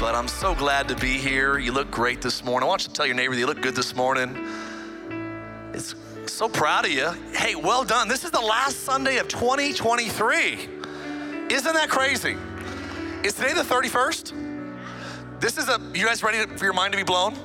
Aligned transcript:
But 0.00 0.14
I'm 0.14 0.28
so 0.28 0.54
glad 0.54 0.88
to 0.88 0.96
be 0.96 1.18
here. 1.18 1.58
You 1.58 1.72
look 1.72 1.90
great 1.90 2.22
this 2.22 2.42
morning. 2.42 2.66
I 2.66 2.70
want 2.70 2.84
you 2.84 2.88
to 2.88 2.94
tell 2.94 3.04
your 3.04 3.14
neighbor 3.14 3.34
you 3.34 3.46
look 3.46 3.60
good 3.60 3.76
this 3.76 3.94
morning. 3.94 4.34
It's 5.74 5.94
so 6.24 6.48
proud 6.48 6.86
of 6.86 6.90
you. 6.90 7.10
Hey, 7.34 7.54
well 7.54 7.84
done. 7.84 8.08
This 8.08 8.24
is 8.24 8.30
the 8.30 8.40
last 8.40 8.80
Sunday 8.80 9.18
of 9.18 9.28
2023. 9.28 10.52
Isn't 11.50 11.74
that 11.74 11.90
crazy? 11.90 12.34
Is 13.22 13.34
today 13.34 13.52
the 13.52 13.60
31st? 13.60 14.32
This 15.38 15.58
is 15.58 15.68
a, 15.68 15.78
you 15.92 16.06
guys 16.06 16.22
ready 16.22 16.46
for 16.56 16.64
your 16.64 16.72
mind 16.72 16.92
to 16.92 16.96
be 16.96 17.04
blown? 17.04 17.36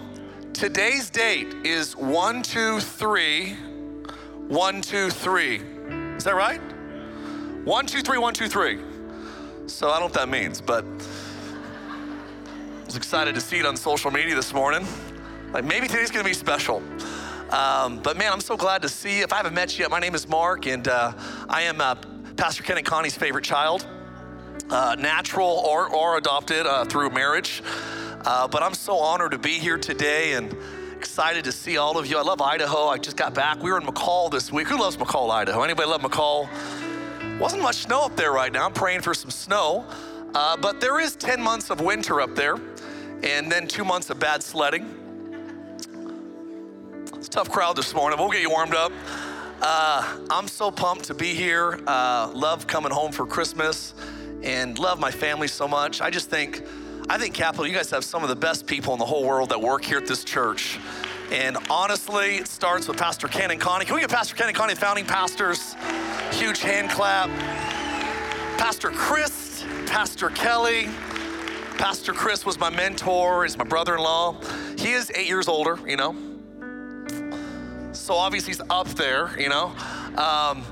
Today's 0.54 1.10
date 1.10 1.54
is 1.66 1.94
1, 1.98 2.42
2, 2.42 2.80
3, 2.80 3.54
1, 4.48 4.82
2, 4.82 5.10
3. 5.10 5.56
Is 6.16 6.24
that 6.24 6.36
right? 6.36 6.62
1, 7.66 7.86
2, 7.86 8.02
3, 8.02 8.18
1, 8.18 8.34
2, 8.34 8.48
3. 8.48 8.80
So 9.68 9.90
I 9.90 10.00
don't 10.00 10.00
know 10.00 10.06
what 10.06 10.14
that 10.14 10.30
means, 10.30 10.62
but 10.62 10.86
was 12.96 12.98
excited 13.06 13.36
to 13.36 13.42
see 13.42 13.60
it 13.60 13.66
on 13.66 13.76
social 13.76 14.10
media 14.10 14.34
this 14.36 14.54
morning. 14.54 14.88
Like 15.52 15.66
maybe 15.66 15.86
today's 15.86 16.12
gonna 16.12 16.24
be 16.24 16.34
special. 16.34 16.82
Um, 17.50 18.00
but 18.00 18.16
man, 18.16 18.32
I'm 18.32 18.40
so 18.40 18.56
glad 18.56 18.82
to 18.84 18.90
see 18.90 19.18
you. 19.18 19.24
If 19.26 19.34
I 19.34 19.36
haven't 19.36 19.54
met 19.54 19.78
you 19.78 19.84
yet, 19.84 19.92
my 19.92 20.00
name 20.00 20.16
is 20.16 20.30
Mark, 20.30 20.66
and 20.66 20.88
uh, 20.88 21.12
I 21.50 21.64
am 21.64 21.82
uh, 21.82 21.96
Pastor 22.38 22.64
Ken 22.64 22.78
and 22.78 22.86
Connie's 22.86 23.18
favorite 23.18 23.44
child, 23.44 23.86
uh, 24.70 24.96
natural 24.98 25.62
or, 25.68 25.94
or 25.94 26.16
adopted 26.18 26.66
uh, 26.66 26.86
through 26.86 27.10
marriage. 27.10 27.62
Uh, 28.24 28.48
but 28.48 28.64
I'm 28.64 28.74
so 28.74 28.98
honored 28.98 29.32
to 29.32 29.40
be 29.40 29.60
here 29.60 29.78
today 29.78 30.36
and 30.36 30.56
excited 30.96 31.44
to 31.44 31.52
see 31.52 31.76
all 31.76 31.98
of 31.98 32.08
you. 32.08 32.18
I 32.18 32.22
love 32.22 32.40
Idaho. 32.42 32.88
I 32.88 32.98
just 32.98 33.18
got 33.18 33.34
back. 33.34 33.62
We 33.62 33.72
were 33.72 33.78
in 33.78 33.86
McCall 33.86 34.32
this 34.32 34.54
week. 34.54 34.70
Who 34.70 34.80
loves 34.80 34.96
McCall, 34.96 35.32
Idaho? 35.32 35.64
Anybody 35.64 35.90
love 35.90 36.02
McCall? 36.02 36.48
Wasn't 37.40 37.62
much 37.62 37.76
snow 37.76 38.06
up 38.06 38.16
there 38.16 38.32
right 38.32 38.54
now. 38.54 38.66
I'm 38.66 38.74
praying 38.74 39.02
for 39.02 39.14
some 39.14 39.32
snow. 39.32 39.86
Uh, 40.34 40.56
but 40.56 40.80
there 40.80 41.02
is 41.02 41.18
10 41.18 41.42
months 41.42 41.70
of 41.70 41.82
winter 41.82 42.22
up 42.22 42.36
there 42.36 42.58
and 43.26 43.52
then 43.52 43.68
two 43.68 43.84
months 43.84 44.10
of 44.10 44.20
bad 44.20 44.44
sledding. 44.44 44.86
It's 47.16 47.28
a 47.28 47.32
tough 47.32 47.50
crowd 47.50 47.76
this 47.76 47.94
morning. 47.94 48.20
We'll 48.20 48.30
get 48.30 48.42
you 48.42 48.52
warmed 48.52 48.76
up. 48.76 48.92
Uh, 49.62 50.20
I'm 50.30 50.48
so 50.48 50.70
pumped 50.70 51.06
to 51.06 51.16
be 51.16 51.34
here. 51.34 51.80
Uh, 51.88 52.32
love 52.34 52.68
coming 52.68 52.92
home 52.92 53.12
for 53.12 53.26
Christmas 53.26 53.96
and 54.44 54.78
love 54.78 55.00
my 55.00 55.10
family 55.10 55.48
so 55.48 55.68
much. 55.68 56.02
I 56.02 56.12
just 56.12 56.30
think 56.30 56.64
I 57.08 57.18
think 57.20 57.36
Capital, 57.36 57.68
you 57.68 57.74
guys 57.74 57.92
have 57.92 58.04
some 58.04 58.24
of 58.24 58.30
the 58.30 58.36
best 58.36 58.66
people 58.66 58.94
in 58.94 59.00
the 59.00 59.06
whole 59.06 59.26
world 59.26 59.50
that 59.50 59.62
work 59.62 59.84
here 59.84 59.98
at 59.98 60.08
this 60.08 60.24
church. 60.24 60.80
And 61.32 61.58
honestly, 61.70 62.38
it 62.38 62.48
starts 62.48 62.88
with 62.88 62.98
Pastor 62.98 63.28
Ken 63.28 63.52
and 63.52 63.60
Connie. 63.60 63.86
Can 63.86 63.96
we 63.96 64.02
get 64.02 64.10
Pastor 64.10 64.36
Ken 64.36 64.48
and 64.48 64.58
Connie, 64.58 64.76
founding 64.76 65.06
pastors? 65.06 65.76
Huge 66.32 66.62
hand 66.62 66.90
clap. 66.90 67.30
Pastor 68.58 68.90
Chris, 68.90 69.64
Pastor 69.86 70.30
Kelly. 70.30 70.90
Pastor 71.78 72.14
Chris 72.14 72.46
was 72.46 72.58
my 72.58 72.70
mentor, 72.70 73.44
he's 73.44 73.58
my 73.58 73.66
brother 73.66 73.96
in 73.96 74.02
law. 74.02 74.40
He 74.78 74.94
is 74.94 75.12
eight 75.14 75.28
years 75.28 75.48
older, 75.50 75.78
you 75.86 75.98
know. 75.98 76.16
So 77.92 78.14
obviously 78.14 78.54
he's 78.54 78.62
up 78.70 78.88
there, 78.90 79.38
you 79.40 79.50
know. 79.50 79.74
Um, 80.18 80.64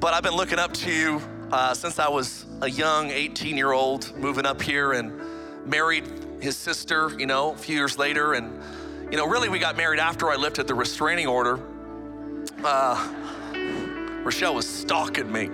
but 0.00 0.12
I've 0.12 0.24
been 0.24 0.34
looking 0.34 0.58
up 0.58 0.72
to 0.74 0.92
you 0.92 1.22
uh, 1.52 1.72
since 1.74 1.98
I 1.98 2.08
was 2.08 2.46
a 2.62 2.68
young 2.68 3.10
18 3.10 3.56
year 3.56 3.72
old, 3.72 4.16
moving 4.16 4.44
up 4.44 4.60
here 4.60 4.92
and 4.92 5.12
married 5.66 6.04
his 6.40 6.56
sister, 6.56 7.12
you 7.18 7.26
know, 7.26 7.52
a 7.52 7.56
few 7.56 7.76
years 7.76 7.96
later. 7.96 8.34
And, 8.34 8.60
you 9.10 9.18
know, 9.18 9.26
really 9.26 9.48
we 9.48 9.60
got 9.60 9.76
married 9.76 10.00
after 10.00 10.30
I 10.30 10.36
lifted 10.36 10.66
the 10.66 10.74
restraining 10.74 11.28
order. 11.28 11.60
Uh, 12.64 13.14
Rochelle 14.24 14.54
was 14.54 14.68
stalking 14.68 15.30
me. 15.30 15.50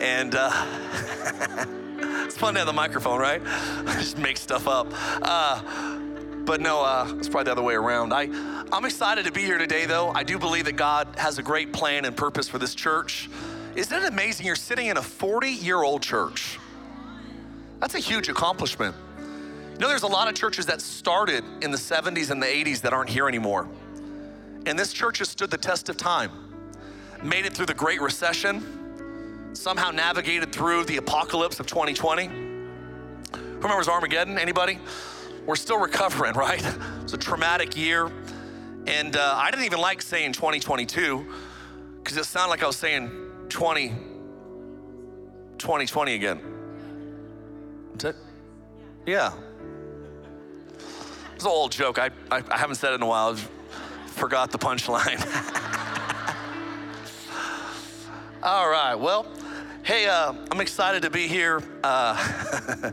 And 0.00 0.34
uh, 0.36 1.66
it's 2.24 2.36
fun 2.36 2.54
to 2.54 2.60
have 2.60 2.66
the 2.66 2.72
microphone, 2.72 3.18
right? 3.18 3.42
Just 3.98 4.18
make 4.18 4.36
stuff 4.36 4.68
up. 4.68 4.88
Uh, 5.22 5.98
but 6.44 6.60
no, 6.60 6.82
uh, 6.82 7.12
it's 7.18 7.28
probably 7.28 7.44
the 7.44 7.52
other 7.52 7.62
way 7.62 7.74
around. 7.74 8.12
I, 8.12 8.28
I'm 8.72 8.84
excited 8.84 9.26
to 9.26 9.32
be 9.32 9.42
here 9.42 9.58
today, 9.58 9.86
though. 9.86 10.10
I 10.10 10.24
do 10.24 10.38
believe 10.38 10.64
that 10.64 10.76
God 10.76 11.08
has 11.16 11.38
a 11.38 11.42
great 11.42 11.72
plan 11.72 12.04
and 12.04 12.16
purpose 12.16 12.48
for 12.48 12.58
this 12.58 12.74
church. 12.74 13.30
Isn't 13.76 14.02
it 14.02 14.08
amazing 14.08 14.46
you're 14.46 14.56
sitting 14.56 14.86
in 14.86 14.96
a 14.96 15.02
40 15.02 15.50
year 15.50 15.82
old 15.82 16.02
church? 16.02 16.58
That's 17.80 17.94
a 17.94 18.00
huge 18.00 18.28
accomplishment. 18.28 18.94
You 19.72 19.78
know, 19.78 19.88
there's 19.88 20.02
a 20.02 20.08
lot 20.08 20.28
of 20.28 20.34
churches 20.34 20.66
that 20.66 20.80
started 20.80 21.44
in 21.62 21.70
the 21.70 21.78
70s 21.78 22.30
and 22.30 22.42
the 22.42 22.46
80s 22.46 22.82
that 22.82 22.92
aren't 22.92 23.10
here 23.10 23.28
anymore. 23.28 23.68
And 24.66 24.78
this 24.78 24.92
church 24.92 25.18
has 25.18 25.28
stood 25.28 25.50
the 25.50 25.58
test 25.58 25.88
of 25.88 25.96
time, 25.96 26.30
made 27.22 27.46
it 27.46 27.52
through 27.52 27.66
the 27.66 27.74
Great 27.74 28.00
Recession, 28.00 28.81
somehow 29.52 29.90
navigated 29.90 30.52
through 30.52 30.84
the 30.84 30.96
apocalypse 30.96 31.60
of 31.60 31.66
2020. 31.66 32.26
Who 32.26 33.60
remembers 33.60 33.88
Armageddon? 33.88 34.38
Anybody? 34.38 34.78
We're 35.46 35.56
still 35.56 35.78
recovering, 35.78 36.32
right? 36.34 36.64
It's 37.02 37.12
a 37.12 37.18
traumatic 37.18 37.76
year. 37.76 38.10
And 38.86 39.16
uh, 39.16 39.34
I 39.36 39.50
didn't 39.50 39.66
even 39.66 39.80
like 39.80 40.02
saying 40.02 40.32
2022 40.32 41.26
because 42.02 42.16
it 42.16 42.24
sounded 42.24 42.50
like 42.50 42.62
I 42.62 42.66
was 42.66 42.76
saying 42.76 43.10
20, 43.48 43.88
2020 45.58 46.14
again. 46.14 46.40
That's 47.92 48.04
it? 48.04 48.16
Yeah, 49.06 49.32
it's 51.42 51.48
an 51.48 51.56
old 51.56 51.72
joke. 51.72 51.98
I, 51.98 52.10
I, 52.30 52.40
I 52.52 52.56
haven't 52.56 52.76
said 52.76 52.92
it 52.92 52.94
in 52.94 53.02
a 53.02 53.06
while. 53.06 53.34
I 53.34 54.06
forgot 54.06 54.52
the 54.52 54.58
punchline. 54.58 55.18
All 58.44 58.70
right. 58.70 58.94
Well, 58.94 59.26
hey, 59.82 60.06
uh, 60.06 60.34
I'm 60.50 60.60
excited 60.60 61.02
to 61.02 61.10
be 61.10 61.26
here. 61.26 61.62
Uh, 61.82 62.92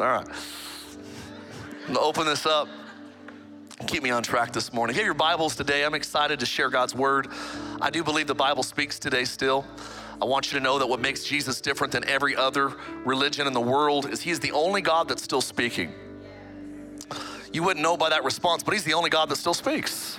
all 0.00 0.06
right. 0.06 0.28
I'm 1.86 1.94
gonna 1.94 2.00
open 2.00 2.26
this 2.26 2.46
up. 2.46 2.68
Keep 3.86 4.02
me 4.02 4.10
on 4.10 4.22
track 4.22 4.52
this 4.52 4.72
morning. 4.72 4.94
Get 4.94 5.04
your 5.04 5.14
Bibles 5.14 5.56
today. 5.56 5.84
I'm 5.84 5.94
excited 5.94 6.40
to 6.40 6.46
share 6.46 6.68
God's 6.68 6.94
word. 6.94 7.28
I 7.80 7.90
do 7.90 8.02
believe 8.04 8.26
the 8.26 8.34
Bible 8.34 8.62
speaks 8.62 8.98
today 8.98 9.24
still. 9.24 9.64
I 10.20 10.24
want 10.24 10.52
you 10.52 10.58
to 10.58 10.64
know 10.64 10.78
that 10.78 10.86
what 10.88 11.00
makes 11.00 11.24
Jesus 11.24 11.60
different 11.60 11.92
than 11.92 12.04
every 12.04 12.34
other 12.34 12.72
religion 13.04 13.46
in 13.46 13.52
the 13.52 13.60
world 13.60 14.10
is 14.10 14.20
He's 14.20 14.40
the 14.40 14.52
only 14.52 14.80
God 14.82 15.08
that's 15.08 15.22
still 15.22 15.40
speaking. 15.40 15.92
You 17.52 17.62
wouldn't 17.62 17.82
know 17.82 17.96
by 17.96 18.10
that 18.10 18.24
response, 18.24 18.62
but 18.62 18.74
he's 18.74 18.84
the 18.84 18.94
only 18.94 19.10
God 19.10 19.30
that 19.30 19.36
still 19.36 19.54
speaks. 19.54 20.18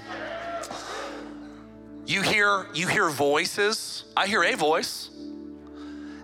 You 2.08 2.24
hear, 2.24 2.66
you 2.74 2.88
hear 2.88 3.08
voices. 3.10 4.04
I 4.18 4.26
hear 4.26 4.44
a 4.44 4.56
voice. 4.56 5.12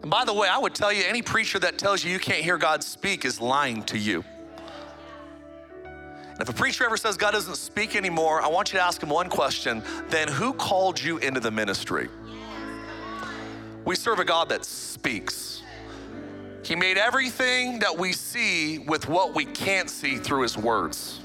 And 0.06 0.12
by 0.12 0.24
the 0.24 0.36
way, 0.36 0.48
I 0.48 0.60
would 0.60 0.76
tell 0.76 0.94
you 0.94 1.04
any 1.04 1.24
preacher 1.24 1.58
that 1.58 1.80
tells 1.80 2.04
you 2.04 2.12
you 2.12 2.20
can't 2.20 2.44
hear 2.44 2.60
God 2.60 2.84
speak 2.84 3.26
is 3.26 3.42
lying 3.42 3.82
to 3.86 3.98
you. 3.98 4.24
And 5.84 6.40
if 6.40 6.48
a 6.48 6.54
preacher 6.54 6.86
ever 6.86 6.96
says 6.96 7.18
God 7.18 7.32
doesn't 7.32 7.56
speak 7.56 7.96
anymore, 7.96 8.40
I 8.40 8.48
want 8.48 8.72
you 8.72 8.78
to 8.78 8.86
ask 8.86 9.02
him 9.02 9.10
one 9.10 9.30
question 9.30 9.82
then 10.10 10.28
who 10.28 10.54
called 10.54 11.02
you 11.02 11.18
into 11.18 11.40
the 11.40 11.50
ministry? 11.50 12.08
We 13.84 13.96
serve 13.96 14.20
a 14.20 14.24
God 14.24 14.48
that 14.50 14.64
speaks. 14.64 15.64
He 16.62 16.76
made 16.76 17.00
everything 17.00 17.80
that 17.80 17.98
we 17.98 18.14
see 18.14 18.78
with 18.78 19.10
what 19.10 19.34
we 19.34 19.44
can't 19.44 19.90
see 19.90 20.18
through 20.18 20.44
his 20.44 20.56
words. 20.56 21.20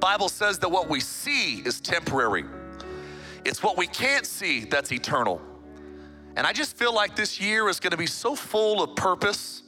Bible 0.00 0.28
says 0.28 0.58
that 0.58 0.68
what 0.68 0.88
we 0.88 0.98
see 0.98 1.58
is 1.60 1.80
temporary. 1.80 2.44
It's 3.44 3.62
what 3.62 3.78
we 3.78 3.86
can't 3.86 4.26
see 4.26 4.64
that's 4.64 4.90
eternal. 4.90 5.40
And 6.38 6.46
I 6.46 6.52
just 6.54 6.76
feel 6.76 6.94
like 6.94 7.14
this 7.14 7.38
year 7.38 7.68
is 7.68 7.80
going 7.80 7.90
to 7.90 7.98
be 7.98 8.06
so 8.06 8.34
full 8.34 8.82
of 8.82 8.96
purpose. 8.96 9.62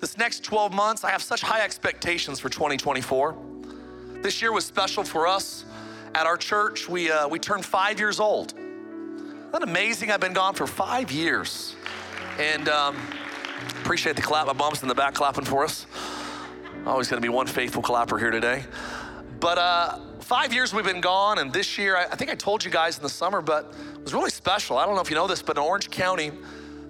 This 0.00 0.18
next 0.18 0.44
12 0.44 0.74
months, 0.74 1.04
I 1.04 1.10
have 1.10 1.22
such 1.22 1.40
high 1.40 1.62
expectations 1.62 2.38
for 2.40 2.50
2024. 2.50 3.36
This 4.20 4.42
year 4.42 4.52
was 4.52 4.66
special 4.66 5.04
for 5.04 5.26
us 5.26 5.64
at 6.14 6.26
our 6.26 6.36
church. 6.36 6.88
We, 6.88 7.10
uh, 7.10 7.28
we 7.28 7.38
turned 7.38 7.64
five 7.64 7.98
years 7.98 8.20
old. 8.20 8.52
Isn't 8.52 9.52
that 9.52 9.62
amazing? 9.62 10.10
I've 10.10 10.20
been 10.20 10.34
gone 10.34 10.54
for 10.54 10.66
five 10.66 11.10
years. 11.10 11.74
And 12.38 12.68
um, 12.68 12.96
Appreciate 13.82 14.16
the 14.16 14.22
clap. 14.22 14.46
My 14.46 14.52
mom's 14.52 14.82
in 14.82 14.88
the 14.88 14.94
back 14.94 15.14
clapping 15.14 15.44
for 15.44 15.64
us. 15.64 15.86
Always 16.86 17.08
going 17.08 17.20
to 17.20 17.26
be 17.26 17.32
one 17.32 17.46
faithful 17.46 17.82
clapper 17.82 18.18
here 18.18 18.30
today. 18.30 18.64
But 19.40 19.56
uh, 19.56 19.98
five 20.20 20.52
years 20.52 20.74
we've 20.74 20.84
been 20.84 21.00
gone, 21.00 21.38
and 21.38 21.50
this 21.50 21.78
year, 21.78 21.96
I, 21.96 22.04
think 22.14 22.30
I 22.30 22.34
told 22.34 22.62
you 22.62 22.70
guys 22.70 22.98
in 22.98 23.02
the 23.02 23.08
summer, 23.08 23.40
but 23.40 23.74
it 23.94 24.02
was 24.04 24.12
really 24.12 24.30
special. 24.30 24.76
I 24.76 24.84
don't 24.84 24.94
know 24.94 25.00
if 25.00 25.08
you 25.08 25.16
know 25.16 25.26
this, 25.26 25.40
but 25.40 25.56
in 25.56 25.62
Orange 25.62 25.90
County, 25.90 26.30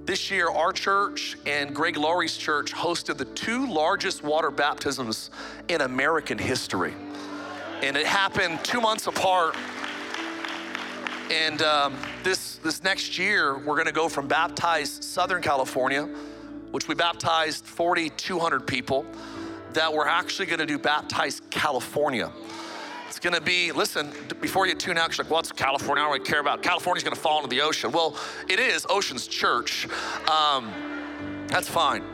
This 0.05 0.33
year, 0.33 0.51
our 0.51 0.73
church 0.73 1.37
and 1.47 1.73
Greg 1.73 1.97
Laurie's 1.97 2.37
church 2.37 2.73
hosted 2.73 3.17
the 3.19 3.27
two 3.27 3.71
largest 3.73 4.25
water 4.25 4.51
baptisms 4.51 5.31
in 5.69 5.83
American 5.83 6.39
history. 6.39 6.95
And 7.83 7.97
it 7.97 8.07
happened 8.07 8.59
two 8.65 8.81
months 8.81 9.07
apart. 9.07 9.57
And 11.31 11.63
um, 11.63 11.97
this, 12.25 12.57
this 12.57 12.83
next 12.83 13.17
year, 13.17 13.59
we're 13.59 13.77
gonna 13.77 13.93
go 13.93 14.09
from 14.09 14.27
baptized 14.27 15.05
Southern 15.05 15.43
California, 15.43 16.09
which 16.73 16.89
we 16.89 16.97
baptized 16.97 17.65
4,200 17.67 18.67
people, 18.67 19.07
that 19.75 19.93
we're 19.93 20.07
actually 20.07 20.47
gonna 20.47 20.67
do 20.67 20.79
baptized 20.79 21.49
California. 21.51 22.31
It's 23.09 23.19
gonna 23.19 23.41
be, 23.41 23.73
listen, 23.73 24.13
before 24.41 24.67
you 24.67 24.75
tune 24.75 24.97
out, 24.97 25.17
you're 25.17 25.25
like, 25.25 25.33
what's 25.33 25.53
California? 25.53 26.03
I 26.03 26.07
don't 26.07 26.15
really 26.15 26.25
care 26.25 26.41
about. 26.41 26.63
California's 26.63 27.05
gonna 27.05 27.17
fall 27.17 27.39
into 27.39 27.49
the 27.49 27.61
ocean. 27.61 27.91
Well, 27.93 28.17
it 28.49 28.61
is 28.61 28.87
Ocean's 28.89 29.27
Church. 29.27 29.89
Um, 30.29 30.73
that's 31.49 31.69
fine. 31.69 32.05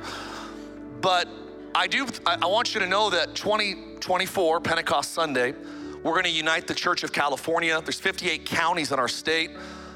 But 1.00 1.29
I 1.75 1.87
do, 1.87 2.06
I, 2.25 2.47
want 2.47 2.75
you 2.75 2.81
to 2.81 2.87
know 2.87 3.11
that 3.11 3.35
2024, 3.35 4.61
Pentecost 4.61 5.12
Sunday, 5.12 5.55
we're 6.03 6.14
gonna 6.14 6.29
unite 6.29 6.67
the 6.67 6.75
Church 6.75 7.05
of 7.05 7.12
California. 7.12 7.81
There's 7.82 8.00
58 8.00 8.47
counties 8.47 8.93
in 8.93 8.99
our 8.99 9.08
state. 9.08 9.50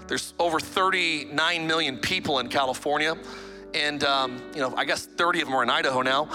There's 0.07 0.35
over 0.39 0.61
39 0.61 1.67
million 1.67 1.97
people 1.97 2.41
in 2.41 2.49
California. 2.49 3.17
And, 3.73 4.05
um, 4.05 4.43
you 4.55 4.61
know, 4.61 4.75
I 4.77 4.85
guess 4.85 5.07
30 5.07 5.43
of 5.43 5.49
them 5.49 5.57
are 5.57 5.62
in 5.62 5.71
Idaho 5.71 6.03
now. 6.03 6.29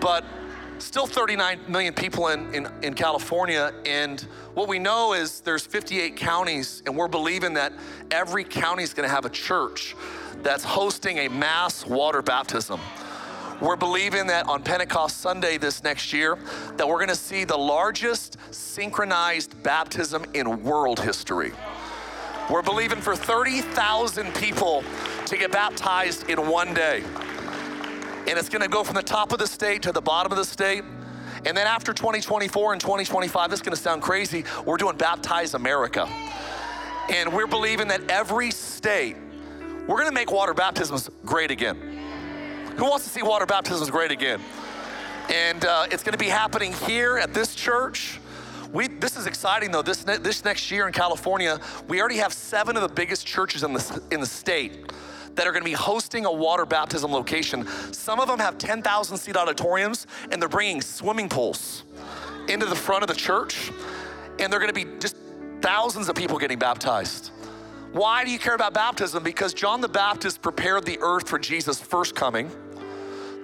But 0.00 0.24
still 0.78 1.06
39 1.06 1.60
million 1.68 1.94
people 1.94 2.28
in, 2.28 2.52
in, 2.54 2.68
in, 2.82 2.94
California. 2.94 3.72
And 3.84 4.20
what 4.54 4.68
we 4.68 4.78
know 4.78 5.12
is 5.12 5.40
there's 5.40 5.66
58 5.66 6.16
counties, 6.16 6.82
and 6.86 6.96
we're 6.96 7.08
believing 7.08 7.54
that 7.54 7.72
every 8.10 8.44
county 8.44 8.82
is 8.82 8.94
going 8.94 9.08
to 9.08 9.14
have 9.14 9.24
a 9.24 9.30
church 9.30 9.94
that's 10.42 10.64
hosting 10.64 11.18
a 11.18 11.28
mass 11.28 11.86
water 11.86 12.22
baptism. 12.22 12.80
We're 13.60 13.76
believing 13.76 14.26
that 14.28 14.48
on 14.48 14.62
Pentecost 14.62 15.18
Sunday 15.18 15.58
this 15.58 15.84
next 15.84 16.14
year, 16.14 16.38
that 16.76 16.88
we're 16.88 16.96
going 16.96 17.08
to 17.08 17.14
see 17.14 17.44
the 17.44 17.58
largest 17.58 18.38
synchronized 18.50 19.62
baptism 19.62 20.24
in 20.32 20.62
world 20.62 20.98
history. 20.98 21.52
We're 22.50 22.62
believing 22.62 23.00
for 23.00 23.14
30,000 23.14 24.34
people 24.34 24.82
to 25.26 25.36
get 25.36 25.52
baptized 25.52 26.30
in 26.30 26.48
one 26.48 26.72
day 26.72 27.04
and 28.28 28.38
it's 28.38 28.48
going 28.48 28.62
to 28.62 28.68
go 28.68 28.84
from 28.84 28.94
the 28.94 29.02
top 29.02 29.32
of 29.32 29.38
the 29.38 29.46
state 29.46 29.82
to 29.82 29.92
the 29.92 30.00
bottom 30.00 30.30
of 30.30 30.38
the 30.38 30.44
state. 30.44 30.84
And 31.46 31.56
then 31.56 31.66
after 31.66 31.92
2024 31.92 32.72
and 32.72 32.80
2025, 32.80 33.50
this 33.50 33.58
is 33.58 33.62
going 33.62 33.74
to 33.74 33.80
sound 33.80 34.02
crazy, 34.02 34.44
we're 34.64 34.76
doing 34.76 34.96
Baptize 34.96 35.54
America. 35.54 36.06
And 37.10 37.32
we're 37.32 37.46
believing 37.46 37.88
that 37.88 38.08
every 38.08 38.50
state, 38.50 39.16
we're 39.88 39.96
going 39.96 40.08
to 40.08 40.14
make 40.14 40.30
water 40.30 40.54
baptisms 40.54 41.10
great 41.24 41.50
again. 41.50 41.76
Who 42.76 42.84
wants 42.84 43.04
to 43.04 43.10
see 43.10 43.22
water 43.22 43.46
baptisms 43.46 43.90
great 43.90 44.12
again? 44.12 44.40
And 45.28 45.64
uh, 45.64 45.86
it's 45.90 46.02
going 46.02 46.12
to 46.12 46.18
be 46.18 46.28
happening 46.28 46.72
here 46.72 47.18
at 47.18 47.34
this 47.34 47.54
church. 47.54 48.19
We, 48.72 48.88
this 48.88 49.16
is 49.16 49.26
exciting 49.26 49.70
though. 49.70 49.82
This, 49.82 50.04
this 50.04 50.44
next 50.44 50.70
year 50.70 50.86
in 50.86 50.92
California, 50.92 51.58
we 51.88 52.00
already 52.00 52.18
have 52.18 52.32
seven 52.32 52.76
of 52.76 52.82
the 52.82 52.88
biggest 52.88 53.26
churches 53.26 53.62
in 53.62 53.72
the, 53.72 54.02
in 54.10 54.20
the 54.20 54.26
state 54.26 54.92
that 55.34 55.46
are 55.46 55.52
going 55.52 55.62
to 55.62 55.68
be 55.68 55.74
hosting 55.74 56.24
a 56.24 56.32
water 56.32 56.66
baptism 56.66 57.12
location. 57.12 57.66
Some 57.92 58.20
of 58.20 58.28
them 58.28 58.38
have 58.38 58.58
10,000 58.58 59.16
seat 59.16 59.36
auditoriums 59.36 60.06
and 60.30 60.40
they're 60.40 60.48
bringing 60.48 60.80
swimming 60.80 61.28
pools 61.28 61.84
into 62.48 62.66
the 62.66 62.76
front 62.76 63.02
of 63.02 63.08
the 63.08 63.14
church 63.14 63.70
and 64.38 64.52
they're 64.52 64.60
going 64.60 64.72
to 64.72 64.84
be 64.84 64.98
just 64.98 65.16
thousands 65.60 66.08
of 66.08 66.14
people 66.14 66.38
getting 66.38 66.58
baptized. 66.58 67.30
Why 67.92 68.24
do 68.24 68.30
you 68.30 68.38
care 68.38 68.54
about 68.54 68.72
baptism? 68.72 69.24
Because 69.24 69.52
John 69.52 69.80
the 69.80 69.88
Baptist 69.88 70.42
prepared 70.42 70.84
the 70.84 70.98
earth 71.00 71.28
for 71.28 71.38
Jesus' 71.38 71.80
first 71.80 72.14
coming 72.14 72.50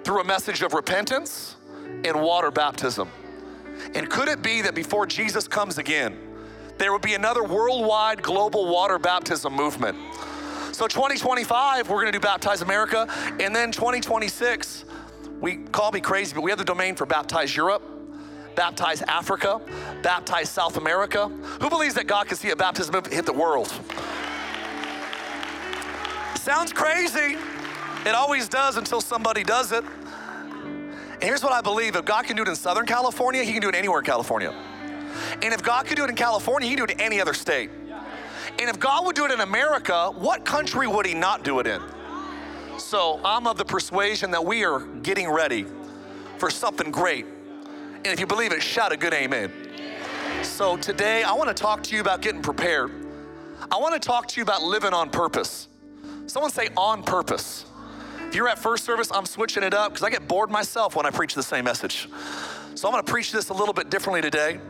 through 0.05 0.20
a 0.20 0.25
message 0.25 0.62
of 0.62 0.73
repentance 0.73 1.56
and 2.05 2.23
water 2.23 2.52
baptism. 2.52 3.08
And 3.94 4.08
could 4.11 4.28
it 4.28 4.43
be 4.43 4.62
that 4.62 4.75
before 4.75 5.06
Jesus 5.06 5.49
comes 5.49 5.78
again, 5.78 6.17
there 6.78 6.93
would 6.93 7.02
be 7.02 7.14
another 7.14 7.43
worldwide 7.43 8.23
global 8.23 8.67
water 8.69 8.99
baptism 8.99 9.52
movement? 9.55 9.96
So 10.73 10.87
2025, 10.87 11.88
we're 11.88 12.00
gonna 12.00 12.12
do 12.12 12.20
Baptize 12.20 12.61
America. 12.61 13.08
And 13.40 13.56
then 13.56 13.73
2026, 13.73 14.84
we 15.40 15.56
call 15.56 15.90
me 15.90 16.00
crazy, 16.00 16.34
but 16.34 16.43
we 16.43 16.50
have 16.50 16.58
the 16.58 16.64
domain 16.64 16.94
for 16.94 17.06
Baptize 17.06 17.56
Europe, 17.56 17.82
Baptize 18.55 19.02
Africa, 19.02 19.61
Baptize 20.02 20.50
South 20.50 20.76
America. 20.76 21.28
Who 21.61 21.70
believes 21.70 21.94
that 21.94 22.06
God 22.06 22.26
can 22.28 22.37
see 22.37 22.50
a 22.50 22.56
baptism 22.56 22.94
hit 23.11 23.25
the 23.25 23.32
world? 23.32 23.73
Sounds 26.37 26.73
crazy. 26.73 27.37
It 28.05 28.14
always 28.14 28.49
does 28.49 28.76
until 28.76 29.00
somebody 29.00 29.43
does 29.43 29.73
it. 29.73 29.84
And 31.16 31.24
here's 31.24 31.42
what 31.42 31.52
I 31.52 31.62
believe 31.62 31.96
if 31.96 32.04
God 32.04 32.26
can 32.26 32.36
do 32.36 32.42
it 32.42 32.48
in 32.48 32.56
Southern 32.56 32.84
California, 32.84 33.42
He 33.42 33.52
can 33.52 33.62
do 33.62 33.68
it 33.68 33.74
anywhere 33.74 34.00
in 34.00 34.04
California. 34.04 34.54
And 35.42 35.54
if 35.54 35.62
God 35.62 35.86
can 35.86 35.96
do 35.96 36.04
it 36.04 36.10
in 36.10 36.16
California, 36.16 36.68
He 36.68 36.76
can 36.76 36.86
do 36.86 36.92
it 36.92 36.96
in 36.96 37.00
any 37.00 37.20
other 37.20 37.32
state. 37.32 37.70
And 38.58 38.70
if 38.70 38.78
God 38.78 39.06
would 39.06 39.16
do 39.16 39.24
it 39.24 39.30
in 39.30 39.40
America, 39.40 40.12
what 40.14 40.44
country 40.44 40.86
would 40.86 41.06
He 41.06 41.14
not 41.14 41.42
do 41.42 41.58
it 41.60 41.66
in? 41.66 41.80
So 42.78 43.20
I'm 43.24 43.46
of 43.46 43.56
the 43.56 43.64
persuasion 43.64 44.30
that 44.32 44.44
we 44.44 44.64
are 44.64 44.80
getting 44.80 45.30
ready 45.30 45.66
for 46.36 46.50
something 46.50 46.90
great. 46.90 47.24
And 47.24 48.06
if 48.06 48.20
you 48.20 48.26
believe 48.26 48.52
it, 48.52 48.62
shout 48.62 48.92
a 48.92 48.96
good 48.96 49.14
amen. 49.14 49.50
So 50.42 50.76
today, 50.76 51.22
I 51.22 51.32
want 51.32 51.48
to 51.48 51.54
talk 51.54 51.82
to 51.84 51.94
you 51.94 52.00
about 52.02 52.20
getting 52.20 52.42
prepared. 52.42 52.92
I 53.70 53.78
want 53.78 53.94
to 53.94 54.06
talk 54.06 54.28
to 54.28 54.36
you 54.36 54.42
about 54.42 54.62
living 54.62 54.92
on 54.92 55.10
purpose. 55.10 55.68
Someone 56.26 56.50
say 56.50 56.68
on 56.76 57.02
purpose. 57.02 57.64
If 58.28 58.34
you're 58.34 58.49
at 58.49 58.58
first 58.58 58.84
service, 58.84 59.11
I'm 59.12 59.25
switching 59.25 59.62
it 59.62 59.73
up 59.73 59.93
because 59.93 60.05
I 60.05 60.11
get 60.11 60.26
bored 60.28 60.50
myself 60.50 60.96
when 60.96 61.06
I 61.06 61.11
preach 61.11 61.34
the 61.34 61.43
same 61.43 61.64
message. 61.64 62.08
So 62.75 62.88
I'm 62.88 62.93
going 62.93 63.05
to 63.05 63.11
preach 63.11 63.32
this 63.32 63.49
a 63.49 63.55
little 63.55 63.73
bit 63.73 63.88
differently 63.88 64.20
today. 64.20 64.61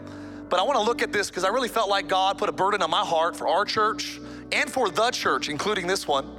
But 0.49 0.61
I 0.61 0.63
want 0.63 0.79
to 0.79 0.85
look 0.85 1.03
at 1.03 1.13
this 1.13 1.29
because 1.29 1.43
I 1.43 1.49
really 1.49 1.69
felt 1.69 1.89
like 1.89 2.07
God 2.07 2.39
put 2.39 2.49
a 2.49 2.53
burden 2.53 2.83
on 2.83 2.91
my 2.91 3.05
heart 3.05 3.35
for 3.35 3.49
our 3.49 3.65
church 3.65 4.21
and 4.53 4.71
for 4.71 4.91
the 4.91 5.11
church, 5.11 5.49
including 5.49 5.87
this 5.87 6.07
one. 6.07 6.39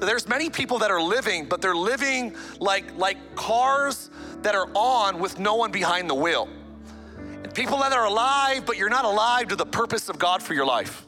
There's 0.00 0.28
many 0.28 0.50
people 0.50 0.78
that 0.78 0.90
are 0.90 1.00
living, 1.00 1.46
but 1.46 1.62
they're 1.62 1.74
living 1.74 2.36
like, 2.60 2.96
like 2.98 3.34
cars 3.34 4.10
that 4.42 4.54
are 4.54 4.68
on 4.74 5.18
with 5.18 5.38
no 5.38 5.54
one 5.54 5.72
behind 5.72 6.10
the 6.10 6.14
wheel. 6.14 6.48
And 7.16 7.54
people 7.54 7.78
that 7.78 7.92
are 7.92 8.04
alive, 8.04 8.66
but 8.66 8.76
you're 8.76 8.90
not 8.90 9.04
alive 9.04 9.48
to 9.48 9.56
the 9.56 9.66
purpose 9.66 10.08
of 10.08 10.18
God 10.18 10.42
for 10.42 10.54
your 10.54 10.66
life. 10.66 11.07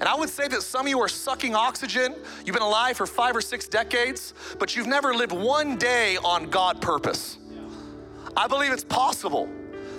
And 0.00 0.08
I 0.08 0.14
would 0.14 0.30
say 0.30 0.48
that 0.48 0.62
some 0.62 0.86
of 0.86 0.88
you 0.88 0.98
are 1.00 1.08
sucking 1.08 1.54
oxygen. 1.54 2.14
You've 2.44 2.54
been 2.54 2.62
alive 2.62 2.96
for 2.96 3.06
five 3.06 3.36
or 3.36 3.42
six 3.42 3.68
decades, 3.68 4.32
but 4.58 4.74
you've 4.74 4.86
never 4.86 5.14
lived 5.14 5.32
one 5.32 5.76
day 5.76 6.16
on 6.24 6.48
God 6.48 6.80
purpose. 6.80 7.36
I 8.36 8.48
believe 8.48 8.72
it's 8.72 8.84
possible 8.84 9.48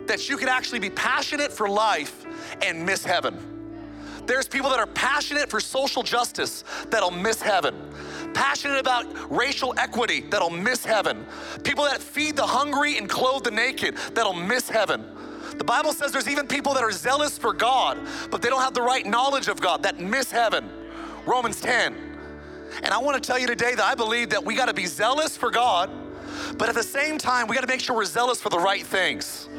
that 0.07 0.27
you 0.27 0.37
could 0.37 0.49
actually 0.49 0.79
be 0.79 0.89
passionate 0.89 1.51
for 1.51 1.69
life 1.69 2.25
and 2.63 2.83
miss 2.83 3.05
heaven. 3.05 3.37
There's 4.25 4.47
people 4.47 4.69
that 4.69 4.79
are 4.79 4.87
passionate 4.87 5.49
for 5.49 5.59
social 5.59 6.03
justice 6.03 6.63
that'll 6.89 7.11
miss 7.11 7.41
heaven. 7.41 7.75
Passionate 8.33 8.79
about 8.79 9.05
racial 9.31 9.73
equity 9.77 10.21
that'll 10.21 10.49
miss 10.49 10.85
heaven. 10.85 11.25
People 11.63 11.83
that 11.83 12.01
feed 12.01 12.35
the 12.35 12.45
hungry 12.45 12.97
and 12.97 13.09
clothe 13.09 13.43
the 13.43 13.51
naked 13.51 13.97
that'll 14.13 14.33
miss 14.33 14.69
heaven. 14.69 15.05
The 15.61 15.65
Bible 15.65 15.93
says 15.93 16.11
there's 16.11 16.27
even 16.27 16.47
people 16.47 16.73
that 16.73 16.81
are 16.81 16.91
zealous 16.91 17.37
for 17.37 17.53
God, 17.53 17.99
but 18.31 18.41
they 18.41 18.49
don't 18.49 18.63
have 18.63 18.73
the 18.73 18.81
right 18.81 19.05
knowledge 19.05 19.47
of 19.47 19.61
God 19.61 19.83
that 19.83 19.99
miss 19.99 20.31
heaven. 20.31 20.67
Romans 21.23 21.61
10. 21.61 21.95
And 22.81 22.91
I 22.91 22.97
want 22.97 23.21
to 23.21 23.27
tell 23.27 23.37
you 23.37 23.45
today 23.45 23.75
that 23.75 23.85
I 23.85 23.93
believe 23.93 24.31
that 24.31 24.43
we 24.43 24.55
got 24.55 24.69
to 24.69 24.73
be 24.73 24.87
zealous 24.87 25.37
for 25.37 25.51
God, 25.51 25.91
but 26.57 26.67
at 26.67 26.73
the 26.73 26.81
same 26.81 27.19
time, 27.19 27.45
we 27.45 27.53
got 27.53 27.61
to 27.61 27.67
make 27.67 27.79
sure 27.79 27.95
we're 27.95 28.05
zealous 28.05 28.41
for 28.41 28.49
the 28.49 28.57
right 28.57 28.83
things. 28.83 29.49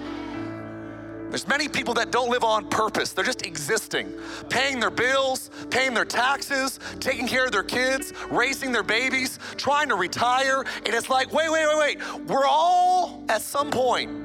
There's 1.29 1.47
many 1.47 1.69
people 1.69 1.95
that 1.95 2.11
don't 2.11 2.31
live 2.31 2.43
on 2.43 2.69
purpose. 2.69 3.13
They're 3.13 3.25
just 3.25 3.47
existing, 3.47 4.13
paying 4.49 4.81
their 4.81 4.91
bills, 4.91 5.51
paying 5.71 5.95
their 5.95 6.05
taxes, 6.05 6.81
taking 6.99 7.29
care 7.29 7.45
of 7.45 7.53
their 7.53 7.63
kids, 7.63 8.13
raising 8.29 8.73
their 8.73 8.83
babies, 8.83 9.39
trying 9.57 9.89
to 9.89 9.95
retire. 9.95 10.65
And 10.85 10.97
it's 10.97 11.09
like, 11.09 11.33
wait, 11.33 11.49
wait, 11.49 11.65
wait, 11.69 11.79
wait. 11.79 12.27
We're 12.27 12.45
all 12.45 13.23
at 13.29 13.41
some 13.41 13.71
point 13.71 14.22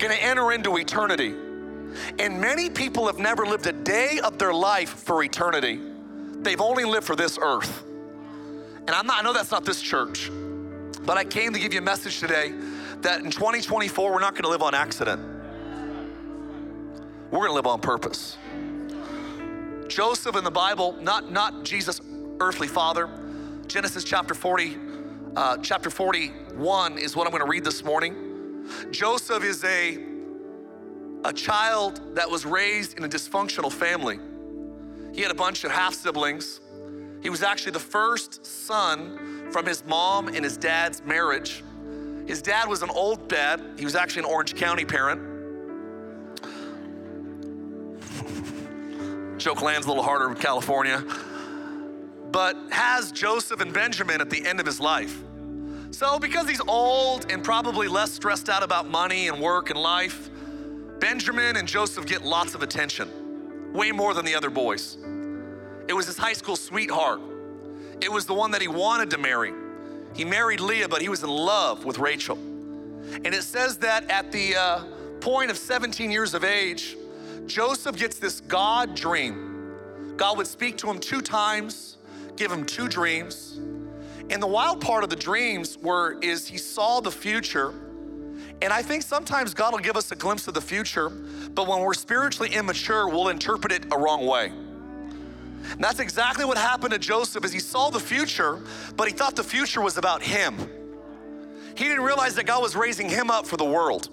going 0.00 0.16
to 0.16 0.22
enter 0.22 0.52
into 0.52 0.76
eternity. 0.78 1.34
And 2.18 2.40
many 2.40 2.70
people 2.70 3.06
have 3.06 3.18
never 3.18 3.46
lived 3.46 3.66
a 3.66 3.72
day 3.72 4.20
of 4.22 4.38
their 4.38 4.52
life 4.52 4.90
for 4.90 5.22
eternity. 5.22 5.80
They've 6.40 6.60
only 6.60 6.84
lived 6.84 7.06
for 7.06 7.16
this 7.16 7.38
earth. 7.40 7.84
And 7.84 8.90
I'm 8.90 9.06
not, 9.06 9.20
I 9.20 9.22
know 9.22 9.32
that's 9.32 9.50
not 9.50 9.64
this 9.64 9.80
church, 9.80 10.30
but 11.02 11.16
I 11.16 11.24
came 11.24 11.52
to 11.52 11.58
give 11.58 11.72
you 11.72 11.80
a 11.80 11.82
message 11.82 12.18
today 12.18 12.52
that 13.02 13.20
in 13.20 13.30
2024, 13.30 14.12
we're 14.12 14.20
not 14.20 14.32
going 14.32 14.44
to 14.44 14.48
live 14.48 14.62
on 14.62 14.74
accident. 14.74 15.20
We're 17.30 17.38
going 17.38 17.50
to 17.50 17.54
live 17.54 17.66
on 17.66 17.80
purpose. 17.80 18.36
Joseph 19.88 20.36
in 20.36 20.44
the 20.44 20.50
Bible, 20.50 20.92
not, 21.00 21.30
not 21.30 21.64
Jesus' 21.64 22.00
earthly 22.40 22.68
father, 22.68 23.08
Genesis 23.66 24.04
chapter 24.04 24.34
40, 24.34 24.76
uh, 25.36 25.58
chapter 25.58 25.90
41 25.90 26.98
is 26.98 27.14
what 27.14 27.26
I'm 27.26 27.32
going 27.32 27.44
to 27.44 27.48
read 27.48 27.64
this 27.64 27.84
morning. 27.84 28.29
Joseph 28.90 29.44
is 29.44 29.64
a, 29.64 29.98
a 31.24 31.32
child 31.32 32.16
that 32.16 32.30
was 32.30 32.44
raised 32.44 32.96
in 32.98 33.04
a 33.04 33.08
dysfunctional 33.08 33.72
family. 33.72 34.18
He 35.14 35.22
had 35.22 35.30
a 35.30 35.34
bunch 35.34 35.64
of 35.64 35.70
half 35.70 35.94
siblings. 35.94 36.60
He 37.22 37.30
was 37.30 37.42
actually 37.42 37.72
the 37.72 37.80
first 37.80 38.46
son 38.46 39.50
from 39.50 39.66
his 39.66 39.84
mom 39.84 40.28
and 40.28 40.44
his 40.44 40.56
dad's 40.56 41.02
marriage. 41.04 41.62
His 42.26 42.40
dad 42.40 42.68
was 42.68 42.82
an 42.82 42.90
old 42.90 43.28
dad. 43.28 43.60
He 43.78 43.84
was 43.84 43.94
actually 43.94 44.20
an 44.20 44.30
Orange 44.30 44.54
County 44.54 44.84
parent. 44.84 45.20
Joke 49.38 49.62
lands 49.62 49.86
a 49.86 49.88
little 49.88 50.04
harder 50.04 50.30
in 50.30 50.36
California. 50.36 51.02
But 52.30 52.56
has 52.70 53.10
Joseph 53.10 53.60
and 53.60 53.72
Benjamin 53.72 54.20
at 54.20 54.30
the 54.30 54.46
end 54.46 54.60
of 54.60 54.66
his 54.66 54.80
life. 54.80 55.22
So, 55.90 56.18
because 56.18 56.48
he's 56.48 56.60
old 56.66 57.30
and 57.30 57.42
probably 57.42 57.88
less 57.88 58.12
stressed 58.12 58.48
out 58.48 58.62
about 58.62 58.88
money 58.88 59.28
and 59.28 59.40
work 59.40 59.70
and 59.70 59.78
life, 59.78 60.30
Benjamin 61.00 61.56
and 61.56 61.66
Joseph 61.66 62.06
get 62.06 62.22
lots 62.22 62.54
of 62.54 62.62
attention, 62.62 63.72
way 63.72 63.90
more 63.90 64.14
than 64.14 64.24
the 64.24 64.34
other 64.34 64.50
boys. 64.50 64.98
It 65.88 65.92
was 65.92 66.06
his 66.06 66.16
high 66.16 66.34
school 66.34 66.56
sweetheart, 66.56 67.20
it 68.00 68.10
was 68.10 68.24
the 68.24 68.34
one 68.34 68.52
that 68.52 68.62
he 68.62 68.68
wanted 68.68 69.10
to 69.10 69.18
marry. 69.18 69.52
He 70.14 70.24
married 70.24 70.60
Leah, 70.60 70.88
but 70.88 71.02
he 71.02 71.08
was 71.08 71.22
in 71.22 71.28
love 71.28 71.84
with 71.84 71.98
Rachel. 71.98 72.36
And 72.36 73.28
it 73.28 73.42
says 73.42 73.76
that 73.78 74.08
at 74.10 74.32
the 74.32 74.56
uh, 74.56 74.84
point 75.20 75.50
of 75.50 75.58
17 75.58 76.10
years 76.10 76.34
of 76.34 76.44
age, 76.44 76.96
Joseph 77.46 77.96
gets 77.96 78.18
this 78.18 78.40
God 78.40 78.94
dream. 78.94 80.14
God 80.16 80.36
would 80.38 80.46
speak 80.46 80.78
to 80.78 80.90
him 80.90 80.98
two 80.98 81.20
times, 81.20 81.96
give 82.36 82.50
him 82.50 82.64
two 82.64 82.88
dreams. 82.88 83.60
And 84.30 84.40
the 84.40 84.46
wild 84.46 84.80
part 84.80 85.02
of 85.02 85.10
the 85.10 85.16
dreams 85.16 85.76
were 85.76 86.18
is 86.20 86.46
he 86.46 86.56
saw 86.56 87.00
the 87.00 87.10
future. 87.10 87.74
And 88.62 88.72
I 88.72 88.80
think 88.80 89.02
sometimes 89.02 89.54
God 89.54 89.72
will 89.72 89.80
give 89.80 89.96
us 89.96 90.12
a 90.12 90.16
glimpse 90.16 90.46
of 90.46 90.54
the 90.54 90.60
future, 90.60 91.08
but 91.08 91.66
when 91.66 91.80
we're 91.80 91.94
spiritually 91.94 92.54
immature, 92.54 93.08
we'll 93.08 93.28
interpret 93.28 93.72
it 93.72 93.86
a 93.92 93.98
wrong 93.98 94.26
way. 94.26 94.52
And 95.72 95.82
that's 95.82 95.98
exactly 95.98 96.44
what 96.44 96.58
happened 96.58 96.92
to 96.92 96.98
Joseph 96.98 97.44
as 97.44 97.52
he 97.52 97.58
saw 97.58 97.90
the 97.90 98.00
future, 98.00 98.60
but 98.96 99.08
he 99.08 99.14
thought 99.14 99.34
the 99.34 99.44
future 99.44 99.80
was 99.80 99.96
about 99.96 100.22
him. 100.22 100.56
He 101.74 101.84
didn't 101.84 102.04
realize 102.04 102.34
that 102.36 102.44
God 102.44 102.62
was 102.62 102.76
raising 102.76 103.08
him 103.08 103.30
up 103.30 103.46
for 103.46 103.56
the 103.56 103.64
world. 103.64 104.10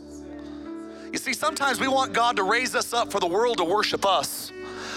You 1.12 1.18
see, 1.18 1.34
sometimes 1.34 1.80
we 1.80 1.88
want 1.88 2.14
God 2.14 2.36
to 2.38 2.44
raise 2.44 2.76
us 2.76 2.94
up 2.94 3.12
for 3.12 3.20
the 3.20 3.28
world 3.28 3.58
to 3.58 3.64
worship 3.64 4.06
us. 4.06 4.52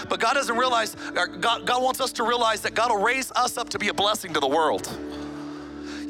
But 0.09 0.19
God 0.19 0.33
doesn't 0.33 0.57
realize, 0.57 0.95
God, 1.13 1.65
God 1.65 1.83
wants 1.83 2.01
us 2.01 2.11
to 2.13 2.23
realize 2.23 2.61
that 2.61 2.73
God 2.73 2.91
will 2.91 3.01
raise 3.01 3.31
us 3.31 3.57
up 3.57 3.69
to 3.69 3.79
be 3.79 3.89
a 3.89 3.93
blessing 3.93 4.33
to 4.33 4.39
the 4.39 4.47
world. 4.47 4.89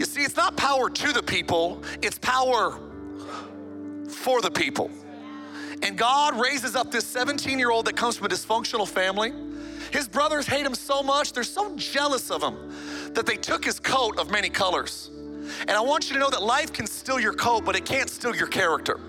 You 0.02 0.06
see, 0.06 0.24
it's 0.24 0.36
not 0.36 0.58
power 0.58 0.90
to 0.90 1.14
the 1.14 1.22
people, 1.22 1.84
it's 2.02 2.18
power 2.18 2.80
for 4.10 4.42
the 4.42 4.50
people. 4.50 4.90
And 5.84 5.96
God 5.96 6.40
raises 6.40 6.76
up 6.76 6.90
this 6.90 7.06
17 7.06 7.60
year 7.60 7.70
old 7.70 7.86
that 7.86 7.96
comes 7.96 8.18
from 8.18 8.26
a 8.26 8.30
dysfunctional 8.30 8.88
family. 8.88 9.32
His 9.92 10.08
brothers 10.08 10.48
hate 10.48 10.66
him 10.66 10.74
so 10.74 11.04
much, 11.04 11.34
they're 11.34 11.44
so 11.44 11.76
jealous 11.76 12.32
of 12.32 12.42
him 12.42 12.74
that 13.14 13.28
they 13.28 13.36
took 13.36 13.64
his 13.64 13.80
coat 13.80 14.18
of 14.18 14.32
many 14.32 14.50
colors. 14.50 15.12
And 15.60 15.70
I 15.70 15.82
want 15.82 16.10
you 16.10 16.16
to 16.16 16.20
know 16.20 16.32
that 16.32 16.42
life 16.42 16.74
can 16.74 16.88
steal 16.88 17.20
your 17.20 17.34
coat, 17.34 17.64
but 17.64 17.76
it 17.76 17.86
can't 17.86 18.10
steal 18.10 18.36
your 18.36 18.48
character. 18.48 19.00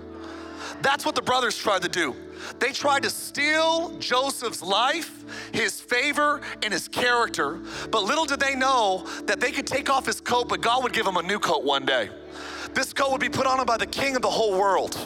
That's 0.83 1.07
what 1.07 1.15
the 1.15 1.23
brothers 1.23 1.57
tried 1.57 1.81
to 1.81 1.89
do. 1.89 2.15
They 2.59 2.71
tried 2.71 3.03
to 3.03 3.09
steal 3.09 3.97
Joseph's 3.99 4.61
life, 4.61 5.23
his 5.53 5.79
favor, 5.79 6.41
and 6.61 6.73
his 6.73 6.87
character. 6.87 7.59
But 7.91 8.03
little 8.03 8.25
did 8.25 8.39
they 8.39 8.55
know 8.55 9.07
that 9.25 9.39
they 9.39 9.51
could 9.51 9.67
take 9.67 9.89
off 9.89 10.05
his 10.05 10.21
coat, 10.21 10.49
but 10.49 10.61
God 10.61 10.83
would 10.83 10.93
give 10.93 11.05
him 11.05 11.17
a 11.17 11.23
new 11.23 11.39
coat 11.39 11.63
one 11.63 11.85
day. 11.85 12.09
This 12.73 12.93
coat 12.93 13.11
would 13.11 13.21
be 13.21 13.29
put 13.29 13.45
on 13.45 13.59
him 13.59 13.65
by 13.65 13.77
the 13.77 13.85
king 13.85 14.15
of 14.15 14.21
the 14.21 14.29
whole 14.29 14.57
world. 14.57 14.97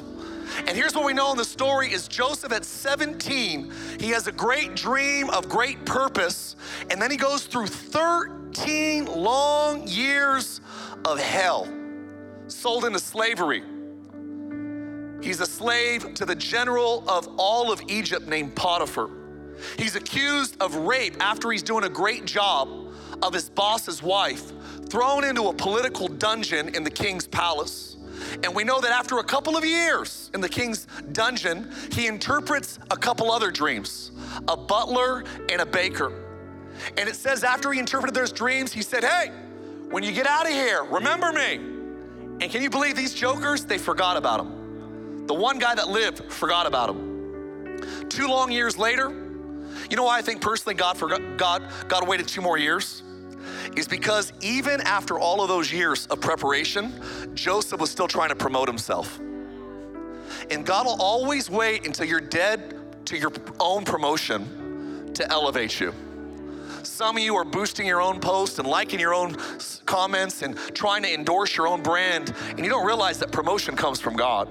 And 0.59 0.69
here's 0.69 0.95
what 0.95 1.05
we 1.05 1.13
know 1.13 1.31
in 1.31 1.37
the 1.37 1.45
story 1.45 1.91
is 1.91 2.07
Joseph 2.07 2.51
at 2.51 2.65
17, 2.65 3.71
he 3.99 4.09
has 4.09 4.27
a 4.27 4.31
great 4.31 4.75
dream 4.75 5.29
of 5.29 5.49
great 5.49 5.85
purpose, 5.85 6.55
and 6.89 7.01
then 7.01 7.11
he 7.11 7.17
goes 7.17 7.45
through 7.45 7.67
13 7.67 9.05
long 9.05 9.87
years 9.87 10.61
of 11.05 11.19
hell, 11.19 11.67
sold 12.47 12.85
into 12.85 12.99
slavery 12.99 13.61
He's 15.21 15.39
a 15.39 15.45
slave 15.45 16.13
to 16.15 16.25
the 16.25 16.35
general 16.35 17.03
of 17.07 17.27
all 17.37 17.71
of 17.71 17.81
Egypt 17.87 18.27
named 18.27 18.55
Potiphar. 18.55 19.09
He's 19.77 19.95
accused 19.95 20.55
of 20.61 20.75
rape 20.75 21.15
after 21.19 21.51
he's 21.51 21.63
doing 21.63 21.83
a 21.83 21.89
great 21.89 22.25
job 22.25 22.69
of 23.23 23.33
his 23.33 23.49
boss's 23.49 24.03
wife, 24.03 24.51
thrown 24.89 25.23
into 25.23 25.47
a 25.47 25.53
political 25.53 26.07
dungeon 26.07 26.75
in 26.75 26.83
the 26.83 26.91
king's 26.91 27.27
palace. 27.27 27.97
And 28.43 28.55
we 28.55 28.63
know 28.63 28.79
that 28.81 28.91
after 28.91 29.19
a 29.19 29.23
couple 29.23 29.57
of 29.57 29.65
years 29.65 30.31
in 30.33 30.41
the 30.41 30.49
king's 30.49 30.87
dungeon, 31.11 31.71
he 31.91 32.07
interprets 32.07 32.79
a 32.91 32.97
couple 32.97 33.31
other 33.31 33.51
dreams 33.51 34.11
a 34.47 34.57
butler 34.57 35.23
and 35.49 35.61
a 35.61 35.65
baker. 35.65 36.11
And 36.97 37.09
it 37.09 37.15
says 37.15 37.43
after 37.43 37.71
he 37.71 37.79
interpreted 37.79 38.13
those 38.13 38.31
dreams, 38.31 38.71
he 38.71 38.81
said, 38.81 39.03
Hey, 39.03 39.31
when 39.89 40.03
you 40.03 40.11
get 40.11 40.27
out 40.27 40.45
of 40.45 40.51
here, 40.51 40.83
remember 40.83 41.31
me. 41.31 41.55
And 42.39 42.51
can 42.51 42.61
you 42.61 42.69
believe 42.69 42.95
these 42.95 43.13
jokers? 43.13 43.65
They 43.65 43.77
forgot 43.77 44.17
about 44.17 44.41
him. 44.41 44.56
The 45.27 45.33
one 45.33 45.59
guy 45.59 45.75
that 45.75 45.89
lived 45.89 46.31
forgot 46.31 46.65
about 46.65 46.89
him. 46.89 48.09
Two 48.09 48.27
long 48.27 48.51
years 48.51 48.77
later, 48.77 49.09
you 49.89 49.95
know 49.95 50.03
why 50.03 50.17
I 50.17 50.21
think 50.21 50.41
personally 50.41 50.75
God 50.75 50.97
forgot 50.97 51.37
God 51.37 51.63
God 51.87 52.07
waited 52.07 52.27
two 52.27 52.41
more 52.41 52.57
years? 52.57 53.03
Is 53.75 53.87
because 53.87 54.33
even 54.41 54.81
after 54.81 55.19
all 55.19 55.41
of 55.41 55.49
those 55.49 55.71
years 55.71 56.07
of 56.07 56.19
preparation, 56.19 57.01
Joseph 57.35 57.79
was 57.79 57.91
still 57.91 58.07
trying 58.07 58.29
to 58.29 58.35
promote 58.35 58.67
himself. 58.67 59.19
And 60.49 60.65
God 60.65 60.85
will 60.85 61.01
always 61.01 61.49
wait 61.49 61.85
until 61.85 62.05
you're 62.05 62.19
dead 62.19 63.05
to 63.05 63.17
your 63.17 63.31
own 63.59 63.85
promotion 63.85 65.11
to 65.13 65.29
elevate 65.31 65.79
you. 65.79 65.93
Some 66.83 67.17
of 67.17 67.23
you 67.23 67.35
are 67.35 67.45
boosting 67.45 67.85
your 67.85 68.01
own 68.01 68.19
post 68.19 68.59
and 68.59 68.67
liking 68.67 68.99
your 68.99 69.13
own 69.13 69.35
comments 69.85 70.41
and 70.41 70.57
trying 70.73 71.03
to 71.03 71.13
endorse 71.13 71.55
your 71.55 71.67
own 71.67 71.83
brand, 71.83 72.33
and 72.49 72.59
you 72.59 72.69
don't 72.69 72.85
realize 72.85 73.19
that 73.19 73.31
promotion 73.31 73.75
comes 73.75 73.99
from 73.99 74.15
God. 74.15 74.47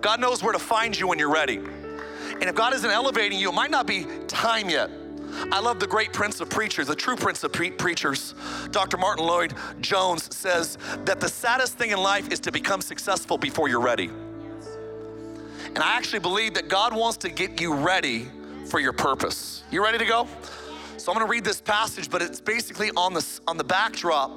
God 0.00 0.20
knows 0.20 0.42
where 0.42 0.52
to 0.52 0.58
find 0.58 0.98
you 0.98 1.08
when 1.08 1.18
you're 1.18 1.32
ready. 1.32 1.56
And 1.56 2.44
if 2.44 2.54
God 2.54 2.74
isn't 2.74 2.90
elevating 2.90 3.38
you, 3.38 3.48
it 3.48 3.54
might 3.54 3.70
not 3.70 3.86
be 3.86 4.06
time 4.28 4.70
yet. 4.70 4.90
I 5.52 5.60
love 5.60 5.80
the 5.80 5.86
great 5.86 6.12
prince 6.12 6.40
of 6.40 6.48
preachers, 6.48 6.86
the 6.86 6.94
true 6.94 7.16
prince 7.16 7.42
of 7.44 7.52
pre- 7.52 7.70
preachers. 7.70 8.34
Dr. 8.70 8.96
Martyn 8.96 9.26
Lloyd-Jones 9.26 10.34
says 10.34 10.78
that 11.04 11.20
the 11.20 11.28
saddest 11.28 11.76
thing 11.76 11.90
in 11.90 11.98
life 11.98 12.30
is 12.32 12.40
to 12.40 12.52
become 12.52 12.80
successful 12.80 13.38
before 13.38 13.68
you're 13.68 13.80
ready. 13.80 14.10
And 15.66 15.78
I 15.78 15.96
actually 15.96 16.20
believe 16.20 16.54
that 16.54 16.68
God 16.68 16.96
wants 16.96 17.18
to 17.18 17.28
get 17.28 17.60
you 17.60 17.74
ready 17.74 18.28
for 18.66 18.80
your 18.80 18.92
purpose. 18.92 19.62
You 19.70 19.82
ready 19.82 19.98
to 19.98 20.06
go? 20.06 20.26
So 20.96 21.12
I'm 21.12 21.18
going 21.18 21.26
to 21.26 21.30
read 21.30 21.44
this 21.44 21.60
passage, 21.60 22.10
but 22.10 22.22
it's 22.22 22.40
basically 22.40 22.90
on 22.96 23.14
the 23.14 23.24
on 23.46 23.56
the 23.56 23.64
backdrop 23.64 24.32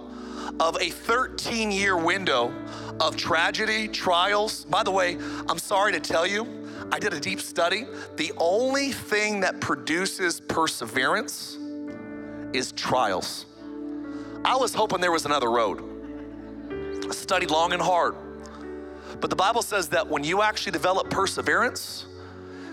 of 0.59 0.77
a 0.79 0.89
13 0.89 1.71
year 1.71 1.97
window 1.97 2.53
of 3.01 3.17
tragedy, 3.17 3.87
trials. 3.87 4.63
By 4.65 4.83
the 4.83 4.91
way, 4.91 5.17
I'm 5.49 5.57
sorry 5.57 5.91
to 5.93 5.99
tell 5.99 6.27
you, 6.27 6.47
I 6.91 6.99
did 6.99 7.13
a 7.13 7.19
deep 7.19 7.41
study. 7.41 7.85
The 8.15 8.31
only 8.37 8.91
thing 8.91 9.39
that 9.39 9.59
produces 9.59 10.39
perseverance 10.39 11.57
is 12.53 12.71
trials. 12.73 13.47
I 14.45 14.55
was 14.55 14.73
hoping 14.75 15.01
there 15.01 15.11
was 15.11 15.25
another 15.25 15.49
road. 15.49 15.81
I 17.09 17.13
studied 17.13 17.49
long 17.49 17.73
and 17.73 17.81
hard. 17.81 18.15
But 19.19 19.29
the 19.29 19.35
Bible 19.35 19.63
says 19.63 19.89
that 19.89 20.07
when 20.07 20.23
you 20.23 20.43
actually 20.43 20.71
develop 20.71 21.09
perseverance, 21.09 22.05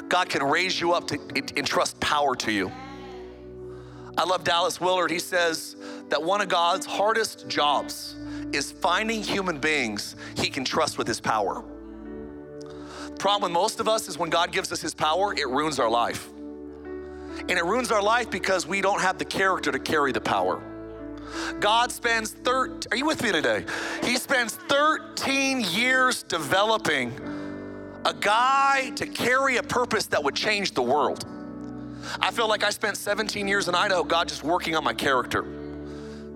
God 0.08 0.28
can 0.28 0.42
raise 0.42 0.78
you 0.78 0.92
up 0.92 1.06
to 1.08 1.18
entrust 1.56 1.99
power 2.00 2.37
to 2.37 2.52
you. 2.52 2.70
I 4.16 4.25
love 4.25 4.44
Dallas 4.44 4.80
Willard. 4.80 5.11
He 5.11 5.20
says 5.20 5.76
that 6.08 6.23
one 6.23 6.40
of 6.40 6.49
God's 6.49 6.87
hardest 6.87 7.49
jobs 7.49 8.14
is 8.52 8.73
finding 8.73 9.23
human 9.23 9.59
beings 9.59 10.17
he 10.37 10.49
can 10.49 10.64
trust 10.64 10.99
with 10.99 11.07
his 11.07 11.21
power. 11.21 11.62
Problem 13.19 13.50
with 13.50 13.52
most 13.52 13.81
of 13.81 13.88
us 13.88 14.09
is 14.09 14.17
when 14.17 14.31
God 14.31 14.52
gives 14.52 14.71
us 14.73 14.81
his 14.81 14.95
power, 14.95 15.35
it 15.35 15.49
ruins 15.49 15.78
our 15.78 15.90
life. 15.90 16.28
And 17.40 17.50
it 17.50 17.64
ruins 17.64 17.90
our 17.90 18.02
life 18.02 18.31
because 18.31 18.67
we 18.67 18.81
don't 18.81 19.00
have 19.00 19.19
the 19.19 19.25
character 19.25 19.73
to 19.73 19.78
carry 19.78 20.12
the 20.12 20.21
power. 20.21 20.62
God 21.61 21.90
spends 21.93 22.31
13, 22.33 22.81
are 22.90 22.97
you 22.97 23.05
with 23.05 23.23
me 23.23 23.33
today? 23.33 23.64
He 24.02 24.17
spends 24.17 24.55
13 24.55 25.61
years 25.61 26.23
developing 26.23 27.12
a 28.05 28.14
guy 28.14 28.90
to 28.97 29.07
carry 29.07 29.57
a 29.57 29.62
purpose 29.62 30.07
that 30.07 30.23
would 30.23 30.35
change 30.35 30.73
the 30.73 30.83
world. 30.83 31.25
I 32.21 32.31
feel 32.31 32.49
like 32.49 32.64
I 32.64 32.71
spent 32.71 32.97
17 32.97 33.47
years 33.49 33.69
in 33.69 33.75
Idaho, 33.75 34.05
God 34.05 34.28
just 34.28 34.45
working 34.45 34.76
on 34.76 34.85
my 34.85 34.95
character. 34.95 35.45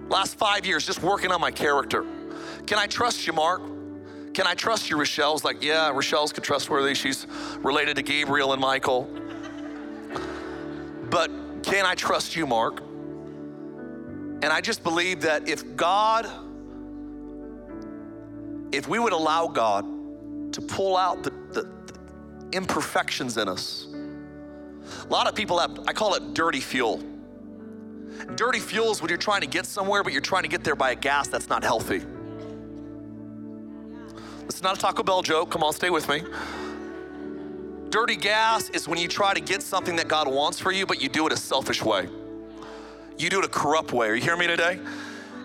Last 0.08 0.36
five 0.36 0.66
years, 0.66 0.84
just 0.84 1.02
working 1.02 1.32
on 1.32 1.40
my 1.40 1.50
character. 1.50 2.04
Can 2.66 2.78
I 2.78 2.86
trust 2.86 3.26
you, 3.26 3.32
Mark? 3.32 3.62
Can 4.34 4.46
I 4.46 4.54
trust 4.54 4.88
you, 4.88 4.98
Rochelle? 4.98 5.32
Rochelle's 5.32 5.44
like, 5.44 5.62
yeah, 5.62 5.90
Rochelle's 5.90 6.32
trustworthy. 6.32 6.94
She's 6.94 7.26
related 7.58 7.96
to 7.96 8.02
Gabriel 8.02 8.52
and 8.52 8.60
Michael. 8.60 9.10
But 11.10 11.30
can 11.62 11.84
I 11.84 11.94
trust 11.94 12.34
you, 12.34 12.46
Mark? 12.46 12.80
And 12.80 14.46
I 14.46 14.60
just 14.60 14.82
believe 14.82 15.20
that 15.22 15.48
if 15.48 15.76
God, 15.76 16.28
if 18.72 18.88
we 18.88 18.98
would 18.98 19.12
allow 19.12 19.46
God 19.46 19.84
to 20.54 20.60
pull 20.60 20.96
out 20.96 21.22
the, 21.22 21.30
the, 21.52 21.62
the 21.62 21.94
imperfections 22.52 23.36
in 23.36 23.48
us, 23.48 23.86
a 25.04 25.08
lot 25.08 25.28
of 25.28 25.34
people 25.34 25.58
have, 25.58 25.78
I 25.86 25.92
call 25.92 26.14
it 26.14 26.34
dirty 26.34 26.60
fuel. 26.60 27.02
Dirty 28.34 28.60
fuels 28.60 29.00
when 29.00 29.08
you're 29.08 29.18
trying 29.18 29.40
to 29.42 29.46
get 29.46 29.66
somewhere, 29.66 30.02
but 30.02 30.12
you're 30.12 30.22
trying 30.22 30.42
to 30.42 30.48
get 30.48 30.64
there 30.64 30.76
by 30.76 30.92
a 30.92 30.94
gas 30.94 31.28
that's 31.28 31.48
not 31.48 31.62
healthy. 31.62 32.02
It's 34.44 34.62
not 34.62 34.76
a 34.76 34.80
Taco 34.80 35.02
Bell 35.02 35.22
joke. 35.22 35.50
Come 35.50 35.62
on, 35.62 35.72
stay 35.72 35.90
with 35.90 36.08
me. 36.08 36.22
Dirty 37.90 38.16
gas 38.16 38.70
is 38.70 38.88
when 38.88 38.98
you 38.98 39.08
try 39.08 39.34
to 39.34 39.40
get 39.40 39.62
something 39.62 39.96
that 39.96 40.08
God 40.08 40.26
wants 40.26 40.58
for 40.58 40.72
you, 40.72 40.86
but 40.86 41.02
you 41.02 41.08
do 41.08 41.26
it 41.26 41.32
a 41.32 41.36
selfish 41.36 41.82
way. 41.82 42.08
You 43.18 43.28
do 43.28 43.38
it 43.38 43.44
a 43.44 43.48
corrupt 43.48 43.92
way. 43.92 44.08
Are 44.08 44.14
you 44.14 44.22
hearing 44.22 44.40
me 44.40 44.46
today? 44.46 44.80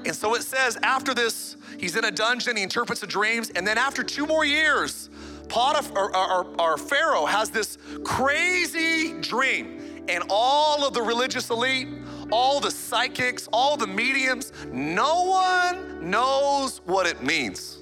And 0.06 0.16
so 0.16 0.36
it 0.36 0.44
says 0.44 0.78
after 0.82 1.14
this, 1.14 1.58
he's 1.78 1.98
in 1.98 2.06
a 2.06 2.12
dungeon, 2.12 2.56
he 2.56 2.64
interprets 2.64 3.02
the 3.02 3.08
dreams, 3.08 3.50
and 3.50 3.68
then 3.68 3.78
after 3.78 4.04
two 4.04 4.26
more 4.26 4.46
years, 4.46 5.10
Potiphar, 5.50 6.16
or, 6.16 6.16
or, 6.16 6.48
or 6.60 6.78
Pharaoh 6.78 7.26
has 7.26 7.50
this 7.50 7.78
crazy 8.04 9.20
dream, 9.20 10.04
and 10.08 10.24
all 10.30 10.88
of 10.88 10.94
the 10.94 11.02
religious 11.02 11.50
elite, 11.50 11.90
all 12.32 12.60
the 12.60 12.72
psychics, 12.72 13.48
all 13.52 13.78
the 13.78 13.88
mediums, 13.88 14.52
no 14.72 15.24
one 15.24 16.10
knows 16.10 16.82
what 16.86 17.08
it 17.08 17.24
means. 17.24 17.78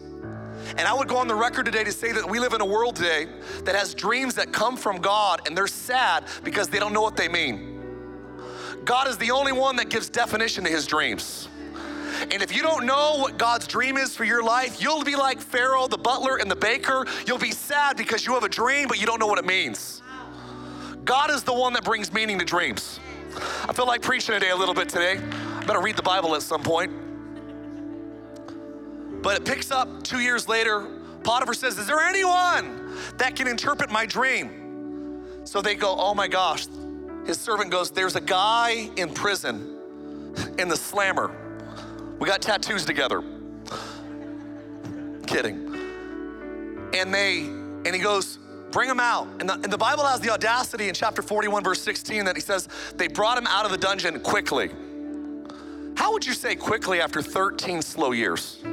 And 0.77 0.81
I 0.81 0.93
would 0.93 1.07
go 1.07 1.17
on 1.17 1.27
the 1.27 1.35
record 1.35 1.65
today 1.65 1.83
to 1.83 1.91
say 1.91 2.11
that 2.11 2.27
we 2.27 2.39
live 2.39 2.53
in 2.53 2.61
a 2.61 2.65
world 2.65 2.95
today 2.95 3.27
that 3.63 3.75
has 3.75 3.93
dreams 3.93 4.33
that 4.35 4.51
come 4.51 4.75
from 4.75 4.97
God 4.97 5.41
and 5.45 5.55
they're 5.55 5.67
sad 5.67 6.25
because 6.43 6.69
they 6.69 6.79
don't 6.79 6.93
know 6.93 7.01
what 7.01 7.15
they 7.15 7.27
mean. 7.27 7.81
God 8.83 9.07
is 9.07 9.17
the 9.17 9.31
only 9.31 9.51
one 9.51 9.75
that 9.77 9.89
gives 9.89 10.09
definition 10.09 10.63
to 10.63 10.69
his 10.69 10.85
dreams. 10.85 11.47
And 12.31 12.41
if 12.41 12.55
you 12.55 12.61
don't 12.61 12.85
know 12.85 13.17
what 13.17 13.37
God's 13.37 13.67
dream 13.67 13.97
is 13.97 14.15
for 14.15 14.23
your 14.23 14.43
life, 14.43 14.81
you'll 14.81 15.03
be 15.03 15.15
like 15.15 15.39
Pharaoh, 15.39 15.87
the 15.87 15.97
butler, 15.97 16.37
and 16.37 16.49
the 16.49 16.55
baker. 16.55 17.05
You'll 17.27 17.37
be 17.37 17.51
sad 17.51 17.97
because 17.97 18.25
you 18.25 18.33
have 18.33 18.43
a 18.43 18.49
dream, 18.49 18.87
but 18.87 18.99
you 18.99 19.05
don't 19.05 19.19
know 19.19 19.27
what 19.27 19.39
it 19.39 19.45
means. 19.45 20.01
God 21.03 21.29
is 21.29 21.43
the 21.43 21.53
one 21.53 21.73
that 21.73 21.83
brings 21.83 22.13
meaning 22.13 22.39
to 22.39 22.45
dreams. 22.45 22.99
I 23.67 23.73
feel 23.73 23.87
like 23.87 24.01
preaching 24.01 24.33
today 24.33 24.49
a 24.49 24.55
little 24.55 24.73
bit 24.73 24.89
today. 24.89 25.19
I 25.19 25.65
better 25.65 25.81
read 25.81 25.95
the 25.95 26.03
Bible 26.03 26.35
at 26.35 26.41
some 26.41 26.63
point. 26.63 26.91
But 29.21 29.37
it 29.37 29.45
picks 29.45 29.71
up 29.71 30.03
two 30.03 30.19
years 30.19 30.47
later. 30.47 30.87
Potiphar 31.23 31.53
says, 31.55 31.77
Is 31.79 31.87
there 31.87 31.99
anyone 31.99 32.95
that 33.17 33.35
can 33.35 33.47
interpret 33.47 33.89
my 33.89 34.05
dream? 34.05 35.45
So 35.45 35.61
they 35.61 35.75
go, 35.75 35.95
Oh 35.97 36.13
my 36.13 36.27
gosh. 36.27 36.67
His 37.25 37.39
servant 37.39 37.71
goes, 37.71 37.89
There's 37.89 38.15
a 38.15 38.21
guy 38.21 38.89
in 38.95 39.11
prison 39.13 40.33
in 40.59 40.67
the 40.67 40.77
slammer. 40.77 41.35
We 42.19 42.27
got 42.27 42.41
tattoos 42.41 42.85
together. 42.85 43.23
Kidding. 45.25 45.71
And 46.93 47.13
they, 47.13 47.39
and 47.39 47.87
he 47.87 47.99
goes, 47.99 48.39
bring 48.75 48.89
him 48.89 48.99
out. 48.99 49.29
And 49.39 49.47
the, 49.47 49.53
and 49.53 49.71
the 49.71 49.77
Bible 49.77 50.03
has 50.03 50.19
the 50.19 50.29
audacity 50.29 50.89
in 50.89 50.93
chapter 50.93 51.21
41, 51.21 51.63
verse 51.63 51.81
16, 51.81 52.25
that 52.25 52.35
he 52.35 52.41
says, 52.41 52.67
they 52.97 53.07
brought 53.07 53.37
him 53.37 53.47
out 53.47 53.63
of 53.63 53.71
the 53.71 53.77
dungeon 53.77 54.19
quickly. 54.19 54.69
How 55.95 56.11
would 56.11 56.25
you 56.25 56.33
say 56.33 56.57
quickly 56.57 56.99
after 56.99 57.21
13 57.21 57.81
slow 57.81 58.11
years? 58.11 58.59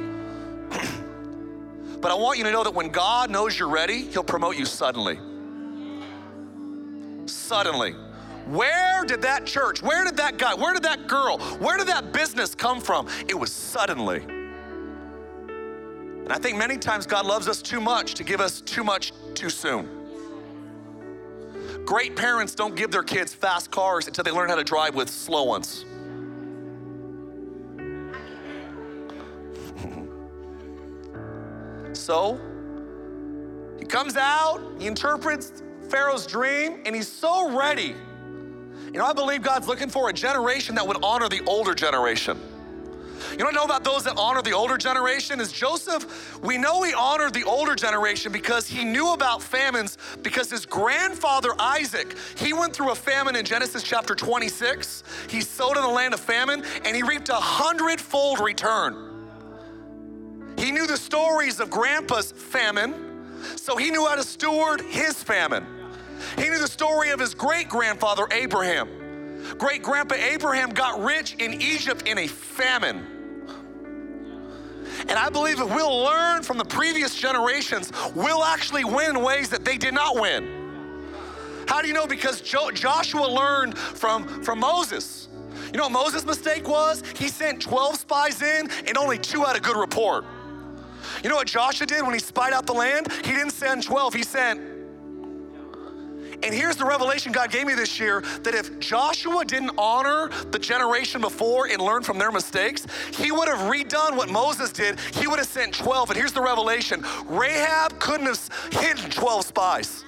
but 2.01 2.11
I 2.11 2.15
want 2.15 2.37
you 2.37 2.43
to 2.43 2.51
know 2.51 2.65
that 2.65 2.73
when 2.73 2.89
God 2.89 3.31
knows 3.31 3.57
you're 3.57 3.69
ready, 3.69 3.99
he'll 3.99 4.25
promote 4.25 4.57
you 4.57 4.65
suddenly. 4.65 5.19
Suddenly. 7.25 7.93
Where 8.47 9.05
did 9.05 9.21
that 9.21 9.45
church, 9.45 9.81
where 9.81 10.03
did 10.03 10.17
that 10.17 10.37
guy, 10.37 10.53
where 10.53 10.73
did 10.73 10.83
that 10.83 11.07
girl, 11.07 11.37
where 11.59 11.77
did 11.77 11.87
that 11.87 12.11
business 12.11 12.53
come 12.53 12.81
from? 12.81 13.07
It 13.29 13.39
was 13.39 13.53
suddenly. 13.53 14.42
And 16.23 16.31
I 16.31 16.37
think 16.37 16.57
many 16.57 16.77
times 16.77 17.05
God 17.05 17.25
loves 17.25 17.47
us 17.47 17.61
too 17.61 17.81
much 17.81 18.13
to 18.15 18.23
give 18.23 18.39
us 18.39 18.61
too 18.61 18.83
much 18.83 19.11
too 19.33 19.49
soon. 19.49 19.89
Great 21.85 22.15
parents 22.15 22.55
don't 22.55 22.75
give 22.75 22.91
their 22.91 23.03
kids 23.03 23.33
fast 23.33 23.69
cars 23.71 24.07
until 24.07 24.23
they 24.23 24.31
learn 24.31 24.47
how 24.49 24.55
to 24.55 24.63
drive 24.63 24.95
with 24.95 25.09
slow 25.09 25.43
ones. 25.43 25.85
so, 31.97 32.39
he 33.77 33.85
comes 33.85 34.15
out, 34.15 34.61
he 34.79 34.87
interprets 34.87 35.61
Pharaoh's 35.89 36.25
dream, 36.25 36.81
and 36.85 36.95
he's 36.95 37.09
so 37.09 37.51
ready 37.57 37.95
you 38.93 38.99
know, 38.99 39.05
I 39.05 39.13
believe 39.13 39.41
God's 39.41 39.67
looking 39.67 39.89
for 39.89 40.09
a 40.09 40.13
generation 40.13 40.75
that 40.75 40.87
would 40.87 41.03
honor 41.03 41.27
the 41.27 41.41
older 41.47 41.73
generation. 41.73 42.39
You 43.31 43.37
know, 43.37 43.47
I 43.47 43.51
know 43.51 43.63
about 43.63 43.83
those 43.83 44.03
that 44.03 44.17
honor 44.17 44.41
the 44.41 44.51
older 44.51 44.77
generation 44.77 45.39
is 45.39 45.51
Joseph. 45.51 46.39
We 46.41 46.57
know 46.57 46.83
he 46.83 46.93
honored 46.93 47.33
the 47.33 47.43
older 47.43 47.75
generation 47.75 48.31
because 48.31 48.67
he 48.67 48.83
knew 48.83 49.13
about 49.13 49.41
famines 49.41 49.97
because 50.21 50.49
his 50.49 50.65
grandfather 50.65 51.49
Isaac, 51.59 52.15
he 52.37 52.53
went 52.53 52.73
through 52.73 52.91
a 52.91 52.95
famine 52.95 53.35
in 53.35 53.45
Genesis 53.45 53.83
chapter 53.83 54.15
26. 54.15 55.03
He 55.29 55.41
sowed 55.41 55.77
in 55.77 55.83
the 55.83 55.89
land 55.89 56.13
of 56.13 56.19
famine 56.19 56.63
and 56.85 56.95
he 56.95 57.03
reaped 57.03 57.29
a 57.29 57.35
hundredfold 57.35 58.39
return. 58.39 59.09
He 60.57 60.71
knew 60.71 60.87
the 60.87 60.97
stories 60.97 61.59
of 61.59 61.69
grandpa's 61.69 62.31
famine, 62.31 62.93
so 63.55 63.75
he 63.75 63.91
knew 63.91 64.05
how 64.05 64.15
to 64.15 64.23
steward 64.23 64.81
his 64.81 65.21
famine. 65.21 65.65
He 66.37 66.49
knew 66.49 66.59
the 66.59 66.67
story 66.67 67.09
of 67.09 67.19
his 67.19 67.33
great 67.33 67.67
grandfather 67.67 68.27
Abraham. 68.31 68.87
Great 69.57 69.83
grandpa 69.83 70.15
Abraham 70.15 70.69
got 70.69 71.01
rich 71.01 71.35
in 71.39 71.61
Egypt 71.61 72.07
in 72.07 72.17
a 72.17 72.27
famine. 72.27 73.12
And 75.01 75.11
I 75.11 75.29
believe 75.29 75.59
if 75.59 75.69
we'll 75.69 76.03
learn 76.03 76.43
from 76.43 76.57
the 76.57 76.65
previous 76.65 77.15
generations, 77.15 77.91
we'll 78.15 78.43
actually 78.43 78.83
win 78.83 79.17
in 79.17 79.23
ways 79.23 79.49
that 79.49 79.65
they 79.65 79.77
did 79.77 79.93
not 79.93 80.19
win. 80.19 80.63
How 81.67 81.81
do 81.81 81.87
you 81.87 81.93
know? 81.93 82.07
Because 82.07 82.41
jo- 82.41 82.71
Joshua 82.71 83.25
learned 83.25 83.77
from, 83.77 84.43
from 84.43 84.59
Moses. 84.59 85.27
You 85.71 85.77
know 85.77 85.83
what 85.83 85.91
Moses' 85.91 86.25
mistake 86.25 86.67
was? 86.67 87.03
He 87.17 87.27
sent 87.27 87.61
12 87.61 87.97
spies 87.97 88.41
in 88.41 88.69
and 88.87 88.97
only 88.97 89.17
two 89.17 89.43
had 89.43 89.55
a 89.55 89.59
good 89.59 89.77
report. 89.77 90.25
You 91.23 91.29
know 91.29 91.35
what 91.35 91.47
Joshua 91.47 91.87
did 91.87 92.03
when 92.03 92.13
he 92.13 92.19
spied 92.19 92.53
out 92.53 92.65
the 92.65 92.73
land? 92.73 93.11
He 93.23 93.31
didn't 93.31 93.51
send 93.51 93.83
12, 93.83 94.13
he 94.13 94.23
sent 94.23 94.72
and 96.43 96.53
here's 96.53 96.75
the 96.75 96.85
revelation 96.85 97.31
God 97.31 97.51
gave 97.51 97.65
me 97.65 97.73
this 97.73 97.99
year 97.99 98.21
that 98.41 98.53
if 98.53 98.79
Joshua 98.79 99.45
didn't 99.45 99.71
honor 99.77 100.29
the 100.51 100.59
generation 100.59 101.21
before 101.21 101.67
and 101.67 101.81
learn 101.81 102.03
from 102.03 102.17
their 102.17 102.31
mistakes, 102.31 102.85
he 103.15 103.31
would 103.31 103.47
have 103.47 103.71
redone 103.71 104.17
what 104.17 104.29
Moses 104.29 104.71
did. 104.71 104.99
He 105.13 105.27
would 105.27 105.39
have 105.39 105.47
sent 105.47 105.73
12. 105.73 106.09
And 106.09 106.17
here's 106.17 106.33
the 106.33 106.41
revelation 106.41 107.03
Rahab 107.27 107.99
couldn't 107.99 108.27
have 108.27 108.49
hidden 108.71 109.09
12 109.09 109.45
spies. 109.45 110.03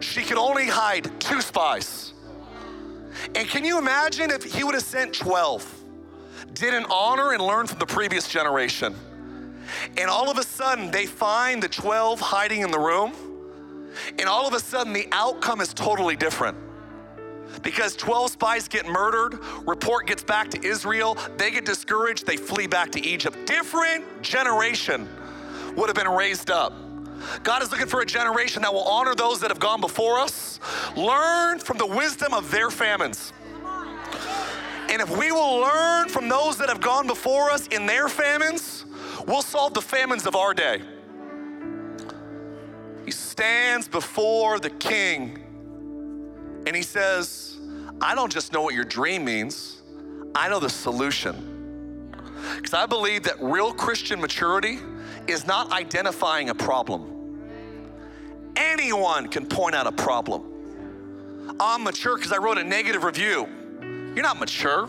She 0.00 0.22
could 0.22 0.38
only 0.38 0.66
hide 0.66 1.10
two 1.20 1.40
spies. 1.40 2.12
And 3.34 3.48
can 3.48 3.64
you 3.64 3.78
imagine 3.78 4.30
if 4.30 4.44
he 4.44 4.62
would 4.62 4.74
have 4.74 4.84
sent 4.84 5.12
12? 5.12 5.84
Didn't 6.54 6.86
honor 6.88 7.32
and 7.32 7.42
learn 7.42 7.66
from 7.66 7.78
the 7.78 7.86
previous 7.86 8.28
generation. 8.28 8.94
And 9.96 10.08
all 10.10 10.30
of 10.30 10.38
a 10.38 10.42
sudden, 10.42 10.90
they 10.90 11.06
find 11.06 11.62
the 11.62 11.68
12 11.68 12.20
hiding 12.20 12.60
in 12.62 12.70
the 12.70 12.78
room. 12.78 13.12
And 14.18 14.28
all 14.28 14.46
of 14.46 14.54
a 14.54 14.60
sudden, 14.60 14.92
the 14.92 15.08
outcome 15.12 15.60
is 15.60 15.74
totally 15.74 16.16
different. 16.16 16.56
Because 17.62 17.96
12 17.96 18.32
spies 18.32 18.68
get 18.68 18.86
murdered, 18.86 19.38
report 19.66 20.06
gets 20.06 20.22
back 20.22 20.50
to 20.50 20.62
Israel, 20.64 21.16
they 21.36 21.50
get 21.50 21.64
discouraged, 21.64 22.26
they 22.26 22.36
flee 22.36 22.66
back 22.66 22.92
to 22.92 23.00
Egypt. 23.00 23.46
Different 23.46 24.22
generation 24.22 25.08
would 25.76 25.88
have 25.88 25.96
been 25.96 26.08
raised 26.08 26.50
up. 26.50 26.72
God 27.42 27.62
is 27.62 27.70
looking 27.70 27.86
for 27.86 28.00
a 28.00 28.06
generation 28.06 28.62
that 28.62 28.72
will 28.72 28.84
honor 28.84 29.14
those 29.14 29.40
that 29.40 29.50
have 29.50 29.58
gone 29.58 29.80
before 29.80 30.18
us, 30.18 30.60
learn 30.96 31.58
from 31.58 31.78
the 31.78 31.86
wisdom 31.86 32.32
of 32.32 32.50
their 32.50 32.70
famines. 32.70 33.32
And 34.90 35.02
if 35.02 35.10
we 35.16 35.32
will 35.32 35.58
learn 35.58 36.08
from 36.08 36.28
those 36.28 36.56
that 36.58 36.68
have 36.68 36.80
gone 36.80 37.06
before 37.06 37.50
us 37.50 37.66
in 37.68 37.86
their 37.86 38.08
famines, 38.08 38.86
We'll 39.28 39.42
solve 39.42 39.74
the 39.74 39.82
famines 39.82 40.26
of 40.26 40.34
our 40.34 40.54
day. 40.54 40.80
He 43.04 43.10
stands 43.10 43.86
before 43.86 44.58
the 44.58 44.70
king 44.70 45.44
and 46.66 46.74
he 46.74 46.80
says, 46.80 47.58
I 48.00 48.14
don't 48.14 48.32
just 48.32 48.54
know 48.54 48.62
what 48.62 48.72
your 48.72 48.86
dream 48.86 49.26
means, 49.26 49.82
I 50.34 50.48
know 50.48 50.58
the 50.58 50.70
solution. 50.70 52.10
Because 52.56 52.72
I 52.72 52.86
believe 52.86 53.22
that 53.24 53.36
real 53.38 53.74
Christian 53.74 54.18
maturity 54.18 54.78
is 55.26 55.46
not 55.46 55.72
identifying 55.72 56.48
a 56.48 56.54
problem. 56.54 57.42
Anyone 58.56 59.28
can 59.28 59.44
point 59.44 59.74
out 59.74 59.86
a 59.86 59.92
problem. 59.92 61.54
I'm 61.60 61.84
mature 61.84 62.16
because 62.16 62.32
I 62.32 62.38
wrote 62.38 62.56
a 62.56 62.64
negative 62.64 63.04
review. 63.04 63.46
You're 63.82 64.22
not 64.22 64.38
mature. 64.38 64.86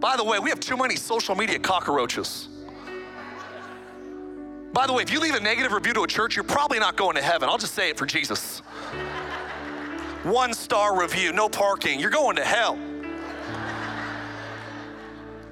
By 0.00 0.16
the 0.16 0.24
way, 0.24 0.40
we 0.40 0.50
have 0.50 0.58
too 0.58 0.76
many 0.76 0.96
social 0.96 1.36
media 1.36 1.60
cockroaches. 1.60 2.48
By 4.72 4.86
the 4.86 4.92
way, 4.92 5.02
if 5.02 5.10
you 5.10 5.20
leave 5.20 5.34
a 5.34 5.40
negative 5.40 5.72
review 5.72 5.94
to 5.94 6.02
a 6.02 6.06
church, 6.06 6.36
you're 6.36 6.44
probably 6.44 6.78
not 6.78 6.96
going 6.96 7.16
to 7.16 7.22
heaven. 7.22 7.48
I'll 7.48 7.58
just 7.58 7.74
say 7.74 7.90
it 7.90 7.96
for 7.96 8.06
Jesus. 8.06 8.60
One 10.22 10.52
star 10.52 11.00
review, 11.00 11.32
no 11.32 11.48
parking, 11.48 11.98
you're 12.00 12.10
going 12.10 12.36
to 12.36 12.44
hell. 12.44 12.78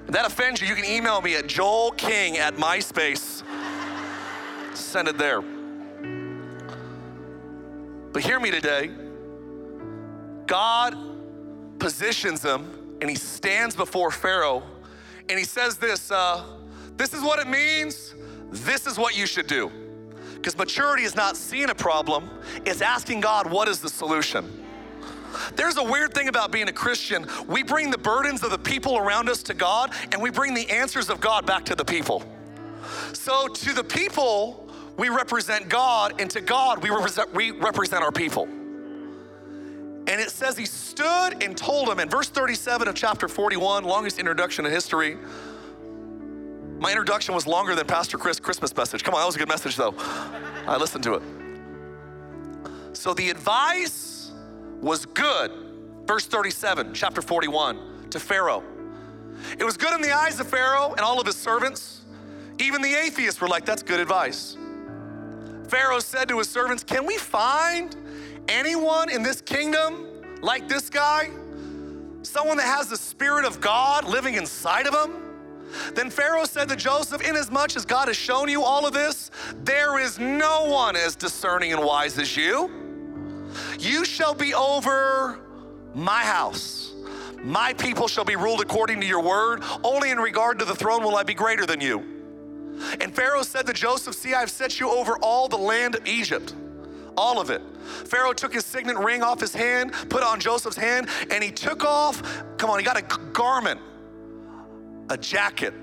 If 0.06 0.12
that 0.12 0.26
offends 0.26 0.60
you, 0.60 0.68
you 0.68 0.74
can 0.74 0.84
email 0.84 1.20
me 1.20 1.34
at 1.34 1.46
Joel 1.46 1.92
King 1.92 2.38
at 2.38 2.54
MySpace. 2.54 3.42
Send 4.74 5.08
it 5.08 5.18
there. 5.18 5.42
But 8.12 8.22
hear 8.22 8.38
me 8.38 8.50
today. 8.50 8.90
God 10.46 10.96
positions 11.78 12.42
him 12.42 12.98
and 13.00 13.10
he 13.10 13.16
stands 13.16 13.74
before 13.74 14.10
Pharaoh 14.10 14.62
and 15.28 15.38
he 15.38 15.44
says 15.44 15.76
this 15.76 16.10
uh, 16.10 16.44
This 16.96 17.12
is 17.12 17.22
what 17.22 17.40
it 17.40 17.48
means, 17.48 18.14
this 18.50 18.86
is 18.86 18.98
what 18.98 19.16
you 19.16 19.26
should 19.26 19.46
do. 19.46 19.70
Because 20.34 20.56
maturity 20.56 21.04
is 21.04 21.16
not 21.16 21.36
seeing 21.36 21.70
a 21.70 21.74
problem, 21.74 22.30
it's 22.64 22.80
asking 22.80 23.20
God, 23.20 23.50
what 23.50 23.68
is 23.68 23.80
the 23.80 23.88
solution? 23.88 24.64
There's 25.54 25.76
a 25.76 25.82
weird 25.82 26.14
thing 26.14 26.28
about 26.28 26.50
being 26.50 26.68
a 26.68 26.72
Christian. 26.72 27.26
We 27.46 27.62
bring 27.62 27.90
the 27.90 27.98
burdens 27.98 28.42
of 28.42 28.50
the 28.50 28.58
people 28.58 28.96
around 28.96 29.28
us 29.28 29.42
to 29.44 29.54
God, 29.54 29.92
and 30.12 30.22
we 30.22 30.30
bring 30.30 30.54
the 30.54 30.68
answers 30.70 31.10
of 31.10 31.20
God 31.20 31.46
back 31.46 31.64
to 31.66 31.74
the 31.74 31.84
people. 31.84 32.22
So, 33.12 33.48
to 33.48 33.72
the 33.72 33.84
people, 33.84 34.68
we 34.96 35.08
represent 35.08 35.68
God, 35.68 36.20
and 36.20 36.30
to 36.30 36.40
God, 36.40 36.82
we 36.82 36.90
represent, 36.90 37.34
we 37.34 37.50
represent 37.50 38.02
our 38.02 38.12
people. 38.12 38.44
And 40.08 40.20
it 40.20 40.30
says 40.30 40.56
he 40.56 40.66
stood 40.66 41.42
and 41.42 41.56
told 41.56 41.88
him 41.88 41.98
in 41.98 42.08
verse 42.08 42.28
37 42.28 42.86
of 42.86 42.94
chapter 42.94 43.26
41, 43.26 43.84
longest 43.84 44.18
introduction 44.20 44.64
in 44.64 44.70
history. 44.70 45.18
My 46.78 46.90
introduction 46.90 47.34
was 47.34 47.46
longer 47.46 47.74
than 47.74 47.86
Pastor 47.86 48.18
Chris' 48.18 48.38
Christmas 48.38 48.76
message. 48.76 49.02
Come 49.02 49.14
on, 49.14 49.20
that 49.20 49.26
was 49.26 49.36
a 49.36 49.38
good 49.38 49.48
message 49.48 49.76
though. 49.76 49.94
I 50.66 50.76
listened 50.76 51.04
to 51.04 51.14
it. 51.14 51.22
So 52.92 53.14
the 53.14 53.30
advice 53.30 54.32
was 54.80 55.06
good. 55.06 55.52
Verse 56.06 56.26
37, 56.26 56.92
chapter 56.92 57.22
41, 57.22 58.10
to 58.10 58.20
Pharaoh. 58.20 58.62
It 59.58 59.64
was 59.64 59.76
good 59.76 59.94
in 59.94 60.02
the 60.02 60.12
eyes 60.12 60.38
of 60.38 60.48
Pharaoh 60.48 60.92
and 60.92 61.00
all 61.00 61.18
of 61.18 61.26
his 61.26 61.36
servants. 61.36 62.02
Even 62.58 62.82
the 62.82 62.94
atheists 62.94 63.40
were 63.40 63.48
like, 63.48 63.64
that's 63.64 63.82
good 63.82 64.00
advice. 64.00 64.56
Pharaoh 65.68 65.98
said 65.98 66.28
to 66.28 66.38
his 66.38 66.48
servants, 66.48 66.84
Can 66.84 67.06
we 67.06 67.16
find 67.16 67.96
anyone 68.48 69.10
in 69.10 69.22
this 69.22 69.40
kingdom 69.40 70.06
like 70.42 70.68
this 70.68 70.88
guy? 70.88 71.30
Someone 72.22 72.56
that 72.58 72.66
has 72.66 72.88
the 72.88 72.96
Spirit 72.96 73.44
of 73.44 73.60
God 73.60 74.04
living 74.04 74.34
inside 74.34 74.86
of 74.86 74.94
him? 74.94 75.25
Then 75.94 76.10
Pharaoh 76.10 76.44
said 76.44 76.68
to 76.68 76.76
Joseph, 76.76 77.22
Inasmuch 77.22 77.76
as 77.76 77.84
God 77.84 78.08
has 78.08 78.16
shown 78.16 78.48
you 78.48 78.62
all 78.62 78.86
of 78.86 78.92
this, 78.92 79.30
there 79.64 79.98
is 79.98 80.18
no 80.18 80.64
one 80.64 80.96
as 80.96 81.16
discerning 81.16 81.72
and 81.72 81.82
wise 81.82 82.18
as 82.18 82.36
you. 82.36 82.70
You 83.78 84.04
shall 84.04 84.34
be 84.34 84.54
over 84.54 85.40
my 85.94 86.22
house. 86.22 86.92
My 87.42 87.72
people 87.74 88.08
shall 88.08 88.24
be 88.24 88.36
ruled 88.36 88.60
according 88.60 89.00
to 89.00 89.06
your 89.06 89.22
word. 89.22 89.62
Only 89.84 90.10
in 90.10 90.18
regard 90.18 90.58
to 90.58 90.64
the 90.64 90.74
throne 90.74 91.02
will 91.02 91.16
I 91.16 91.22
be 91.22 91.34
greater 91.34 91.64
than 91.64 91.80
you. 91.80 92.16
And 93.00 93.14
Pharaoh 93.14 93.42
said 93.42 93.66
to 93.66 93.72
Joseph, 93.72 94.14
See, 94.14 94.34
I've 94.34 94.50
set 94.50 94.80
you 94.80 94.90
over 94.90 95.16
all 95.18 95.48
the 95.48 95.56
land 95.56 95.94
of 95.94 96.06
Egypt, 96.06 96.54
all 97.16 97.40
of 97.40 97.50
it. 97.50 97.62
Pharaoh 98.04 98.32
took 98.32 98.52
his 98.52 98.64
signet 98.64 98.98
ring 98.98 99.22
off 99.22 99.40
his 99.40 99.54
hand, 99.54 99.92
put 100.08 100.22
it 100.22 100.26
on 100.26 100.40
Joseph's 100.40 100.76
hand, 100.76 101.08
and 101.30 101.42
he 101.42 101.50
took 101.50 101.84
off, 101.84 102.22
come 102.58 102.68
on, 102.68 102.78
he 102.78 102.84
got 102.84 102.98
a 102.98 103.18
garment, 103.32 103.80
a 105.08 105.16
jacket. 105.16 105.74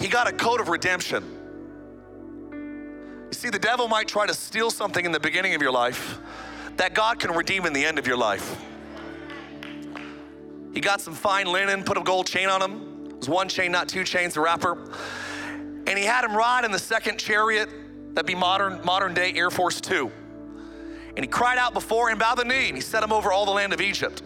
He 0.00 0.08
got 0.08 0.28
a 0.28 0.32
coat 0.32 0.60
of 0.60 0.68
redemption. 0.68 1.38
You 2.52 3.32
see, 3.32 3.50
the 3.50 3.58
devil 3.58 3.88
might 3.88 4.08
try 4.08 4.26
to 4.26 4.34
steal 4.34 4.70
something 4.70 5.04
in 5.04 5.12
the 5.12 5.20
beginning 5.20 5.54
of 5.54 5.62
your 5.62 5.72
life 5.72 6.18
that 6.76 6.94
God 6.94 7.18
can 7.18 7.32
redeem 7.32 7.66
in 7.66 7.72
the 7.72 7.84
end 7.84 7.98
of 7.98 8.06
your 8.06 8.16
life. 8.16 8.60
He 10.74 10.80
got 10.80 11.00
some 11.00 11.14
fine 11.14 11.46
linen, 11.46 11.84
put 11.84 11.98
a 11.98 12.02
gold 12.02 12.26
chain 12.26 12.48
on 12.48 12.62
him. 12.62 13.06
It 13.06 13.16
was 13.18 13.28
one 13.28 13.48
chain, 13.48 13.72
not 13.72 13.88
two 13.88 14.04
chains, 14.04 14.34
the 14.34 14.40
rapper. 14.40 14.78
And 15.86 15.98
he 15.98 16.04
had 16.04 16.24
him 16.24 16.34
ride 16.34 16.64
in 16.64 16.72
the 16.72 16.78
second 16.78 17.18
chariot, 17.18 17.68
that'd 18.14 18.26
be 18.26 18.34
modern, 18.34 18.80
modern 18.84 19.14
day 19.14 19.32
Air 19.34 19.50
Force 19.50 19.80
Two. 19.80 20.10
And 21.14 21.24
he 21.24 21.26
cried 21.26 21.58
out 21.58 21.74
before 21.74 22.10
him, 22.10 22.18
bow 22.18 22.34
the 22.34 22.44
knee, 22.44 22.68
and 22.68 22.76
he 22.76 22.80
set 22.80 23.02
him 23.02 23.12
over 23.12 23.30
all 23.32 23.44
the 23.44 23.50
land 23.50 23.74
of 23.74 23.80
Egypt. 23.82 24.22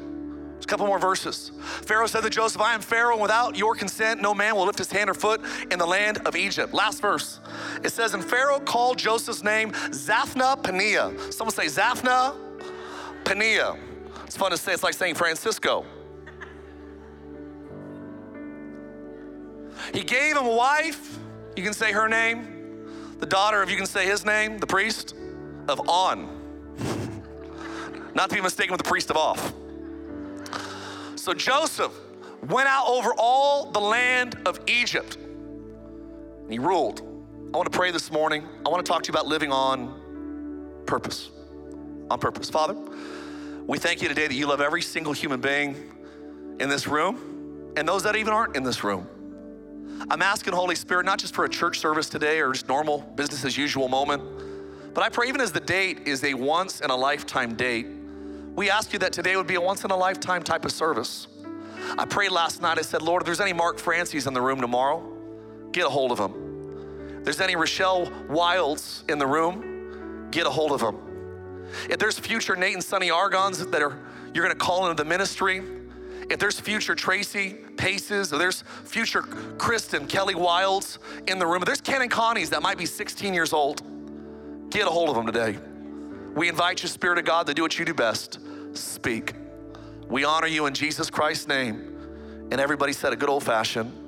A 0.67 0.69
couple 0.69 0.89
more 0.89 0.99
verses. 0.99 1.53
Pharaoh 1.63 2.09
said 2.09 2.23
to 2.23 2.29
Joseph, 2.29 2.61
I 2.61 2.75
am 2.75 2.81
Pharaoh, 2.81 3.13
and 3.13 3.23
without 3.23 3.57
your 3.57 3.77
consent, 3.77 4.21
no 4.21 4.35
man 4.35 4.57
will 4.57 4.67
lift 4.67 4.79
his 4.79 4.91
hand 4.91 5.09
or 5.09 5.15
foot 5.15 5.41
in 5.71 5.79
the 5.79 5.87
land 5.87 6.27
of 6.27 6.35
Egypt. 6.35 6.75
Last 6.75 7.01
verse. 7.01 7.39
It 7.85 7.91
says, 7.91 8.15
And 8.15 8.25
Pharaoh 8.25 8.59
called 8.59 8.99
Joseph's 8.99 9.45
name 9.45 9.71
Zaphnath 9.71 10.65
Paneah. 10.65 11.33
Someone 11.33 11.55
say 11.55 11.67
Zaphna 11.67 12.35
Paneah. 13.23 13.79
It's 14.25 14.37
fun 14.37 14.51
to 14.51 14.57
say, 14.57 14.73
it's 14.73 14.83
like 14.83 14.95
saying 14.95 15.15
Francisco. 15.15 15.87
He 19.95 20.03
gave 20.03 20.37
him 20.37 20.47
a 20.47 20.53
wife, 20.53 21.17
you 21.55 21.63
can 21.63 21.75
say 21.75 21.93
her 21.93 22.09
name, 22.09 23.15
the 23.21 23.27
daughter 23.27 23.63
of, 23.63 23.71
you 23.71 23.77
can 23.77 23.87
say 23.87 24.05
his 24.05 24.25
name, 24.25 24.59
the 24.59 24.67
priest 24.67 25.15
of 25.69 25.89
On. 25.89 26.29
Not 28.17 28.31
to 28.31 28.35
be 28.35 28.43
mistaken 28.43 28.73
with 28.73 28.83
the 28.83 28.89
priest 28.89 29.11
of 29.11 29.17
Off. 29.17 29.53
So 31.27 31.35
Joseph 31.35 31.91
went 32.47 32.69
out 32.69 32.87
over 32.87 33.13
all 33.19 33.73
the 33.73 33.81
land 33.81 34.37
of 34.47 34.61
Egypt. 34.69 35.17
And 35.17 36.53
he 36.53 36.61
ruled. 36.61 37.01
I 37.53 37.57
want 37.57 37.65
to 37.65 37.77
pray 37.77 37.91
this 37.91 38.13
morning. 38.13 38.47
I 38.65 38.69
want 38.69 38.87
to 38.87 38.89
talk 38.89 39.03
to 39.03 39.09
you 39.09 39.13
about 39.13 39.27
living 39.27 39.51
on 39.51 40.85
purpose. 40.87 41.31
On 42.13 42.21
purpose. 42.21 42.49
Father, 42.49 42.77
we 43.67 43.77
thank 43.77 44.03
you 44.03 44.07
today 44.07 44.29
that 44.29 44.35
you 44.35 44.47
love 44.47 44.61
every 44.61 44.83
single 44.83 45.13
human 45.13 45.41
being 45.41 45.93
in 46.61 46.69
this 46.69 46.87
room 46.87 47.73
and 47.77 47.89
those 47.89 48.05
that 48.05 48.15
even 48.15 48.33
aren't 48.33 48.55
in 48.55 48.63
this 48.63 48.85
room. 48.85 49.09
I'm 50.09 50.23
asking 50.23 50.53
Holy 50.53 50.77
Spirit 50.77 51.07
not 51.07 51.19
just 51.19 51.35
for 51.35 51.45
a 51.45 51.49
church 51.49 51.81
service 51.81 52.09
today 52.09 52.39
or 52.39 52.53
just 52.53 52.69
normal 52.69 53.01
business 53.17 53.45
as 53.45 53.59
usual 53.59 53.89
moment, 53.89 54.23
but 54.95 55.03
I 55.03 55.09
pray 55.09 55.27
even 55.27 55.41
as 55.41 55.51
the 55.51 55.59
date 55.59 56.07
is 56.07 56.23
a 56.23 56.35
once 56.35 56.83
in 56.83 56.91
a 56.91 56.97
lifetime 56.97 57.57
date, 57.57 57.89
we 58.57 58.71
ask 58.71 58.93
you 58.95 58.99
that 58.99 59.13
today 59.13 59.37
would 59.37 59.47
be 59.47 59.55
a 59.55 59.61
once 59.61 59.85
in 59.85 59.91
a 59.91 59.97
lifetime 59.97 60.43
type 60.43 60.65
of 60.65 60.73
service. 60.73 61.29
I 61.99 62.07
prayed 62.07 62.33
last 62.33 62.63
night, 62.63 62.79
I 62.79 62.83
said, 62.83 63.03
Lord, 63.03 63.23
if 63.23 63.27
there's 63.27 63.41
any 63.41 63.53
Mark 63.53 63.79
Franceys 63.79 64.27
in 64.27 64.33
the 64.33 64.41
room 64.41 64.61
tomorrow, 64.61 65.07
get 65.73 65.85
a 65.85 65.91
hold 65.91 66.11
of 66.11 66.19
them. 66.19 67.19
If 67.19 67.25
there's 67.25 67.41
any 67.41 67.55
Rochelle 67.55 68.11
Wilds 68.29 69.05
in 69.09 69.19
the 69.19 69.27
room, 69.27 70.31
get 70.31 70.47
a 70.47 70.51
hold 70.51 70.73
of 70.73 70.81
them. 70.81 71.67
If 71.91 71.99
there's 71.99 72.19
future 72.19 72.57
Nate 72.57 72.75
and 72.75 72.83
Sonny 72.83 73.11
Argons 73.11 73.65
that 73.71 73.83
are 73.83 73.99
you're 74.33 74.45
gonna 74.45 74.55
call 74.55 74.89
into 74.89 75.03
the 75.03 75.09
ministry, 75.09 75.63
if 76.31 76.39
there's 76.39 76.59
future 76.59 76.95
Tracy 76.95 77.55
Paces, 77.77 78.33
or 78.33 78.39
there's 78.39 78.63
future 78.85 79.23
Kristen 79.23 80.07
Kelly 80.07 80.35
Wilds 80.35 80.99
in 81.27 81.39
the 81.39 81.47
room, 81.47 81.63
if 81.63 81.67
there's 81.67 81.81
Ken 81.81 82.03
and 82.03 82.11
Connie's 82.11 82.51
that 82.51 82.63
might 82.63 82.79
be 82.79 82.87
16 82.87 83.35
years 83.35 83.53
old, 83.53 83.83
get 84.71 84.87
a 84.87 84.91
hold 84.91 85.11
of 85.11 85.15
them 85.15 85.27
today. 85.27 85.59
We 86.37 86.51
invite 86.51 86.83
you, 86.83 86.89
Spirit 86.91 87.17
of 87.19 87.25
God, 87.25 87.47
to 87.47 87.55
do 87.55 87.63
what 87.63 87.79
you 87.79 87.87
do 87.87 87.95
best 87.95 88.39
speak. 88.75 89.35
We 90.07 90.25
honor 90.25 90.47
you 90.47 90.67
in 90.67 90.75
Jesus 90.75 91.09
Christ's 91.09 91.49
name. 91.49 91.95
And 92.53 92.61
everybody 92.61 92.93
said 92.93 93.13
a 93.13 93.17
good 93.17 93.29
old 93.29 93.43
fashioned 93.43 94.03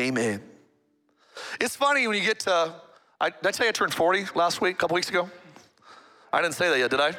Amen. 0.00 0.42
It's 1.60 1.76
funny 1.76 2.08
when 2.08 2.16
you 2.16 2.24
get 2.24 2.40
to, 2.40 2.74
I, 3.20 3.30
did 3.30 3.46
I 3.46 3.50
tell 3.52 3.66
you 3.66 3.68
I 3.68 3.72
turned 3.72 3.94
40 3.94 4.24
last 4.34 4.60
week, 4.60 4.74
a 4.74 4.78
couple 4.78 4.96
weeks 4.96 5.10
ago? 5.10 5.30
I 6.32 6.42
didn't 6.42 6.54
say 6.54 6.68
that 6.70 6.78
yet, 6.78 6.90
did 6.90 6.98
I? 6.98 7.14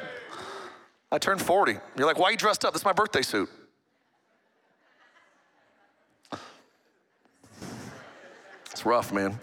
I 1.10 1.18
turned 1.18 1.40
40. 1.40 1.78
You're 1.96 2.06
like, 2.06 2.18
why 2.18 2.28
are 2.28 2.32
you 2.32 2.36
dressed 2.36 2.64
up? 2.64 2.74
This 2.74 2.82
is 2.82 2.84
my 2.84 2.92
birthday 2.92 3.22
suit. 3.22 3.48
It's 8.70 8.84
rough, 8.84 9.12
man. 9.12 9.38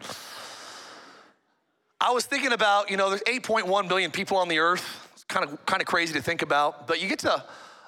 I 2.04 2.10
was 2.12 2.26
thinking 2.26 2.52
about, 2.52 2.90
you 2.90 2.98
know, 2.98 3.10
there's 3.10 3.22
8.1 3.22 3.88
billion 3.88 4.10
people 4.10 4.38
on 4.38 4.48
the 4.48 4.58
earth. 4.58 5.08
It's 5.14 5.24
kind 5.26 5.48
of 5.48 5.64
kind 5.68 5.84
of 5.84 5.88
crazy 5.88 6.14
to 6.14 6.22
think 6.22 6.42
about. 6.42 6.88
But 6.88 7.00
you 7.00 7.08
get 7.08 7.20
to 7.20 7.44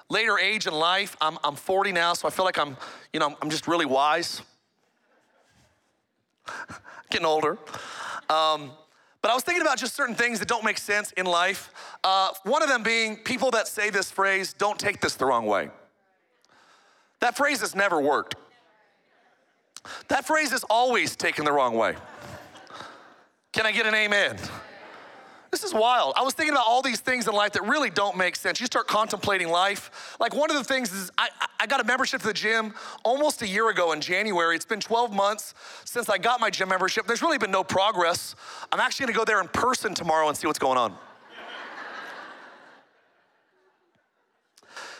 later 0.08 0.38
age 0.38 0.67
in 0.67 0.73
life. 0.73 1.17
I'm, 1.19 1.39
I'm 1.43 1.56
40 1.56 1.91
now, 1.91 2.13
so 2.13 2.28
I 2.28 2.32
feel 2.32 2.45
like 2.45 2.60
I'm, 2.60 2.78
you 3.12 3.19
know, 3.19 3.36
I'm 3.41 3.49
just 3.49 3.67
really 3.67 3.88
wise. 3.88 4.43
Getting 7.10 7.26
older. 7.26 7.58
Um, 8.30 8.71
but 9.23 9.32
I 9.32 9.34
was 9.34 9.43
thinking 9.43 9.63
about 9.63 9.80
just 9.80 9.95
certain 9.95 10.15
things 10.15 10.38
that 10.38 10.47
don't 10.47 10.63
make 10.63 10.78
sense 10.78 11.12
in 11.13 11.26
life. 11.26 11.71
Uh, 12.04 12.30
one 12.43 12.62
of 12.62 12.69
them 12.69 12.84
being 12.84 13.17
people 13.17 13.49
that 13.52 13.67
say 13.67 13.89
this 13.89 14.12
phrase, 14.12 14.54
don't 14.54 14.78
take 14.78 15.02
this 15.02 15.15
the 15.15 15.26
wrong 15.26 15.47
way. 15.47 15.69
That 17.19 17.36
phrase 17.36 17.62
has 17.62 17.73
never 17.73 17.99
worked. 17.99 18.36
That 20.10 20.26
phrase 20.26 20.52
is 20.52 20.63
always 20.65 21.15
taken 21.15 21.45
the 21.45 21.52
wrong 21.52 21.76
way. 21.76 21.95
Can 23.53 23.67
I 23.67 23.71
get 23.71 23.85
an 23.85 23.93
amen? 23.93 24.37
This 25.51 25.63
is 25.63 25.71
wild. 25.71 26.15
I 26.17 26.23
was 26.23 26.33
thinking 26.33 26.55
about 26.55 26.65
all 26.67 26.81
these 26.81 26.99
things 26.99 27.27
in 27.27 27.35
life 27.35 27.51
that 27.51 27.61
really 27.61 27.91
don't 27.91 28.17
make 28.17 28.35
sense. 28.35 28.59
You 28.59 28.65
start 28.65 28.87
contemplating 28.87 29.49
life. 29.49 30.17
Like 30.19 30.33
one 30.33 30.49
of 30.49 30.57
the 30.57 30.63
things 30.63 30.91
is 30.91 31.11
I, 31.15 31.29
I 31.59 31.67
got 31.67 31.79
a 31.79 31.83
membership 31.83 32.21
to 32.21 32.27
the 32.27 32.33
gym 32.33 32.73
almost 33.05 33.43
a 33.43 33.47
year 33.47 33.69
ago 33.69 33.91
in 33.91 34.01
January. 34.01 34.55
It's 34.55 34.65
been 34.65 34.79
12 34.79 35.13
months 35.13 35.53
since 35.85 36.09
I 36.09 36.17
got 36.17 36.39
my 36.39 36.49
gym 36.49 36.69
membership. 36.69 37.05
There's 37.05 37.21
really 37.21 37.37
been 37.37 37.51
no 37.51 37.63
progress. 37.63 38.35
I'm 38.71 38.79
actually 38.79 39.05
gonna 39.05 39.19
go 39.19 39.25
there 39.25 39.39
in 39.39 39.47
person 39.47 39.93
tomorrow 39.93 40.27
and 40.27 40.35
see 40.35 40.47
what's 40.47 40.57
going 40.57 40.79
on. 40.79 40.97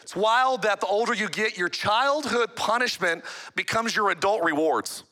it's 0.03 0.15
wild 0.15 0.61
that 0.61 0.79
the 0.79 0.85
older 0.85 1.15
you 1.15 1.29
get, 1.29 1.57
your 1.57 1.69
childhood 1.69 2.55
punishment 2.55 3.23
becomes 3.55 3.95
your 3.95 4.11
adult 4.11 4.43
rewards. 4.43 5.03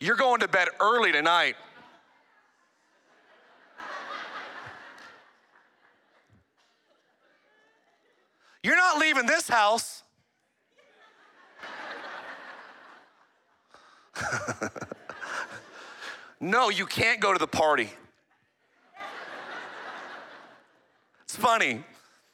You're 0.00 0.16
going 0.16 0.40
to 0.40 0.48
bed 0.48 0.68
early 0.80 1.12
tonight. 1.12 1.56
You're 8.62 8.76
not 8.76 8.98
leaving 8.98 9.26
this 9.26 9.48
house. 9.48 10.02
no, 16.40 16.70
you 16.70 16.86
can't 16.86 17.20
go 17.20 17.32
to 17.32 17.38
the 17.38 17.46
party. 17.46 17.90
It's 21.24 21.36
funny. 21.36 21.84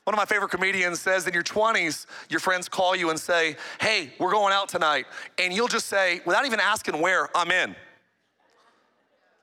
One 0.05 0.12
of 0.12 0.19
my 0.19 0.27
favorite 0.27 0.51
comedians 0.51 1.01
says 1.01 1.27
in 1.27 1.33
your 1.33 1.43
20s, 1.43 2.05
your 2.29 2.40
friends 2.40 2.69
call 2.69 2.95
you 2.95 3.09
and 3.09 3.19
say, 3.19 3.57
Hey, 3.81 4.12
we're 4.19 4.33
going 4.33 4.53
out 4.53 4.69
tonight. 4.69 5.07
And 5.38 5.53
you'll 5.53 5.69
just 5.69 5.87
say, 5.87 6.21
without 6.27 6.45
even 6.45 6.61
asking 6.61 7.01
where, 7.01 7.35
I'm 7.35 7.51
in. 7.51 7.75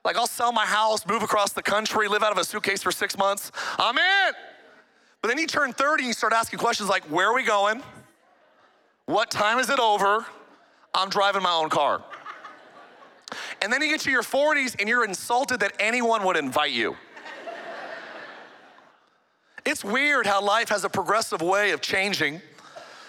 Like, 0.04 0.16
I'll 0.16 0.26
sell 0.26 0.52
my 0.52 0.66
house, 0.66 1.06
move 1.06 1.22
across 1.22 1.52
the 1.52 1.62
country, 1.62 2.08
live 2.08 2.22
out 2.22 2.32
of 2.32 2.38
a 2.38 2.44
suitcase 2.44 2.82
for 2.82 2.92
six 2.92 3.16
months. 3.18 3.50
I'm 3.78 3.96
in. 3.96 4.34
But 5.20 5.28
then 5.28 5.38
you 5.38 5.46
turn 5.46 5.72
30 5.72 6.02
and 6.02 6.08
you 6.08 6.12
start 6.12 6.32
asking 6.32 6.60
questions 6.60 6.88
like, 6.88 7.04
Where 7.04 7.28
are 7.28 7.34
we 7.34 7.44
going? 7.44 7.82
What 9.06 9.32
time 9.32 9.58
is 9.58 9.68
it 9.68 9.80
over? 9.80 10.24
I'm 10.94 11.08
driving 11.08 11.42
my 11.42 11.52
own 11.52 11.70
car. 11.70 12.04
And 13.62 13.72
then 13.72 13.82
you 13.82 13.88
get 13.88 14.00
to 14.02 14.10
your 14.10 14.22
40s 14.22 14.76
and 14.78 14.88
you're 14.88 15.04
insulted 15.04 15.60
that 15.60 15.72
anyone 15.80 16.24
would 16.24 16.36
invite 16.36 16.72
you. 16.72 16.96
It's 19.64 19.84
weird 19.84 20.26
how 20.26 20.42
life 20.42 20.70
has 20.70 20.84
a 20.84 20.88
progressive 20.88 21.40
way 21.40 21.70
of 21.70 21.80
changing. 21.80 22.40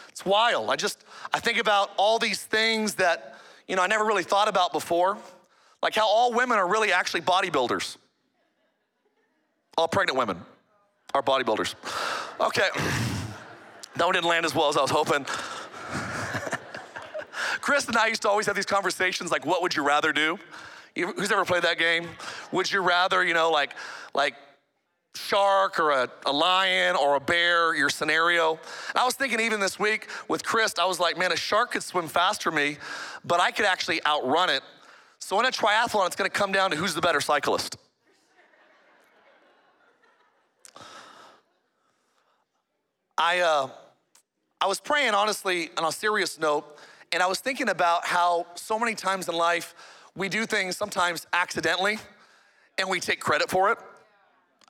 It's 0.09 0.25
wild. 0.25 0.69
I 0.69 0.75
just, 0.75 1.03
I 1.33 1.39
think 1.39 1.57
about 1.57 1.89
all 1.97 2.19
these 2.19 2.43
things 2.43 2.95
that, 2.95 3.35
you 3.67 3.75
know, 3.75 3.81
I 3.81 3.87
never 3.87 4.05
really 4.05 4.23
thought 4.23 4.47
about 4.47 4.71
before. 4.71 5.17
Like 5.81 5.95
how 5.95 6.07
all 6.07 6.31
women 6.31 6.59
are 6.59 6.67
really 6.67 6.93
actually 6.93 7.21
bodybuilders. 7.21 7.97
All 9.77 9.87
pregnant 9.87 10.17
women 10.17 10.39
are 11.13 11.23
bodybuilders. 11.23 11.75
Okay. 12.39 12.69
That 13.95 14.05
one 14.05 14.15
didn't 14.15 14.27
land 14.27 14.43
as 14.43 14.55
well 14.55 14.69
as 14.69 14.75
I 14.75 14.81
was 14.81 14.89
hoping. 14.89 15.23
Chris 17.61 17.87
and 17.87 17.95
I 17.95 18.07
used 18.07 18.23
to 18.23 18.29
always 18.29 18.47
have 18.47 18.55
these 18.55 18.65
conversations 18.65 19.29
like, 19.29 19.45
what 19.45 19.61
would 19.61 19.75
you 19.75 19.85
rather 19.85 20.11
do? 20.11 20.39
Who's 20.95 21.31
ever 21.31 21.45
played 21.45 21.61
that 21.61 21.77
game? 21.77 22.09
Would 22.51 22.71
you 22.71 22.81
rather, 22.81 23.23
you 23.23 23.35
know, 23.35 23.51
like, 23.51 23.75
like 24.15 24.33
shark 25.15 25.79
or 25.79 25.91
a, 25.91 26.09
a, 26.25 26.31
lion 26.31 26.95
or 26.95 27.15
a 27.15 27.19
bear, 27.19 27.75
your 27.75 27.89
scenario. 27.89 28.51
And 28.89 28.97
I 28.97 29.05
was 29.05 29.13
thinking 29.13 29.39
even 29.39 29.59
this 29.59 29.77
week 29.79 30.09
with 30.27 30.43
Chris, 30.43 30.73
I 30.79 30.85
was 30.85 30.99
like, 30.99 31.17
man, 31.17 31.31
a 31.31 31.35
shark 31.35 31.71
could 31.71 31.83
swim 31.83 32.07
faster 32.07 32.51
me, 32.51 32.77
but 33.23 33.39
I 33.39 33.51
could 33.51 33.65
actually 33.65 34.03
outrun 34.05 34.49
it. 34.49 34.63
So 35.19 35.39
in 35.39 35.45
a 35.45 35.51
triathlon, 35.51 36.07
it's 36.07 36.15
gonna 36.15 36.29
come 36.29 36.51
down 36.51 36.71
to 36.71 36.77
who's 36.77 36.95
the 36.95 37.01
better 37.01 37.21
cyclist. 37.21 37.77
I, 43.17 43.39
uh, 43.39 43.69
I 44.59 44.65
was 44.65 44.79
praying 44.79 45.13
honestly 45.13 45.69
on 45.77 45.85
a 45.85 45.91
serious 45.91 46.39
note, 46.39 46.77
and 47.11 47.21
I 47.21 47.27
was 47.27 47.39
thinking 47.39 47.69
about 47.69 48.05
how 48.05 48.47
so 48.55 48.79
many 48.79 48.95
times 48.95 49.29
in 49.29 49.35
life 49.35 49.75
we 50.15 50.29
do 50.29 50.45
things 50.45 50.75
sometimes 50.75 51.27
accidentally 51.31 51.99
and 52.77 52.89
we 52.89 52.99
take 52.99 53.19
credit 53.19 53.49
for 53.49 53.71
it. 53.71 53.77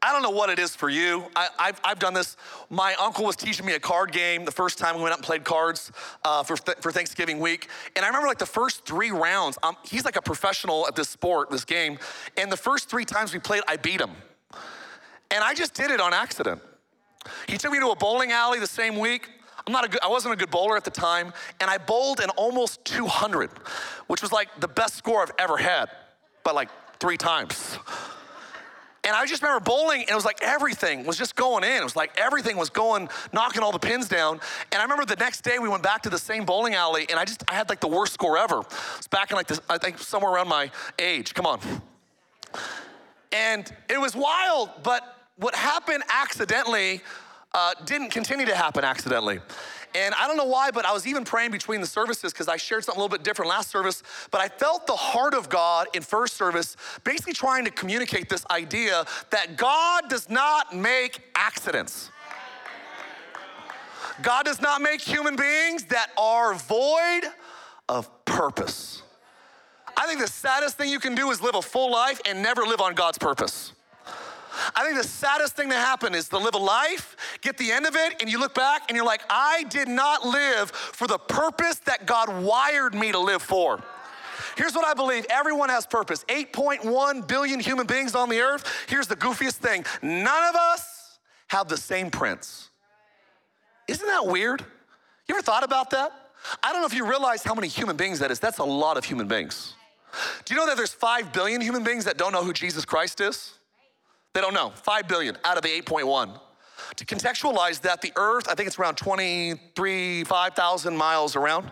I 0.03 0.11
don't 0.11 0.21
know 0.21 0.31
what 0.31 0.49
it 0.49 0.59
is 0.59 0.75
for 0.75 0.89
you. 0.89 1.23
I, 1.33 1.47
have 1.57 1.79
I've 1.81 1.99
done 1.99 2.13
this. 2.13 2.35
My 2.69 2.93
uncle 2.95 3.23
was 3.23 3.37
teaching 3.37 3.65
me 3.65 3.71
a 3.71 3.79
card 3.79 4.11
game 4.11 4.43
the 4.43 4.51
first 4.51 4.77
time 4.77 4.97
we 4.97 5.01
went 5.01 5.13
out 5.13 5.19
and 5.19 5.25
played 5.25 5.45
cards 5.45 5.93
uh, 6.25 6.43
for, 6.43 6.57
th- 6.57 6.79
for 6.79 6.91
Thanksgiving 6.91 7.39
week. 7.39 7.69
And 7.95 8.03
I 8.03 8.09
remember 8.09 8.27
like 8.27 8.37
the 8.37 8.45
first 8.45 8.85
three 8.85 9.11
rounds, 9.11 9.57
um, 9.63 9.77
he's 9.85 10.03
like 10.03 10.17
a 10.17 10.21
professional 10.21 10.85
at 10.87 10.97
this 10.97 11.07
sport, 11.07 11.49
this 11.49 11.63
game. 11.63 11.99
And 12.35 12.51
the 12.51 12.57
first 12.57 12.89
three 12.89 13.05
times 13.05 13.33
we 13.33 13.39
played, 13.39 13.63
I 13.65 13.77
beat 13.77 14.01
him. 14.01 14.11
And 15.31 15.41
I 15.41 15.53
just 15.53 15.73
did 15.73 15.89
it 15.89 16.01
on 16.01 16.13
accident. 16.13 16.61
He 17.47 17.57
took 17.57 17.71
me 17.71 17.79
to 17.79 17.87
a 17.87 17.95
bowling 17.95 18.33
alley 18.33 18.59
the 18.59 18.67
same 18.67 18.99
week. 18.99 19.29
I'm 19.65 19.71
not 19.71 19.85
a 19.85 19.87
good, 19.87 20.01
I 20.03 20.09
wasn't 20.09 20.33
a 20.33 20.37
good 20.37 20.51
bowler 20.51 20.75
at 20.75 20.83
the 20.83 20.91
time, 20.91 21.31
and 21.61 21.69
I 21.69 21.77
bowled 21.77 22.19
an 22.19 22.29
almost 22.31 22.83
200, 22.83 23.49
which 24.07 24.21
was 24.21 24.33
like 24.33 24.49
the 24.59 24.67
best 24.67 24.95
score 24.95 25.21
I've 25.21 25.31
ever 25.39 25.55
had, 25.55 25.89
but 26.43 26.53
like 26.55 26.67
three 26.99 27.15
times. 27.15 27.77
And 29.05 29.15
I 29.15 29.25
just 29.25 29.41
remember 29.41 29.63
bowling, 29.63 30.01
and 30.01 30.09
it 30.09 30.15
was 30.15 30.23
like 30.23 30.41
everything 30.41 31.05
was 31.05 31.17
just 31.17 31.35
going 31.35 31.63
in. 31.63 31.81
It 31.81 31.83
was 31.83 31.95
like 31.95 32.17
everything 32.17 32.55
was 32.55 32.69
going, 32.69 33.09
knocking 33.33 33.61
all 33.61 33.73
the 33.73 33.79
pins 33.79 34.07
down. 34.07 34.39
And 34.71 34.79
I 34.79 34.83
remember 34.83 35.03
the 35.05 35.17
next 35.17 35.41
day 35.41 35.59
we 35.59 35.67
went 35.67 35.83
back 35.83 36.03
to 36.03 36.09
the 36.09 36.17
same 36.17 36.45
bowling 36.45 36.73
alley, 36.73 37.05
and 37.09 37.19
I 37.19 37.25
just 37.25 37.43
I 37.49 37.53
had 37.53 37.67
like 37.69 37.81
the 37.81 37.87
worst 37.87 38.13
score 38.13 38.37
ever. 38.37 38.61
It's 38.97 39.07
back 39.07 39.31
in 39.31 39.35
like 39.35 39.47
this, 39.47 39.59
I 39.69 39.77
think 39.77 39.99
somewhere 39.99 40.31
around 40.31 40.47
my 40.47 40.71
age. 40.97 41.33
Come 41.33 41.45
on. 41.45 41.59
And 43.33 43.71
it 43.89 43.99
was 43.99 44.15
wild, 44.15 44.69
but 44.83 45.01
what 45.37 45.55
happened 45.55 46.03
accidentally 46.07 47.01
uh, 47.53 47.73
didn't 47.85 48.09
continue 48.11 48.45
to 48.45 48.55
happen 48.55 48.83
accidentally. 48.83 49.39
And 49.95 50.15
I 50.15 50.27
don't 50.27 50.37
know 50.37 50.45
why, 50.45 50.71
but 50.71 50.85
I 50.85 50.93
was 50.93 51.05
even 51.05 51.23
praying 51.23 51.51
between 51.51 51.81
the 51.81 51.87
services 51.87 52.33
because 52.33 52.47
I 52.47 52.57
shared 52.57 52.83
something 52.83 52.99
a 52.99 53.03
little 53.03 53.15
bit 53.15 53.23
different 53.23 53.49
last 53.49 53.69
service. 53.69 54.01
But 54.31 54.41
I 54.41 54.47
felt 54.47 54.87
the 54.87 54.95
heart 54.95 55.33
of 55.33 55.49
God 55.49 55.87
in 55.93 56.01
first 56.01 56.35
service, 56.35 56.75
basically 57.03 57.33
trying 57.33 57.65
to 57.65 57.71
communicate 57.71 58.29
this 58.29 58.45
idea 58.49 59.05
that 59.29 59.57
God 59.57 60.09
does 60.09 60.29
not 60.29 60.75
make 60.75 61.21
accidents. 61.35 62.09
God 64.21 64.45
does 64.45 64.61
not 64.61 64.81
make 64.81 65.01
human 65.01 65.35
beings 65.35 65.85
that 65.85 66.09
are 66.17 66.53
void 66.53 67.21
of 67.89 68.25
purpose. 68.25 69.01
I 69.95 70.07
think 70.07 70.19
the 70.19 70.27
saddest 70.27 70.77
thing 70.77 70.89
you 70.89 70.99
can 70.99 71.15
do 71.15 71.29
is 71.31 71.41
live 71.41 71.55
a 71.55 71.61
full 71.61 71.91
life 71.91 72.19
and 72.25 72.41
never 72.41 72.63
live 72.63 72.81
on 72.81 72.95
God's 72.95 73.17
purpose. 73.17 73.72
I 74.75 74.83
think 74.83 74.97
the 74.97 75.07
saddest 75.07 75.55
thing 75.55 75.69
to 75.69 75.75
happen 75.75 76.13
is 76.13 76.29
to 76.29 76.37
live 76.37 76.55
a 76.55 76.59
life, 76.59 77.15
get 77.41 77.57
the 77.57 77.71
end 77.71 77.85
of 77.85 77.95
it, 77.95 78.21
and 78.21 78.29
you 78.29 78.39
look 78.39 78.53
back 78.53 78.83
and 78.89 78.95
you're 78.95 79.05
like, 79.05 79.21
I 79.29 79.63
did 79.69 79.87
not 79.87 80.25
live 80.25 80.71
for 80.71 81.07
the 81.07 81.17
purpose 81.17 81.77
that 81.85 82.05
God 82.05 82.43
wired 82.43 82.93
me 82.93 83.11
to 83.11 83.19
live 83.19 83.41
for. 83.41 83.81
Here's 84.55 84.75
what 84.75 84.85
I 84.85 84.93
believe 84.93 85.25
everyone 85.29 85.69
has 85.69 85.85
purpose 85.85 86.23
8.1 86.25 87.27
billion 87.27 87.59
human 87.59 87.87
beings 87.87 88.15
on 88.15 88.29
the 88.29 88.39
earth. 88.41 88.85
Here's 88.87 89.07
the 89.07 89.15
goofiest 89.15 89.55
thing 89.55 89.85
none 90.01 90.49
of 90.49 90.55
us 90.55 91.19
have 91.47 91.67
the 91.67 91.77
same 91.77 92.11
prints. 92.11 92.69
Isn't 93.87 94.07
that 94.07 94.25
weird? 94.27 94.63
You 95.27 95.35
ever 95.35 95.41
thought 95.41 95.63
about 95.63 95.89
that? 95.91 96.11
I 96.61 96.71
don't 96.71 96.81
know 96.81 96.87
if 96.87 96.93
you 96.93 97.07
realize 97.07 97.43
how 97.43 97.53
many 97.53 97.67
human 97.67 97.95
beings 97.95 98.19
that 98.19 98.31
is. 98.31 98.39
That's 98.39 98.59
a 98.59 98.63
lot 98.63 98.97
of 98.97 99.05
human 99.05 99.27
beings. 99.27 99.75
Do 100.45 100.53
you 100.53 100.59
know 100.59 100.67
that 100.67 100.77
there's 100.77 100.93
5 100.93 101.33
billion 101.33 101.61
human 101.61 101.83
beings 101.83 102.05
that 102.05 102.17
don't 102.17 102.33
know 102.33 102.43
who 102.43 102.53
Jesus 102.53 102.85
Christ 102.85 103.21
is? 103.21 103.53
They 104.33 104.41
don't 104.41 104.53
know. 104.53 104.71
5 104.75 105.07
billion 105.07 105.37
out 105.43 105.57
of 105.57 105.63
the 105.63 105.69
8.1. 105.69 106.39
To 106.95 107.05
contextualize 107.05 107.81
that, 107.81 108.01
the 108.01 108.11
Earth, 108.15 108.47
I 108.49 108.55
think 108.55 108.67
it's 108.67 108.77
around 108.77 108.95
23, 108.95 110.23
5,000 110.23 110.97
miles 110.97 111.35
around, 111.35 111.71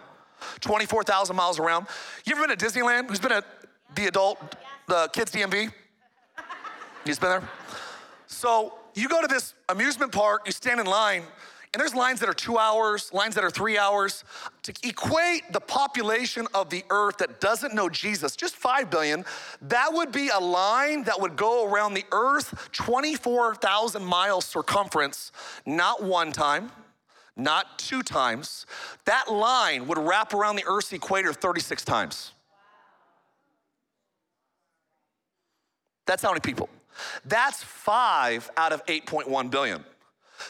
24,000 0.62 1.36
miles 1.36 1.60
around. 1.60 1.88
You 2.26 2.36
ever 2.36 2.48
been 2.48 2.58
to 2.58 2.66
Disneyland? 2.66 3.10
Who's 3.10 3.20
been 3.20 3.32
at 3.32 3.46
the 3.96 4.08
adult, 4.08 4.40
the 4.88 5.10
kids 5.14 5.32
DMV? 5.32 5.72
You've 7.06 7.20
been 7.20 7.30
there? 7.30 7.50
So 8.28 8.76
you 8.94 9.10
go 9.10 9.22
to 9.22 9.28
this 9.28 9.54
amusement 9.70 10.12
park, 10.12 10.44
you 10.46 10.52
stand 10.52 10.80
in 10.80 10.86
line, 10.86 11.24
and 11.74 11.80
there's 11.80 11.96
lines 11.96 12.20
that 12.20 12.28
are 12.28 12.34
two 12.34 12.58
hours, 12.58 13.14
lines 13.14 13.36
that 13.36 13.46
are 13.46 13.50
three 13.50 13.78
hours. 13.78 14.26
To 14.64 14.74
equate 14.84 15.54
the 15.54 15.62
population 15.62 16.46
of 16.54 16.70
the 16.70 16.84
earth 16.90 17.20
that 17.20 17.40
doesn't 17.40 17.74
know 17.74 17.88
Jesus, 17.88 18.36
just 18.36 18.58
5 18.58 18.90
billion, 18.90 19.24
that 19.62 19.94
would 19.94 20.12
be 20.12 20.30
a 20.30 20.40
line 20.40 21.04
that 21.06 21.22
would 21.22 21.38
go 21.38 21.66
around 21.66 21.94
the 21.94 22.04
earth 22.12 22.70
24,000 22.74 24.04
miles 24.04 24.44
circumference, 24.46 25.32
not 25.66 26.04
one 26.04 26.34
time, 26.34 26.72
not 27.38 27.80
two 27.80 28.04
times. 28.04 28.66
That 29.06 29.32
line 29.32 29.88
would 29.88 29.98
wrap 29.98 30.34
around 30.34 30.58
the 30.58 30.66
earth's 30.68 30.92
equator 30.92 31.32
36 31.32 31.86
times. 31.86 32.34
That's 36.06 36.22
how 36.22 36.32
many 36.32 36.42
people. 36.42 36.68
That's 37.24 37.64
five 37.64 38.52
out 38.58 38.74
of 38.74 38.86
8.1 38.88 39.50
billion. 39.50 39.86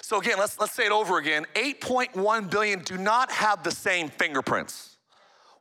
So 0.01 0.19
again, 0.19 0.38
let's, 0.38 0.60
let's 0.60 0.73
say 0.73 0.86
it 0.86 0.91
over 0.91 1.17
again. 1.17 1.45
8.1 1.56 2.49
billion 2.49 2.80
do 2.80 2.97
not 2.97 3.32
have 3.32 3.63
the 3.63 3.71
same 3.71 4.10
fingerprints. 4.10 4.97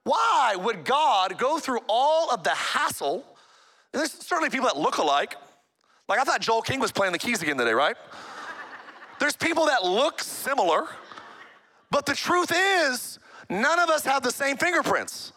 Why 0.05 0.57
would 0.57 0.85
God 0.85 1.38
go 1.38 1.59
through 1.59 1.81
all 1.88 2.31
of 2.31 2.43
the 2.43 2.51
hassle? 2.51 3.25
And 3.93 4.01
there's 4.01 4.12
certainly 4.12 4.51
people 4.51 4.66
that 4.66 4.77
look 4.77 4.99
alike. 4.99 5.37
Like 6.09 6.19
I 6.19 6.25
thought 6.25 6.40
Joel 6.40 6.62
King 6.62 6.81
was 6.81 6.93
playing 6.93 7.12
the 7.12 7.19
keys 7.19 7.43
again 7.43 7.57
today, 7.57 7.73
right? 7.73 7.97
There's 9.19 9.37
people 9.37 9.66
that 9.66 9.85
look 9.85 10.21
similar, 10.21 10.88
but 11.90 12.07
the 12.07 12.14
truth 12.14 12.53
is, 12.55 13.19
none 13.51 13.79
of 13.79 13.90
us 13.90 14.05
have 14.05 14.23
the 14.23 14.31
same 14.31 14.57
fingerprints. 14.57 15.33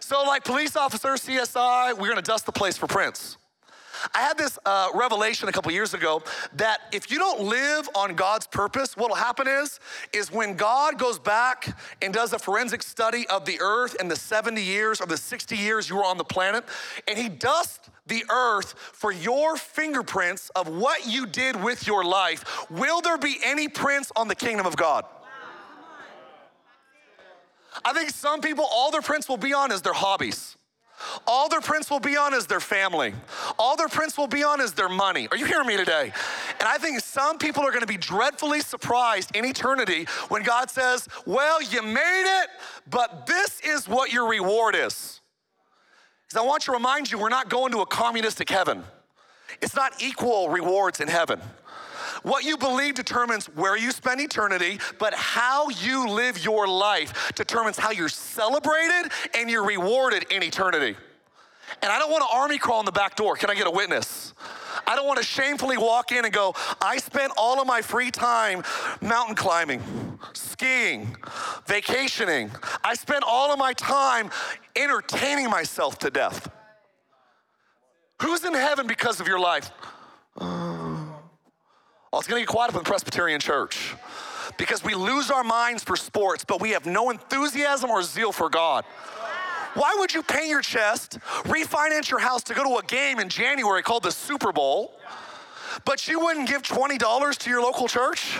So, 0.00 0.22
like 0.24 0.44
police 0.44 0.76
officer, 0.76 1.14
CSI, 1.14 1.96
we're 1.98 2.08
gonna 2.08 2.20
dust 2.20 2.44
the 2.44 2.52
place 2.52 2.76
for 2.76 2.86
prints. 2.86 3.38
I 4.12 4.20
had 4.20 4.36
this 4.36 4.58
uh, 4.66 4.88
revelation 4.94 5.48
a 5.48 5.52
couple 5.52 5.70
years 5.72 5.94
ago 5.94 6.22
that 6.54 6.80
if 6.92 7.10
you 7.10 7.18
don't 7.18 7.42
live 7.42 7.88
on 7.94 8.14
God's 8.14 8.46
purpose, 8.46 8.96
what'll 8.96 9.16
happen 9.16 9.48
is, 9.48 9.80
is 10.12 10.30
when 10.32 10.56
God 10.56 10.98
goes 10.98 11.18
back 11.18 11.76
and 12.02 12.12
does 12.12 12.32
a 12.32 12.38
forensic 12.38 12.82
study 12.82 13.26
of 13.28 13.44
the 13.44 13.60
earth 13.60 13.96
and 13.98 14.10
the 14.10 14.16
70 14.16 14.60
years 14.60 15.00
or 15.00 15.06
the 15.06 15.16
60 15.16 15.56
years 15.56 15.88
you 15.88 15.96
were 15.96 16.04
on 16.04 16.18
the 16.18 16.24
planet, 16.24 16.64
and 17.08 17.16
he 17.18 17.28
dusts 17.28 17.90
the 18.06 18.24
earth 18.30 18.74
for 18.76 19.12
your 19.12 19.56
fingerprints 19.56 20.50
of 20.50 20.68
what 20.68 21.06
you 21.06 21.26
did 21.26 21.62
with 21.62 21.86
your 21.86 22.04
life, 22.04 22.68
will 22.70 23.00
there 23.00 23.18
be 23.18 23.38
any 23.42 23.68
prints 23.68 24.12
on 24.16 24.28
the 24.28 24.34
kingdom 24.34 24.66
of 24.66 24.76
God? 24.76 25.06
I 27.84 27.92
think 27.92 28.10
some 28.10 28.40
people, 28.40 28.66
all 28.70 28.90
their 28.90 29.02
prints 29.02 29.28
will 29.28 29.36
be 29.36 29.52
on 29.52 29.72
is 29.72 29.82
their 29.82 29.94
hobbies. 29.94 30.56
All 31.26 31.48
their 31.48 31.60
prints 31.60 31.90
will 31.90 32.00
be 32.00 32.16
on 32.16 32.34
is 32.34 32.46
their 32.46 32.60
family. 32.60 33.14
All 33.58 33.76
their 33.76 33.88
prints 33.88 34.16
will 34.16 34.26
be 34.26 34.44
on 34.44 34.60
is 34.60 34.72
their 34.72 34.88
money. 34.88 35.28
Are 35.30 35.36
you 35.36 35.46
hearing 35.46 35.66
me 35.66 35.76
today? 35.76 36.12
And 36.60 36.68
I 36.68 36.78
think 36.78 37.00
some 37.00 37.38
people 37.38 37.62
are 37.62 37.70
going 37.70 37.80
to 37.80 37.86
be 37.86 37.96
dreadfully 37.96 38.60
surprised 38.60 39.34
in 39.34 39.44
eternity 39.44 40.06
when 40.28 40.42
God 40.42 40.70
says, 40.70 41.08
Well, 41.26 41.62
you 41.62 41.82
made 41.82 42.42
it, 42.42 42.48
but 42.88 43.26
this 43.26 43.60
is 43.60 43.88
what 43.88 44.12
your 44.12 44.28
reward 44.28 44.74
is. 44.74 45.20
Because 46.26 46.42
I 46.42 46.46
want 46.46 46.62
to 46.64 46.72
remind 46.72 47.10
you, 47.10 47.18
we're 47.18 47.28
not 47.28 47.48
going 47.48 47.72
to 47.72 47.80
a 47.80 47.86
communistic 47.86 48.48
heaven. 48.48 48.84
It's 49.60 49.76
not 49.76 50.02
equal 50.02 50.48
rewards 50.48 51.00
in 51.00 51.08
heaven. 51.08 51.40
What 52.24 52.44
you 52.44 52.56
believe 52.56 52.94
determines 52.94 53.46
where 53.46 53.76
you 53.76 53.92
spend 53.92 54.18
eternity, 54.18 54.80
but 54.98 55.12
how 55.12 55.68
you 55.68 56.08
live 56.08 56.42
your 56.42 56.66
life 56.66 57.32
determines 57.34 57.78
how 57.78 57.90
you're 57.90 58.08
celebrated 58.08 59.12
and 59.34 59.50
you're 59.50 59.64
rewarded 59.64 60.24
in 60.30 60.42
eternity. 60.42 60.96
And 61.82 61.92
I 61.92 61.98
don't 61.98 62.10
want 62.10 62.24
to 62.28 62.34
army 62.34 62.56
crawl 62.56 62.80
in 62.80 62.86
the 62.86 62.92
back 62.92 63.16
door. 63.16 63.36
Can 63.36 63.50
I 63.50 63.54
get 63.54 63.66
a 63.66 63.70
witness? 63.70 64.32
I 64.86 64.96
don't 64.96 65.06
want 65.06 65.18
to 65.18 65.24
shamefully 65.24 65.76
walk 65.76 66.12
in 66.12 66.24
and 66.24 66.32
go, 66.32 66.54
I 66.80 66.96
spent 66.96 67.32
all 67.36 67.60
of 67.60 67.66
my 67.66 67.82
free 67.82 68.10
time 68.10 68.62
mountain 69.02 69.34
climbing, 69.34 69.82
skiing, 70.32 71.16
vacationing. 71.66 72.50
I 72.82 72.94
spent 72.94 73.24
all 73.26 73.52
of 73.52 73.58
my 73.58 73.74
time 73.74 74.30
entertaining 74.74 75.50
myself 75.50 75.98
to 76.00 76.10
death. 76.10 76.50
Who's 78.22 78.44
in 78.44 78.54
heaven 78.54 78.86
because 78.86 79.20
of 79.20 79.28
your 79.28 79.38
life? 79.38 79.70
Uh, 80.38 80.83
It's 82.18 82.28
going 82.28 82.40
to 82.40 82.46
get 82.46 82.52
quiet 82.52 82.68
up 82.68 82.74
in 82.74 82.80
the 82.80 82.88
Presbyterian 82.88 83.40
church 83.40 83.94
because 84.56 84.84
we 84.84 84.94
lose 84.94 85.30
our 85.30 85.44
minds 85.44 85.82
for 85.82 85.96
sports, 85.96 86.44
but 86.44 86.60
we 86.60 86.70
have 86.70 86.86
no 86.86 87.10
enthusiasm 87.10 87.90
or 87.90 88.02
zeal 88.02 88.32
for 88.32 88.48
God. 88.48 88.84
Why 89.74 89.96
would 89.98 90.14
you 90.14 90.22
paint 90.22 90.48
your 90.48 90.60
chest, 90.60 91.18
refinance 91.44 92.10
your 92.10 92.20
house 92.20 92.44
to 92.44 92.54
go 92.54 92.62
to 92.62 92.78
a 92.78 92.82
game 92.84 93.18
in 93.18 93.28
January 93.28 93.82
called 93.82 94.04
the 94.04 94.12
Super 94.12 94.52
Bowl, 94.52 94.92
but 95.84 96.06
you 96.06 96.20
wouldn't 96.20 96.48
give 96.48 96.62
$20 96.62 97.38
to 97.38 97.50
your 97.50 97.60
local 97.60 97.88
church? 97.88 98.38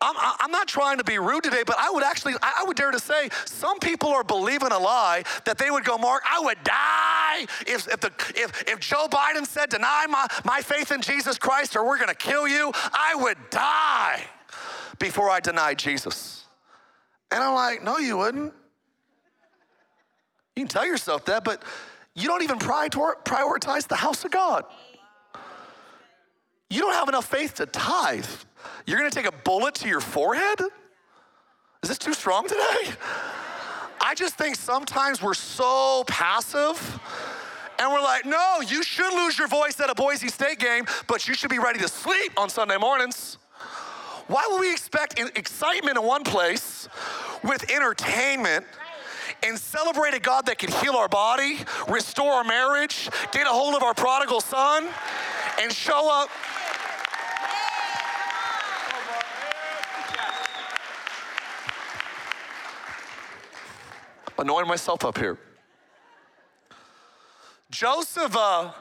I'm, 0.00 0.14
I'm, 0.16 0.52
not 0.52 0.68
trying 0.68 0.98
to 0.98 1.04
be 1.04 1.18
rude 1.18 1.42
today, 1.42 1.64
but 1.66 1.76
I 1.76 1.90
would 1.90 2.04
actually, 2.04 2.34
I 2.40 2.62
would 2.64 2.76
dare 2.76 2.92
to 2.92 3.00
say, 3.00 3.30
some 3.46 3.80
people 3.80 4.10
are 4.10 4.22
believing 4.22 4.70
a 4.70 4.78
lie 4.78 5.24
that 5.44 5.58
they 5.58 5.72
would 5.72 5.84
go, 5.84 5.98
Mark, 5.98 6.22
I 6.28 6.38
would 6.38 6.62
die 6.62 7.46
if, 7.66 7.88
if, 7.88 8.00
the, 8.00 8.12
if, 8.36 8.62
if 8.68 8.78
Joe 8.78 9.08
Biden 9.10 9.44
said, 9.44 9.70
deny 9.70 10.06
my, 10.08 10.26
my 10.44 10.60
faith 10.60 10.92
in 10.92 11.00
Jesus 11.00 11.36
Christ 11.36 11.74
or 11.74 11.84
we're 11.84 11.98
gonna 11.98 12.14
kill 12.14 12.46
you, 12.46 12.70
I 12.74 13.16
would 13.16 13.38
die 13.50 14.22
before 15.00 15.30
I 15.30 15.40
denied 15.40 15.80
Jesus. 15.80 16.44
And 17.32 17.42
I'm 17.42 17.54
like, 17.54 17.82
no, 17.82 17.98
you 17.98 18.18
wouldn't. 18.18 18.54
You 20.54 20.62
can 20.62 20.68
tell 20.68 20.86
yourself 20.86 21.24
that, 21.24 21.42
but 21.42 21.62
you 22.14 22.28
don't 22.28 22.42
even 22.42 22.58
prioritize 22.58 23.88
the 23.88 23.96
house 23.96 24.24
of 24.24 24.30
God. 24.30 24.64
You 26.70 26.82
don't 26.82 26.94
have 26.94 27.08
enough 27.08 27.26
faith 27.26 27.54
to 27.54 27.66
tithe. 27.66 28.26
You're 28.88 28.96
gonna 28.96 29.10
take 29.10 29.26
a 29.26 29.32
bullet 29.44 29.74
to 29.76 29.86
your 29.86 30.00
forehead? 30.00 30.62
Is 31.82 31.90
this 31.90 31.98
too 31.98 32.14
strong 32.14 32.48
today? 32.48 32.94
I 34.00 34.14
just 34.14 34.36
think 34.36 34.56
sometimes 34.56 35.20
we're 35.20 35.34
so 35.34 36.04
passive 36.06 36.98
and 37.78 37.92
we're 37.92 38.00
like, 38.00 38.24
no, 38.24 38.62
you 38.66 38.82
should 38.82 39.12
lose 39.12 39.38
your 39.38 39.46
voice 39.46 39.78
at 39.78 39.90
a 39.90 39.94
Boise 39.94 40.28
State 40.28 40.58
game, 40.58 40.86
but 41.06 41.28
you 41.28 41.34
should 41.34 41.50
be 41.50 41.58
ready 41.58 41.78
to 41.80 41.86
sleep 41.86 42.32
on 42.38 42.48
Sunday 42.48 42.78
mornings. 42.78 43.36
Why 44.26 44.48
would 44.50 44.58
we 44.58 44.72
expect 44.72 45.20
excitement 45.36 45.98
in 45.98 46.02
one 46.02 46.24
place 46.24 46.88
with 47.44 47.70
entertainment 47.70 48.64
and 49.42 49.58
celebrate 49.58 50.14
a 50.14 50.18
God 50.18 50.46
that 50.46 50.58
can 50.58 50.72
heal 50.72 50.94
our 50.94 51.08
body, 51.08 51.58
restore 51.90 52.32
our 52.32 52.44
marriage, 52.44 53.10
get 53.32 53.46
a 53.46 53.50
hold 53.50 53.74
of 53.74 53.82
our 53.82 53.92
prodigal 53.92 54.40
son, 54.40 54.88
and 55.60 55.70
show 55.70 56.10
up 56.10 56.30
anointing 64.38 64.68
myself 64.68 65.04
up 65.04 65.18
here. 65.18 65.38
Joseph, 67.70 68.34
uh, 68.36 68.72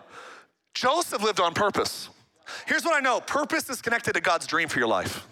Joseph 0.73 1.21
lived 1.21 1.39
on 1.39 1.53
purpose. 1.53 2.09
Here's 2.65 2.85
what 2.85 2.95
I 2.95 2.99
know 2.99 3.19
purpose 3.19 3.69
is 3.69 3.81
connected 3.81 4.13
to 4.13 4.21
God's 4.21 4.47
dream 4.47 4.69
for 4.69 4.79
your 4.79 4.87
life. 4.87 5.27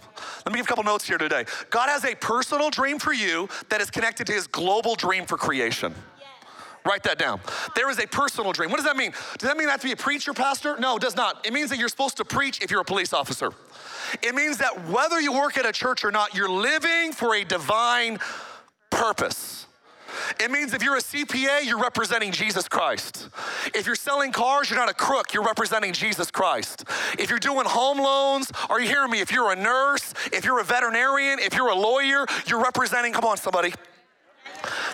Let 0.45 0.53
me 0.53 0.59
give 0.59 0.65
a 0.65 0.67
couple 0.67 0.83
notes 0.83 1.07
here 1.07 1.17
today. 1.17 1.45
God 1.69 1.89
has 1.89 2.03
a 2.05 2.15
personal 2.15 2.69
dream 2.69 2.99
for 2.99 3.13
you 3.13 3.49
that 3.69 3.81
is 3.81 3.89
connected 3.89 4.27
to 4.27 4.33
his 4.33 4.47
global 4.47 4.95
dream 4.95 5.25
for 5.25 5.38
creation. 5.38 5.93
Write 6.85 7.01
that 7.03 7.17
down. 7.17 7.39
There 7.75 7.89
is 7.89 7.97
a 7.97 8.05
personal 8.05 8.51
dream. 8.51 8.69
What 8.69 8.77
does 8.77 8.85
that 8.85 8.95
mean? 8.95 9.11
Does 9.39 9.49
that 9.49 9.57
mean 9.57 9.67
I 9.67 9.71
have 9.71 9.81
to 9.81 9.88
be 9.88 9.93
a 9.93 9.97
preacher, 9.97 10.33
pastor? 10.33 10.77
No, 10.77 10.97
it 10.97 11.01
does 11.01 11.15
not. 11.15 11.43
It 11.45 11.51
means 11.51 11.71
that 11.71 11.79
you're 11.79 11.89
supposed 11.89 12.17
to 12.17 12.25
preach 12.25 12.61
if 12.61 12.69
you're 12.69 12.81
a 12.81 12.85
police 12.85 13.11
officer. 13.11 13.49
It 14.21 14.35
means 14.35 14.59
that 14.59 14.88
whether 14.88 15.19
you 15.19 15.33
work 15.33 15.57
at 15.57 15.65
a 15.65 15.71
church 15.71 16.05
or 16.05 16.11
not, 16.11 16.35
you're 16.35 16.49
living 16.49 17.11
for 17.11 17.33
a 17.33 17.43
divine 17.43 18.19
purpose. 18.91 19.64
It 20.39 20.51
means 20.51 20.73
if 20.73 20.84
you're 20.84 20.97
a 20.97 21.01
CPA, 21.01 21.65
you're 21.65 21.82
representing 21.82 22.32
Jesus 22.32 22.67
Christ. 22.67 23.30
If 23.73 23.86
you're 23.86 23.95
selling 23.95 24.32
cars, 24.32 24.69
you're 24.69 24.80
not 24.80 24.89
a 24.89 24.93
crook, 24.93 25.34
you're 25.34 25.43
representing 25.43 25.93
Jesus 25.93 26.32
Christ. 26.32 26.86
If 27.17 27.30
you're 27.30 27.39
doing 27.39 27.65
home 27.65 27.97
loans, 27.97 28.51
are 28.69 28.80
you 28.80 28.88
hearing 28.88 29.12
me? 29.12 29.21
If 29.21 29.32
you're 29.32 29.51
a 29.51 29.56
nurse, 29.56 30.13
if 30.32 30.45
you're 30.45 30.60
a 30.60 30.63
veterinarian, 30.63 31.39
if 31.39 31.54
you're 31.54 31.69
a 31.69 31.75
lawyer, 31.75 32.25
you're 32.47 32.63
representing, 32.63 33.13
come 33.13 33.25
on, 33.25 33.38
somebody 33.38 33.73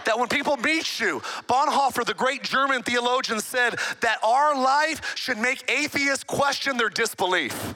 that 0.05 0.17
when 0.17 0.27
people 0.27 0.57
meet 0.57 0.99
you, 0.99 1.19
Bonhoeffer, 1.47 2.05
the 2.05 2.13
great 2.13 2.43
German 2.43 2.83
theologian, 2.83 3.39
said 3.39 3.75
that 4.01 4.17
our 4.23 4.55
life 4.55 5.15
should 5.15 5.37
make 5.37 5.69
atheists 5.71 6.23
question 6.23 6.77
their 6.77 6.89
disbelief. 6.89 7.75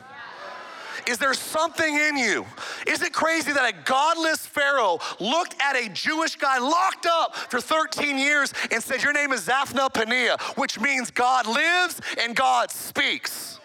Is 1.07 1.17
there 1.17 1.33
something 1.33 1.95
in 1.95 2.17
you? 2.17 2.45
Is 2.87 3.01
it 3.01 3.13
crazy 3.13 3.51
that 3.51 3.73
a 3.73 3.75
godless 3.83 4.45
Pharaoh 4.45 4.99
looked 5.19 5.55
at 5.61 5.75
a 5.75 5.89
Jewish 5.89 6.35
guy 6.35 6.57
locked 6.57 7.05
up 7.05 7.35
for 7.35 7.61
13 7.61 8.17
years 8.17 8.53
and 8.71 8.81
said, 8.81 9.03
Your 9.03 9.13
name 9.13 9.31
is 9.31 9.47
Zaphnath 9.47 9.93
Paaneah, 9.93 10.39
which 10.57 10.79
means 10.79 11.11
God 11.11 11.47
lives 11.47 12.01
and 12.21 12.35
God 12.35 12.71
speaks? 12.71 13.59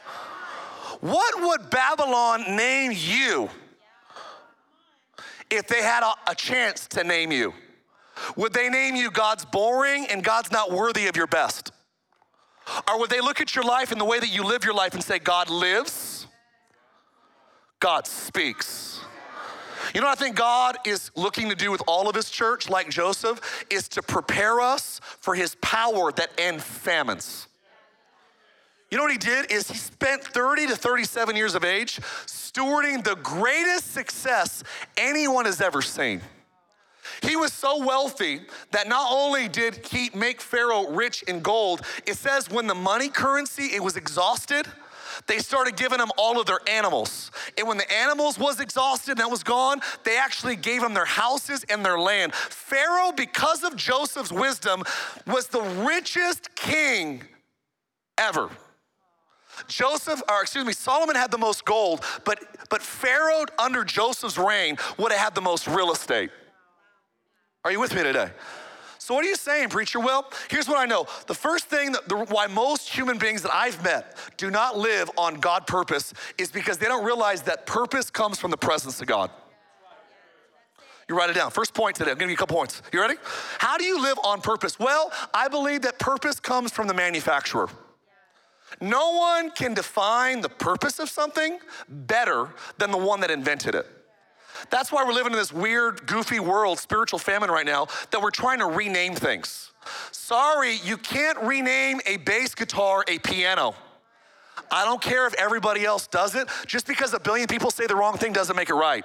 What 1.00 1.40
would 1.40 1.70
Babylon 1.70 2.57
name 2.57 2.92
you 2.94 3.48
if 5.50 5.66
they 5.66 5.83
had 5.83 6.03
a, 6.03 6.31
a 6.31 6.35
chance 6.35 6.87
to 6.88 7.05
name 7.05 7.33
you? 7.33 7.55
Would 8.37 8.53
they 8.53 8.68
name 8.68 8.96
you 8.96 9.11
God's 9.11 9.44
boring 9.44 10.07
and 10.11 10.22
God's 10.22 10.53
not 10.53 10.70
worthy 10.70 11.07
of 11.07 11.16
your 11.16 11.26
best? 11.26 11.72
Or 12.88 12.98
would 12.98 13.11
they 13.11 13.20
look 13.20 13.40
at 13.40 13.55
your 13.55 13.64
life 13.64 13.92
and 13.92 14.00
the 14.00 14.05
way 14.05 14.20
that 14.20 14.29
you 14.29 14.44
live 14.44 14.64
your 14.64 14.74
life 14.74 14.94
and 14.94 15.03
say, 15.03 15.18
God 15.18 15.48
lives? 15.50 16.10
God 17.81 18.07
speaks. 18.07 19.01
You 19.95 20.01
know 20.01 20.07
what 20.07 20.19
I 20.19 20.23
think 20.23 20.37
God 20.37 20.77
is 20.85 21.11
looking 21.16 21.49
to 21.49 21.55
do 21.55 21.71
with 21.71 21.83
all 21.87 22.09
of 22.09 22.14
his 22.14 22.31
church, 22.31 22.69
like 22.69 22.90
Joseph, 22.90 23.64
is 23.71 23.88
to 23.88 24.03
prepare 24.03 24.61
us 24.61 25.01
for 25.21 25.35
his 25.35 25.57
power 25.57 26.12
that 26.12 26.31
end 26.38 26.62
famines. 26.62 27.49
You 28.90 28.99
know 28.99 29.05
what 29.05 29.12
he 29.12 29.19
did 29.19 29.51
is 29.51 29.71
he 29.71 29.79
spent 29.79 30.23
30 30.23 30.66
to 30.69 30.77
37 30.77 31.37
years 31.37 31.55
of 31.55 31.64
age 31.64 32.01
stewarding 32.27 33.03
the 33.03 33.14
greatest 33.16 33.95
success 33.95 34.62
anyone 34.97 35.45
has 35.47 35.61
ever 35.61 35.81
seen. 35.81 36.21
He 37.23 37.37
was 37.37 37.53
so 37.53 37.85
wealthy 37.85 38.43
that 38.73 38.88
not 38.88 39.11
only 39.12 39.49
did 39.49 39.87
he 39.87 40.11
make 40.14 40.40
Pharaoh 40.40 40.90
rich 40.90 41.23
in 41.23 41.40
gold, 41.40 41.83
it 42.07 42.16
says 42.16 42.51
when 42.51 42.66
the 42.66 42.75
money 42.75 43.09
currency 43.09 43.75
it 43.75 43.83
was 43.83 43.97
exhausted, 43.97 44.66
they 45.27 45.39
started 45.39 45.77
giving 45.77 45.99
them 45.99 46.11
all 46.17 46.41
of 46.41 46.47
their 46.47 46.61
animals. 46.69 47.31
And 47.59 47.67
when 47.67 47.79
the 47.79 47.93
animals 47.93 48.39
was 48.39 48.61
exhausted 48.61 49.13
and 49.13 49.21
that 49.21 49.31
was 49.31 49.43
gone, 49.43 49.81
they 50.05 50.17
actually 50.19 50.57
gave 50.57 50.81
them 50.81 50.95
their 50.95 51.05
houses 51.05 51.65
and 51.69 51.85
their 51.85 51.99
land. 51.99 52.35
Pharaoh, 52.35 53.13
because 53.13 53.65
of 53.65 53.77
Joseph's 53.77 54.33
wisdom, 54.33 54.83
was 55.27 55.49
the 55.49 55.63
richest 55.63 56.55
king 56.55 57.23
ever. 58.19 58.51
Joseph, 59.69 60.23
or 60.29 60.43
excuse 60.43 60.65
me, 60.65 60.73
Solomon 60.73 61.17
had 61.17 61.31
the 61.31 61.39
most 61.39 61.65
gold, 61.65 62.05
but, 62.25 62.41
but 62.71 62.83
Pharaoh 62.83 63.45
under 63.59 63.85
Joseph's 63.85 64.39
reign 64.39 64.77
would 64.99 65.13
have 65.13 65.21
had 65.21 65.35
the 65.35 65.41
most 65.41 65.67
real 65.67 65.93
estate. 65.93 66.31
Are 67.65 67.71
you 67.71 67.81
with 67.81 67.95
me 67.95 68.03
today? 68.03 68.31
So, 69.01 69.14
what 69.14 69.24
are 69.24 69.28
you 69.28 69.36
saying, 69.36 69.70
preacher? 69.70 69.98
Well, 69.98 70.30
here's 70.51 70.68
what 70.68 70.78
I 70.78 70.84
know. 70.84 71.07
The 71.26 71.34
first 71.34 71.68
thing 71.68 71.92
that 71.92 72.07
the, 72.07 72.16
why 72.16 72.46
most 72.48 72.86
human 72.86 73.16
beings 73.16 73.40
that 73.40 73.51
I've 73.53 73.82
met 73.82 74.14
do 74.36 74.51
not 74.51 74.76
live 74.76 75.11
on 75.16 75.40
God 75.40 75.66
purpose 75.66 76.12
is 76.36 76.51
because 76.51 76.76
they 76.76 76.84
don't 76.84 77.03
realize 77.03 77.40
that 77.42 77.64
purpose 77.64 78.11
comes 78.11 78.38
from 78.38 78.51
the 78.51 78.59
presence 78.59 79.01
of 79.01 79.07
God. 79.07 79.30
You 81.09 81.16
write 81.16 81.30
it 81.30 81.32
down. 81.32 81.51
First 81.51 81.72
point 81.72 81.96
today. 81.96 82.11
I'm 82.11 82.18
give 82.18 82.28
you 82.28 82.34
a 82.34 82.38
couple 82.38 82.59
points. 82.59 82.82
You 82.92 83.01
ready? 83.01 83.14
How 83.59 83.78
do 83.78 83.84
you 83.84 84.03
live 84.03 84.18
on 84.22 84.42
purpose? 84.42 84.78
Well, 84.78 85.11
I 85.32 85.48
believe 85.48 85.80
that 85.82 85.98
purpose 85.98 86.38
comes 86.38 86.70
from 86.70 86.86
the 86.86 86.94
manufacturer. 86.94 87.70
No 88.82 89.16
one 89.16 89.51
can 89.51 89.72
define 89.72 90.42
the 90.42 90.51
purpose 90.51 90.98
of 90.98 91.09
something 91.09 91.59
better 91.88 92.51
than 92.76 92.90
the 92.90 92.98
one 92.98 93.20
that 93.20 93.30
invented 93.30 93.74
it. 93.74 93.86
That's 94.69 94.93
why 94.93 95.05
we're 95.05 95.13
living 95.13 95.33
in 95.33 95.39
this 95.39 95.53
weird, 95.53 96.07
goofy 96.07 96.41
world, 96.41 96.79
spiritual 96.79 97.19
famine 97.19 97.51
right 97.51 97.67
now, 97.67 97.87
that 98.11 98.21
we're 98.21 98.31
trying 98.31 98.59
to 98.59 98.67
rename 98.67 99.15
things. 99.15 99.73
Sorry, 100.13 100.77
you 100.85 100.97
can't 100.97 101.39
rename 101.39 102.01
a 102.07 102.19
bass 102.19 102.55
guitar 102.55 103.05
a 103.09 103.19
piano. 103.19 103.75
I 104.71 104.85
don't 104.85 105.03
care 105.03 105.27
if 105.27 105.35
everybody 105.35 105.85
else 105.85 106.07
does 106.07 106.35
it. 106.35 106.49
Just 106.67 106.87
because 106.87 107.13
a 107.15 107.21
billion 107.21 107.49
people 107.49 107.71
say 107.71 107.87
the 107.87 107.97
wrong 107.97 108.17
thing 108.17 108.33
doesn't 108.33 108.57
make 108.57 108.71
it 108.71 108.75
right. 108.75 109.05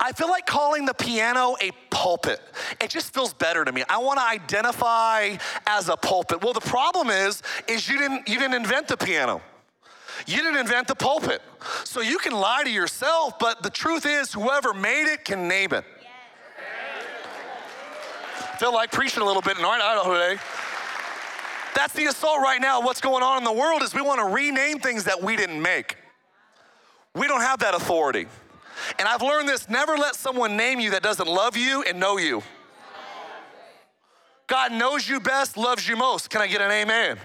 I 0.00 0.12
feel 0.12 0.28
like 0.28 0.46
calling 0.46 0.84
the 0.84 0.94
piano 0.94 1.54
a 1.60 1.70
pulpit. 1.90 2.40
It 2.80 2.90
just 2.90 3.14
feels 3.14 3.32
better 3.32 3.64
to 3.64 3.70
me. 3.70 3.84
I 3.88 3.98
want 3.98 4.18
to 4.18 4.24
identify 4.24 5.36
as 5.66 5.88
a 5.88 5.96
pulpit. 5.96 6.42
Well, 6.42 6.52
the 6.52 6.60
problem 6.60 7.10
is, 7.10 7.42
is 7.68 7.88
you 7.88 7.98
didn't 7.98 8.28
you 8.28 8.38
didn't 8.38 8.54
invent 8.54 8.88
the 8.88 8.96
piano. 8.96 9.40
You 10.26 10.36
didn't 10.36 10.56
invent 10.56 10.88
the 10.88 10.94
pulpit. 10.94 11.42
So 11.84 12.00
you 12.00 12.18
can 12.18 12.32
lie 12.32 12.62
to 12.64 12.70
yourself, 12.70 13.38
but 13.38 13.62
the 13.62 13.70
truth 13.70 14.06
is, 14.06 14.32
whoever 14.32 14.72
made 14.72 15.12
it 15.12 15.24
can 15.24 15.48
name 15.48 15.72
it. 15.72 15.84
Feel 18.58 18.72
like 18.72 18.92
preaching 18.92 19.22
a 19.22 19.26
little 19.26 19.42
bit 19.42 19.58
in 19.58 19.64
Idaho 19.64 20.12
today. 20.12 20.40
That's 21.74 21.94
the 21.94 22.04
assault 22.06 22.40
right 22.40 22.60
now. 22.60 22.80
What's 22.82 23.00
going 23.00 23.22
on 23.22 23.38
in 23.38 23.44
the 23.44 23.52
world 23.52 23.82
is 23.82 23.94
we 23.94 24.02
want 24.02 24.20
to 24.20 24.26
rename 24.26 24.78
things 24.78 25.04
that 25.04 25.22
we 25.22 25.36
didn't 25.36 25.60
make. 25.60 25.96
We 27.14 27.26
don't 27.26 27.40
have 27.40 27.60
that 27.60 27.74
authority. 27.74 28.26
And 28.98 29.08
I've 29.08 29.22
learned 29.22 29.48
this 29.48 29.68
never 29.68 29.96
let 29.96 30.14
someone 30.14 30.56
name 30.56 30.80
you 30.80 30.90
that 30.90 31.02
doesn't 31.02 31.28
love 31.28 31.56
you 31.56 31.82
and 31.82 31.98
know 31.98 32.18
you. 32.18 32.42
God 34.46 34.72
knows 34.72 35.08
you 35.08 35.18
best, 35.18 35.56
loves 35.56 35.88
you 35.88 35.96
most. 35.96 36.30
Can 36.30 36.40
I 36.40 36.46
get 36.46 36.60
an 36.60 36.70
amen? 36.70 37.18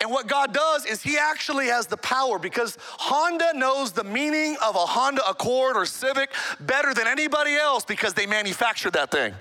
And 0.00 0.10
what 0.10 0.26
God 0.26 0.52
does 0.52 0.86
is 0.86 1.02
He 1.02 1.16
actually 1.18 1.66
has 1.66 1.86
the 1.86 1.96
power 1.96 2.38
because 2.38 2.76
Honda 2.80 3.52
knows 3.54 3.92
the 3.92 4.04
meaning 4.04 4.56
of 4.62 4.76
a 4.76 4.86
Honda 4.86 5.22
Accord 5.28 5.76
or 5.76 5.86
Civic 5.86 6.30
better 6.60 6.94
than 6.94 7.06
anybody 7.06 7.54
else 7.54 7.84
because 7.84 8.14
they 8.14 8.26
manufactured 8.26 8.92
that 8.92 9.10
thing. 9.10 9.34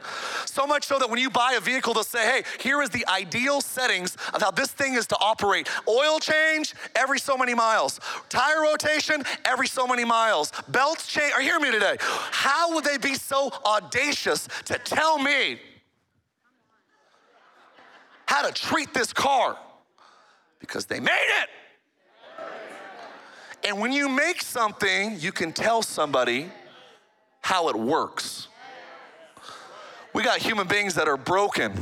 So 0.45 0.65
much 0.65 0.85
so 0.85 0.99
that 0.99 1.09
when 1.09 1.19
you 1.19 1.29
buy 1.29 1.53
a 1.53 1.59
vehicle, 1.59 1.93
they'll 1.93 2.03
say, 2.03 2.23
hey, 2.23 2.43
here 2.59 2.81
is 2.81 2.89
the 2.89 3.05
ideal 3.07 3.61
settings 3.61 4.15
of 4.33 4.41
how 4.41 4.51
this 4.51 4.71
thing 4.71 4.93
is 4.93 5.07
to 5.07 5.17
operate. 5.19 5.67
Oil 5.87 6.19
change 6.19 6.73
every 6.95 7.19
so 7.19 7.37
many 7.37 7.53
miles, 7.53 7.99
tire 8.29 8.61
rotation 8.61 9.23
every 9.45 9.67
so 9.67 9.87
many 9.87 10.05
miles, 10.05 10.51
belts 10.69 11.07
change. 11.07 11.33
Hearing 11.39 11.63
me 11.63 11.71
today? 11.71 11.97
How 11.99 12.73
would 12.73 12.83
they 12.83 12.97
be 12.97 13.15
so 13.15 13.51
audacious 13.65 14.47
to 14.65 14.77
tell 14.79 15.17
me 15.19 15.59
how 18.25 18.47
to 18.47 18.53
treat 18.53 18.93
this 18.93 19.11
car? 19.11 19.57
Because 20.63 20.85
they 20.85 21.01
made 21.01 21.11
it. 21.11 21.49
And 23.65 23.81
when 23.81 23.91
you 23.91 24.07
make 24.07 24.41
something, 24.41 25.19
you 25.19 25.33
can 25.33 25.51
tell 25.51 25.81
somebody 25.81 26.49
how 27.41 27.67
it 27.67 27.75
works. 27.75 28.47
We 30.13 30.23
got 30.23 30.39
human 30.39 30.67
beings 30.67 30.95
that 30.95 31.09
are 31.09 31.17
broken 31.17 31.73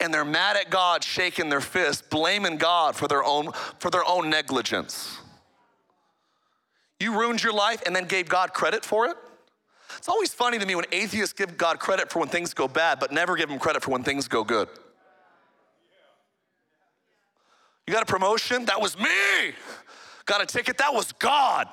and 0.00 0.12
they're 0.12 0.24
mad 0.24 0.56
at 0.56 0.70
God, 0.70 1.04
shaking 1.04 1.50
their 1.50 1.60
fist, 1.60 2.10
blaming 2.10 2.56
God 2.56 2.96
for 2.96 3.06
their 3.06 3.22
own 3.22 3.52
for 3.78 3.90
their 3.90 4.04
own 4.04 4.28
negligence. 4.28 5.18
You 6.98 7.16
ruined 7.16 7.44
your 7.44 7.52
life 7.52 7.80
and 7.86 7.94
then 7.94 8.06
gave 8.06 8.28
God 8.28 8.52
credit 8.52 8.84
for 8.84 9.06
it? 9.06 9.16
It's 9.96 10.08
always 10.08 10.34
funny 10.34 10.58
to 10.58 10.66
me 10.66 10.74
when 10.74 10.86
atheists 10.90 11.32
give 11.32 11.56
God 11.56 11.78
credit 11.78 12.10
for 12.10 12.18
when 12.18 12.28
things 12.28 12.54
go 12.54 12.66
bad, 12.66 12.98
but 12.98 13.12
never 13.12 13.36
give 13.36 13.48
him 13.48 13.60
credit 13.60 13.84
for 13.84 13.92
when 13.92 14.02
things 14.02 14.26
go 14.26 14.42
good. 14.42 14.68
You 17.86 17.92
got 17.92 18.02
a 18.02 18.06
promotion? 18.06 18.64
That 18.64 18.80
was 18.80 18.98
me. 18.98 19.52
Got 20.26 20.42
a 20.42 20.46
ticket? 20.46 20.78
That 20.78 20.94
was 20.94 21.12
God. 21.12 21.68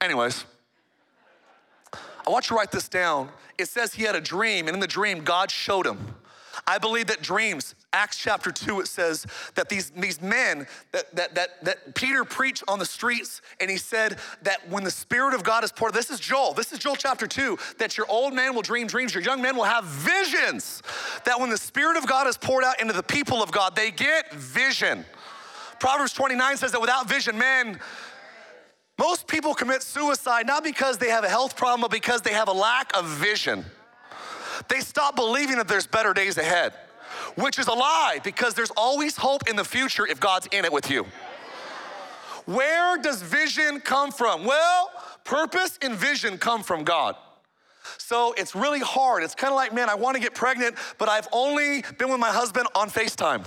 Anyways, 0.00 0.44
I 1.92 2.30
want 2.30 2.46
you 2.46 2.48
to 2.48 2.54
write 2.54 2.72
this 2.72 2.88
down. 2.88 3.28
It 3.58 3.68
says 3.68 3.94
he 3.94 4.04
had 4.04 4.16
a 4.16 4.20
dream, 4.20 4.68
and 4.68 4.74
in 4.74 4.80
the 4.80 4.86
dream, 4.86 5.22
God 5.22 5.50
showed 5.50 5.86
him. 5.86 6.14
I 6.66 6.78
believe 6.78 7.08
that 7.08 7.22
dreams, 7.22 7.74
Acts 7.94 8.16
chapter 8.16 8.50
2, 8.50 8.80
it 8.80 8.88
says 8.88 9.26
that 9.54 9.68
these, 9.68 9.90
these 9.90 10.20
men 10.22 10.66
that, 10.92 11.14
that, 11.14 11.34
that, 11.34 11.64
that 11.64 11.94
Peter 11.94 12.24
preached 12.24 12.64
on 12.66 12.78
the 12.78 12.86
streets, 12.86 13.42
and 13.60 13.70
he 13.70 13.76
said 13.76 14.18
that 14.42 14.66
when 14.70 14.82
the 14.82 14.90
Spirit 14.90 15.34
of 15.34 15.44
God 15.44 15.62
is 15.62 15.70
poured, 15.70 15.92
this 15.92 16.10
is 16.10 16.18
Joel, 16.18 16.54
this 16.54 16.72
is 16.72 16.78
Joel 16.78 16.96
chapter 16.96 17.26
2, 17.26 17.58
that 17.78 17.98
your 17.98 18.06
old 18.08 18.32
man 18.32 18.54
will 18.54 18.62
dream 18.62 18.86
dreams, 18.86 19.12
your 19.12 19.22
young 19.22 19.42
men 19.42 19.56
will 19.56 19.64
have 19.64 19.84
visions. 19.84 20.82
That 21.26 21.38
when 21.38 21.50
the 21.50 21.58
Spirit 21.58 21.98
of 21.98 22.06
God 22.06 22.26
is 22.26 22.38
poured 22.38 22.64
out 22.64 22.80
into 22.80 22.94
the 22.94 23.02
people 23.02 23.42
of 23.42 23.52
God, 23.52 23.76
they 23.76 23.90
get 23.90 24.32
vision. 24.32 25.04
Proverbs 25.78 26.14
29 26.14 26.56
says 26.56 26.72
that 26.72 26.80
without 26.80 27.08
vision, 27.08 27.36
man, 27.36 27.78
most 28.98 29.26
people 29.26 29.52
commit 29.52 29.82
suicide 29.82 30.46
not 30.46 30.64
because 30.64 30.96
they 30.96 31.08
have 31.08 31.24
a 31.24 31.28
health 31.28 31.56
problem, 31.56 31.82
but 31.82 31.90
because 31.90 32.22
they 32.22 32.32
have 32.32 32.48
a 32.48 32.52
lack 32.52 32.96
of 32.96 33.06
vision. 33.06 33.64
They 34.68 34.80
stop 34.80 35.16
believing 35.16 35.56
that 35.56 35.68
there's 35.68 35.86
better 35.86 36.14
days 36.14 36.38
ahead 36.38 36.72
which 37.36 37.58
is 37.58 37.66
a 37.66 37.72
lie 37.72 38.20
because 38.22 38.54
there's 38.54 38.70
always 38.76 39.16
hope 39.16 39.48
in 39.48 39.56
the 39.56 39.64
future 39.64 40.06
if 40.06 40.20
God's 40.20 40.48
in 40.52 40.64
it 40.64 40.72
with 40.72 40.90
you. 40.90 41.06
Where 42.46 42.98
does 42.98 43.22
vision 43.22 43.80
come 43.80 44.10
from? 44.10 44.44
Well, 44.44 44.90
purpose 45.24 45.78
and 45.82 45.94
vision 45.94 46.38
come 46.38 46.62
from 46.62 46.84
God. 46.84 47.16
So 47.98 48.34
it's 48.36 48.54
really 48.54 48.80
hard. 48.80 49.22
It's 49.22 49.34
kind 49.34 49.52
of 49.52 49.56
like, 49.56 49.72
man, 49.72 49.88
I 49.88 49.94
want 49.94 50.16
to 50.16 50.20
get 50.20 50.34
pregnant, 50.34 50.76
but 50.98 51.08
I've 51.08 51.28
only 51.32 51.84
been 51.98 52.10
with 52.10 52.20
my 52.20 52.30
husband 52.30 52.66
on 52.74 52.90
FaceTime. 52.90 53.46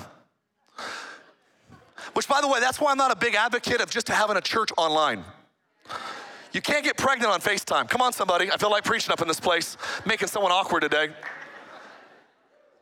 Which, 2.14 2.28
by 2.28 2.40
the 2.42 2.48
way, 2.48 2.60
that's 2.60 2.80
why 2.80 2.92
I'm 2.92 2.98
not 2.98 3.12
a 3.12 3.16
big 3.16 3.36
advocate 3.36 3.82
of 3.82 3.90
just 3.90 4.08
having 4.08 4.38
a 4.38 4.42
church 4.42 4.70
online. 4.78 5.24
You 6.54 6.62
can't 6.62 6.86
get 6.86 6.96
pregnant 6.96 7.34
on 7.34 7.42
FaceTime. 7.42 7.90
Come 7.90 8.02
on, 8.02 8.14
somebody. 8.14 8.50
I 8.50 8.58
feel 8.58 8.72
like 8.72 8.86
preaching 8.86 9.12
up 9.12 9.22
in 9.22 9.28
this 9.28 9.42
place, 9.42 9.76
making 10.06 10.30
someone 10.30 10.54
awkward 10.54 10.82
today. 10.82 11.10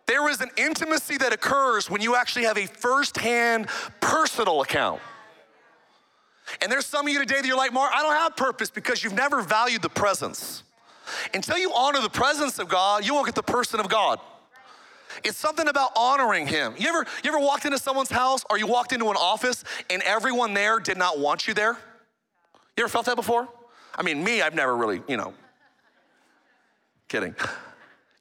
There 0.06 0.30
is 0.30 0.42
an 0.42 0.50
intimacy 0.58 1.18
that 1.18 1.32
occurs 1.32 1.90
when 1.90 2.02
you 2.02 2.16
actually 2.16 2.46
have 2.46 2.58
a 2.58 2.66
firsthand 2.66 3.68
personal 4.02 4.62
account. 4.62 5.02
And 6.62 6.72
there's 6.72 6.86
some 6.86 7.08
of 7.08 7.14
you 7.14 7.20
today 7.20 7.42
that 7.42 7.48
you're 7.48 7.58
like, 7.58 7.72
Mark, 7.72 7.92
I 7.96 8.02
don't 8.02 8.14
have 8.14 8.36
purpose 8.36 8.70
because 8.70 9.04
you've 9.04 9.14
never 9.14 9.42
valued 9.42 9.82
the 9.82 9.90
presence. 9.90 10.64
Until 11.34 11.58
you 11.58 11.74
honor 11.74 12.02
the 12.02 12.10
presence 12.10 12.60
of 12.60 12.68
God, 12.68 13.06
you 13.06 13.14
won't 13.14 13.26
get 13.26 13.36
the 13.36 13.44
person 13.44 13.80
of 13.80 13.88
God. 13.88 14.20
It's 15.24 15.38
something 15.38 15.68
about 15.68 15.92
honoring 15.96 16.48
him. 16.48 16.74
You 16.78 16.90
ever, 16.90 17.06
you 17.24 17.30
ever 17.30 17.40
walked 17.40 17.66
into 17.66 17.78
someone's 17.78 18.10
house 18.10 18.44
or 18.50 18.58
you 18.58 18.68
walked 18.68 18.94
into 18.94 19.10
an 19.10 19.16
office 19.18 19.64
and 19.90 20.02
everyone 20.04 20.54
there 20.54 20.80
did 20.80 20.98
not 20.98 21.20
want 21.20 21.48
you 21.48 21.54
there? 21.54 21.78
You 22.76 22.84
ever 22.84 22.90
felt 22.90 23.06
that 23.06 23.16
before? 23.16 23.48
I 23.96 24.02
mean, 24.02 24.24
me, 24.24 24.42
I've 24.42 24.56
never 24.56 24.76
really, 24.76 25.04
you 25.08 25.18
know, 25.18 25.34
kidding. 27.08 27.36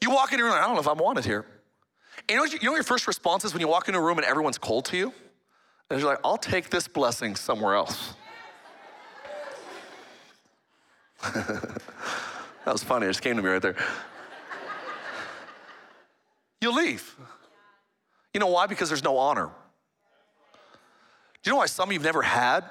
You 0.02 0.10
walk 0.10 0.32
into 0.32 0.44
a 0.44 0.48
room, 0.48 0.56
I 0.56 0.60
don't 0.60 0.74
know 0.74 0.80
if 0.80 0.88
I'm 0.88 0.98
wanted 0.98 1.24
here. 1.24 1.46
You 2.28 2.36
know, 2.36 2.44
you 2.44 2.58
know 2.62 2.74
your 2.74 2.82
first 2.82 3.06
response 3.06 3.44
is 3.44 3.52
when 3.52 3.60
you 3.60 3.68
walk 3.68 3.88
into 3.88 3.98
a 3.98 4.02
room 4.02 4.18
and 4.18 4.26
everyone's 4.26 4.58
cold 4.58 4.84
to 4.86 4.96
you? 4.96 5.12
And 5.90 6.00
you're 6.00 6.08
like, 6.08 6.20
I'll 6.24 6.38
take 6.38 6.70
this 6.70 6.88
blessing 6.88 7.36
somewhere 7.36 7.74
else. 7.74 8.14
that 11.34 11.80
was 12.66 12.82
funny, 12.82 13.06
it 13.06 13.10
just 13.10 13.22
came 13.22 13.36
to 13.36 13.42
me 13.42 13.50
right 13.50 13.62
there. 13.62 13.76
you 16.60 16.74
leave. 16.74 17.16
You 18.32 18.40
know 18.40 18.46
why? 18.46 18.66
Because 18.66 18.88
there's 18.88 19.04
no 19.04 19.18
honor. 19.18 19.50
Do 21.42 21.50
you 21.50 21.52
know 21.52 21.58
why 21.58 21.66
some 21.66 21.88
of 21.88 21.92
you've 21.92 22.02
never 22.02 22.22
had 22.22 22.64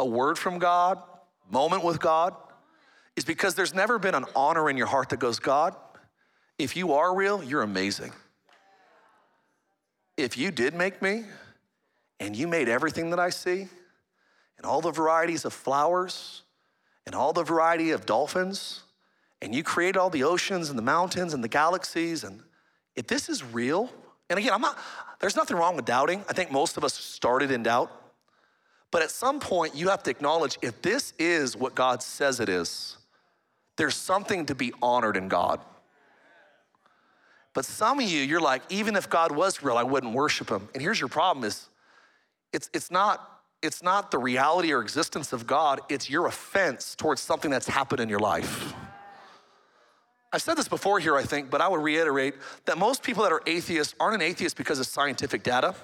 a 0.00 0.06
word 0.06 0.38
from 0.38 0.58
God, 0.58 1.02
moment 1.50 1.84
with 1.84 2.00
God? 2.00 2.34
Is 3.16 3.24
because 3.24 3.54
there's 3.54 3.74
never 3.74 3.98
been 3.98 4.14
an 4.14 4.24
honor 4.34 4.68
in 4.70 4.76
your 4.76 4.86
heart 4.86 5.10
that 5.10 5.18
goes, 5.18 5.38
God, 5.38 5.76
if 6.58 6.76
you 6.76 6.94
are 6.94 7.14
real, 7.14 7.44
you're 7.44 7.62
amazing 7.62 8.12
if 10.16 10.36
you 10.36 10.50
did 10.50 10.74
make 10.74 11.02
me 11.02 11.24
and 12.20 12.36
you 12.36 12.46
made 12.46 12.68
everything 12.68 13.10
that 13.10 13.18
I 13.18 13.30
see 13.30 13.68
and 14.56 14.64
all 14.64 14.80
the 14.80 14.90
varieties 14.90 15.44
of 15.44 15.52
flowers 15.52 16.42
and 17.06 17.14
all 17.14 17.32
the 17.32 17.42
variety 17.42 17.90
of 17.90 18.06
dolphins 18.06 18.82
and 19.42 19.54
you 19.54 19.62
created 19.62 19.96
all 19.98 20.10
the 20.10 20.24
oceans 20.24 20.70
and 20.70 20.78
the 20.78 20.82
mountains 20.82 21.34
and 21.34 21.42
the 21.42 21.48
galaxies 21.48 22.24
and 22.24 22.40
if 22.96 23.06
this 23.06 23.28
is 23.28 23.44
real 23.44 23.90
and 24.30 24.38
again 24.38 24.52
i'm 24.52 24.60
not 24.60 24.78
there's 25.20 25.36
nothing 25.36 25.56
wrong 25.56 25.76
with 25.76 25.84
doubting 25.84 26.24
i 26.28 26.32
think 26.32 26.50
most 26.50 26.76
of 26.76 26.84
us 26.84 26.94
started 26.94 27.50
in 27.50 27.62
doubt 27.62 27.90
but 28.90 29.02
at 29.02 29.10
some 29.10 29.40
point 29.40 29.74
you 29.74 29.88
have 29.88 30.02
to 30.02 30.10
acknowledge 30.10 30.56
if 30.62 30.80
this 30.80 31.12
is 31.18 31.56
what 31.56 31.74
god 31.74 32.02
says 32.02 32.40
it 32.40 32.48
is 32.48 32.96
There's 33.76 33.96
something 33.96 34.46
to 34.46 34.54
be 34.54 34.72
honored 34.80 35.16
in 35.16 35.28
God. 35.28 35.60
But 37.54 37.64
some 37.64 38.00
of 38.00 38.04
you, 38.04 38.20
you're 38.20 38.40
like, 38.40 38.62
even 38.68 38.96
if 38.96 39.08
God 39.08 39.30
was 39.30 39.62
real, 39.62 39.76
I 39.76 39.84
wouldn't 39.84 40.12
worship 40.12 40.50
him. 40.50 40.68
And 40.74 40.82
here's 40.82 41.00
your 41.00 41.08
problem 41.08 41.44
is 41.44 41.68
it's, 42.52 42.68
it's, 42.74 42.90
not, 42.90 43.42
it's 43.62 43.82
not 43.82 44.10
the 44.10 44.18
reality 44.18 44.72
or 44.72 44.82
existence 44.82 45.32
of 45.32 45.46
God, 45.46 45.80
it's 45.88 46.10
your 46.10 46.26
offense 46.26 46.94
towards 46.96 47.20
something 47.20 47.50
that's 47.50 47.68
happened 47.68 48.00
in 48.00 48.08
your 48.08 48.18
life. 48.18 48.74
I've 50.32 50.42
said 50.42 50.56
this 50.56 50.66
before 50.66 50.98
here, 50.98 51.16
I 51.16 51.22
think, 51.22 51.48
but 51.48 51.60
I 51.60 51.68
would 51.68 51.80
reiterate 51.80 52.34
that 52.64 52.76
most 52.76 53.04
people 53.04 53.22
that 53.22 53.30
are 53.30 53.42
atheists 53.46 53.94
aren't 54.00 54.16
an 54.16 54.22
atheist 54.22 54.56
because 54.56 54.80
of 54.80 54.86
scientific 54.86 55.44
data. 55.44 55.76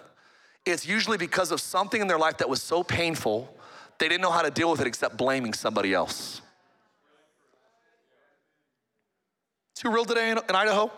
It's 0.67 0.85
usually 0.85 1.19
because 1.19 1.53
of 1.53 1.61
something 1.61 2.01
in 2.01 2.09
their 2.09 2.19
life 2.19 2.39
that 2.39 2.49
was 2.49 2.61
so 2.61 2.83
painful, 2.83 3.55
they 3.99 4.09
didn't 4.09 4.23
know 4.23 4.33
how 4.33 4.43
to 4.43 4.51
deal 4.51 4.69
with 4.69 4.81
it 4.81 4.89
except 4.89 5.17
blaming 5.17 5.55
somebody 5.55 5.95
else. 5.95 6.43
Too 9.77 9.91
real 9.91 10.05
today 10.05 10.31
in, 10.31 10.39
in 10.49 10.57
Idaho? 10.57 10.91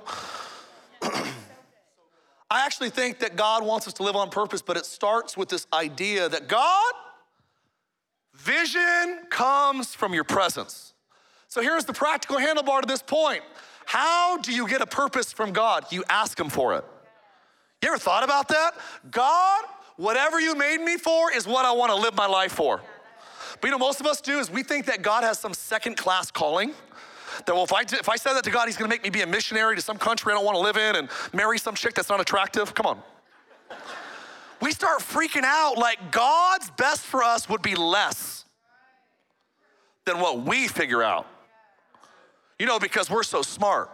I 2.52 2.66
actually 2.66 2.90
think 2.90 3.20
that 3.20 3.34
God 3.34 3.64
wants 3.64 3.88
us 3.88 3.94
to 3.94 4.02
live 4.02 4.14
on 4.14 4.28
purpose, 4.28 4.60
but 4.60 4.76
it 4.76 4.84
starts 4.84 5.38
with 5.38 5.48
this 5.48 5.66
idea 5.72 6.28
that 6.28 6.48
God, 6.48 6.92
vision 8.34 9.20
comes 9.30 9.94
from 9.94 10.12
your 10.12 10.24
presence. 10.24 10.92
So 11.48 11.62
here's 11.62 11.86
the 11.86 11.94
practical 11.94 12.36
handlebar 12.36 12.82
to 12.82 12.86
this 12.86 13.00
point. 13.00 13.42
How 13.86 14.36
do 14.36 14.52
you 14.52 14.68
get 14.68 14.82
a 14.82 14.86
purpose 14.86 15.32
from 15.32 15.52
God? 15.52 15.86
You 15.90 16.04
ask 16.10 16.38
Him 16.38 16.50
for 16.50 16.74
it. 16.74 16.84
You 17.80 17.88
ever 17.88 17.96
thought 17.96 18.22
about 18.22 18.48
that? 18.48 18.72
God, 19.10 19.64
whatever 19.96 20.38
you 20.38 20.54
made 20.54 20.82
me 20.82 20.98
for 20.98 21.32
is 21.32 21.46
what 21.46 21.64
I 21.64 21.72
want 21.72 21.90
to 21.90 21.96
live 21.96 22.14
my 22.14 22.26
life 22.26 22.52
for. 22.52 22.82
But 23.62 23.68
you 23.68 23.70
know, 23.70 23.78
most 23.78 23.98
of 23.98 24.06
us 24.06 24.20
do 24.20 24.38
is 24.40 24.50
we 24.50 24.62
think 24.62 24.84
that 24.86 25.00
God 25.00 25.24
has 25.24 25.38
some 25.38 25.54
second 25.54 25.96
class 25.96 26.30
calling. 26.30 26.74
That, 27.46 27.54
well, 27.54 27.64
if 27.64 27.72
I, 27.72 27.82
if 27.82 28.08
I 28.08 28.16
said 28.16 28.34
that 28.34 28.44
to 28.44 28.50
God, 28.50 28.66
He's 28.66 28.76
gonna 28.76 28.88
make 28.88 29.02
me 29.02 29.10
be 29.10 29.22
a 29.22 29.26
missionary 29.26 29.76
to 29.76 29.82
some 29.82 29.98
country 29.98 30.32
I 30.32 30.36
don't 30.36 30.44
wanna 30.44 30.58
live 30.58 30.76
in 30.76 30.96
and 30.96 31.08
marry 31.32 31.58
some 31.58 31.74
chick 31.74 31.94
that's 31.94 32.08
not 32.08 32.20
attractive. 32.20 32.74
Come 32.74 32.86
on. 32.86 33.02
we 34.60 34.72
start 34.72 35.00
freaking 35.00 35.44
out 35.44 35.78
like 35.78 36.12
God's 36.12 36.70
best 36.72 37.00
for 37.02 37.22
us 37.22 37.48
would 37.48 37.62
be 37.62 37.74
less 37.74 38.44
than 40.04 40.18
what 40.18 40.42
we 40.42 40.68
figure 40.68 41.02
out. 41.02 41.26
You 42.58 42.66
know, 42.66 42.78
because 42.78 43.10
we're 43.10 43.22
so 43.22 43.42
smart. 43.42 43.90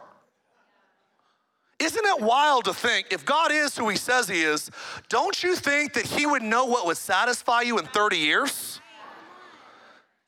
Isn't 1.78 2.04
it 2.04 2.20
wild 2.20 2.64
to 2.64 2.74
think 2.74 3.12
if 3.12 3.24
God 3.24 3.52
is 3.52 3.76
who 3.76 3.88
He 3.88 3.96
says 3.96 4.28
He 4.28 4.42
is, 4.42 4.70
don't 5.08 5.42
you 5.42 5.54
think 5.54 5.92
that 5.94 6.06
He 6.06 6.26
would 6.26 6.42
know 6.42 6.64
what 6.64 6.86
would 6.86 6.96
satisfy 6.96 7.62
you 7.62 7.78
in 7.78 7.86
30 7.86 8.16
years? 8.16 8.80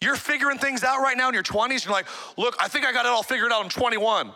You're 0.01 0.17
figuring 0.17 0.59
things 0.59 0.83
out 0.83 1.01
right 1.01 1.17
now 1.17 1.29
in 1.29 1.35
your 1.35 1.43
20s. 1.43 1.85
You're 1.85 1.93
like, 1.93 2.07
look, 2.39 2.57
I 2.59 2.69
think 2.69 2.87
I 2.87 2.93
got 2.93 3.05
it 3.05 3.09
all 3.09 3.23
figured 3.23 3.53
out 3.53 3.63
I'm 3.63 3.69
21. 3.69 4.31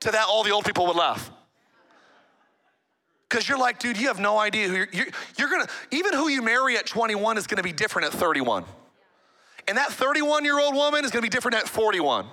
To 0.00 0.10
that, 0.10 0.26
all 0.28 0.44
the 0.44 0.50
old 0.50 0.64
people 0.64 0.86
would 0.86 0.96
laugh. 0.96 1.30
Because 3.28 3.48
you're 3.48 3.58
like, 3.58 3.78
dude, 3.78 3.98
you 3.98 4.08
have 4.08 4.20
no 4.20 4.38
idea 4.38 4.68
who 4.68 4.76
you're, 4.76 4.88
you're, 4.92 5.06
you're, 5.36 5.50
gonna, 5.50 5.66
even 5.90 6.14
who 6.14 6.28
you 6.28 6.42
marry 6.42 6.76
at 6.76 6.86
21 6.86 7.36
is 7.36 7.46
gonna 7.46 7.62
be 7.62 7.72
different 7.72 8.06
at 8.06 8.18
31. 8.18 8.64
And 9.66 9.76
that 9.76 9.92
31 9.92 10.44
year 10.44 10.58
old 10.58 10.74
woman 10.74 11.04
is 11.04 11.10
gonna 11.10 11.22
be 11.22 11.28
different 11.28 11.56
at 11.56 11.68
41. 11.68 12.26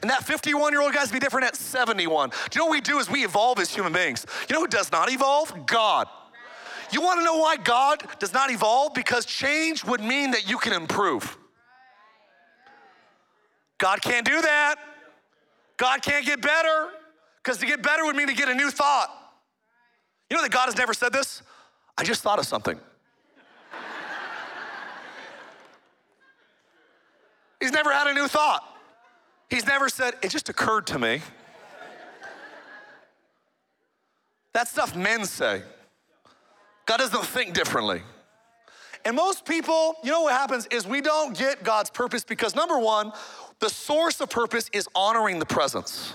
And 0.00 0.10
that 0.10 0.24
51 0.24 0.72
year 0.72 0.80
old 0.80 0.94
guy's 0.94 1.08
gonna 1.08 1.20
be 1.20 1.24
different 1.24 1.46
at 1.46 1.56
71. 1.56 2.30
Do 2.30 2.36
you 2.54 2.60
know 2.60 2.66
what 2.66 2.72
we 2.72 2.80
do 2.80 2.98
is 2.98 3.10
we 3.10 3.24
evolve 3.24 3.58
as 3.58 3.72
human 3.72 3.92
beings? 3.92 4.26
You 4.48 4.54
know 4.54 4.60
who 4.60 4.68
does 4.68 4.90
not 4.90 5.10
evolve? 5.10 5.66
God. 5.66 6.08
You 6.92 7.00
want 7.00 7.20
to 7.20 7.24
know 7.24 7.38
why 7.38 7.56
God 7.56 8.02
does 8.18 8.32
not 8.32 8.50
evolve? 8.50 8.92
Because 8.94 9.24
change 9.24 9.84
would 9.84 10.00
mean 10.00 10.32
that 10.32 10.48
you 10.48 10.58
can 10.58 10.74
improve. 10.74 11.38
God 13.78 14.02
can't 14.02 14.26
do 14.26 14.42
that. 14.42 14.76
God 15.78 16.02
can't 16.02 16.24
get 16.24 16.40
better 16.42 16.90
because 17.42 17.58
to 17.58 17.66
get 17.66 17.82
better 17.82 18.04
would 18.04 18.14
mean 18.14 18.28
to 18.28 18.34
get 18.34 18.48
a 18.48 18.54
new 18.54 18.70
thought. 18.70 19.08
You 20.30 20.36
know 20.36 20.42
that 20.42 20.52
God 20.52 20.66
has 20.66 20.76
never 20.76 20.94
said 20.94 21.12
this? 21.12 21.42
I 21.98 22.04
just 22.04 22.22
thought 22.22 22.38
of 22.38 22.46
something. 22.46 22.78
He's 27.58 27.72
never 27.72 27.92
had 27.92 28.06
a 28.08 28.14
new 28.14 28.28
thought. 28.28 28.64
He's 29.48 29.66
never 29.66 29.88
said, 29.88 30.14
it 30.22 30.30
just 30.30 30.48
occurred 30.48 30.86
to 30.88 30.98
me. 30.98 31.20
That 34.52 34.68
stuff 34.68 34.94
men 34.96 35.24
say. 35.24 35.62
God 36.92 36.98
doesn't 36.98 37.24
think 37.24 37.54
differently. 37.54 38.02
And 39.06 39.16
most 39.16 39.46
people, 39.46 39.94
you 40.04 40.10
know 40.10 40.24
what 40.24 40.34
happens 40.34 40.66
is 40.66 40.86
we 40.86 41.00
don't 41.00 41.34
get 41.34 41.64
God's 41.64 41.88
purpose 41.88 42.22
because 42.22 42.54
number 42.54 42.78
one, 42.78 43.12
the 43.60 43.70
source 43.70 44.20
of 44.20 44.28
purpose 44.28 44.68
is 44.74 44.86
honoring 44.94 45.38
the 45.38 45.46
presence. 45.46 46.12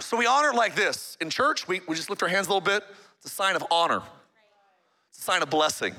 So 0.00 0.16
we 0.16 0.26
honor 0.26 0.48
it 0.48 0.56
like 0.56 0.74
this. 0.74 1.16
In 1.20 1.30
church, 1.30 1.68
we, 1.68 1.80
we 1.86 1.94
just 1.94 2.10
lift 2.10 2.24
our 2.24 2.28
hands 2.28 2.48
a 2.48 2.50
little 2.50 2.60
bit. 2.60 2.82
It's 3.18 3.26
a 3.26 3.28
sign 3.28 3.54
of 3.54 3.64
honor, 3.70 4.02
it's 5.10 5.20
a 5.20 5.22
sign 5.22 5.42
of 5.42 5.50
blessing, 5.50 5.94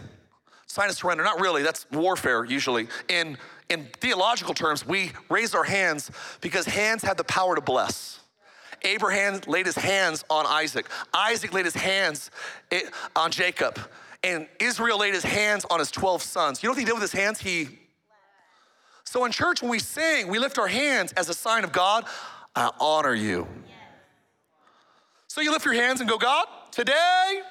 sign 0.68 0.90
of 0.90 0.98
surrender. 0.98 1.24
Not 1.24 1.40
really, 1.40 1.64
that's 1.64 1.90
warfare 1.90 2.44
usually. 2.44 2.90
In, 3.08 3.38
in 3.70 3.88
theological 4.02 4.54
terms, 4.54 4.86
we 4.86 5.14
raise 5.30 5.56
our 5.56 5.64
hands 5.64 6.12
because 6.42 6.66
hands 6.66 7.02
have 7.04 7.16
the 7.16 7.24
power 7.24 7.56
to 7.56 7.62
bless. 7.62 8.21
Abraham 8.84 9.40
laid 9.48 9.66
his 9.66 9.76
hands 9.76 10.24
on 10.30 10.46
Isaac. 10.46 10.88
Isaac 11.14 11.54
laid 11.54 11.66
his 11.66 11.76
hands 11.76 12.32
eh, 12.72 12.82
on 13.16 13.32
Jacob. 13.32 13.80
And 14.24 14.48
Israel 14.60 15.00
laid 15.00 15.14
his 15.14 15.24
hands 15.24 15.66
on 15.70 15.80
his 15.80 15.92
12 15.92 16.22
sons. 16.22 16.62
You 16.62 16.68
know 16.68 16.72
what 16.72 16.80
he 16.80 16.86
did 16.86 16.94
with 16.94 17.02
his 17.02 17.12
hands? 17.12 17.40
He. 17.40 17.80
So 19.04 19.26
in 19.26 19.32
church, 19.32 19.62
when 19.62 19.72
we 19.72 19.80
sing, 19.80 20.28
we 20.28 20.40
lift 20.40 20.58
our 20.58 20.68
hands 20.68 21.12
as 21.14 21.30
a 21.30 21.34
sign 21.34 21.64
of 21.64 21.72
God. 21.72 22.06
I 22.56 22.70
honor 22.80 23.14
you. 23.14 23.48
So 25.28 25.42
you 25.42 25.52
lift 25.52 25.66
your 25.66 25.74
hands 25.74 26.02
and 26.02 26.10
go, 26.10 26.18
God, 26.18 26.46
today 26.72 27.42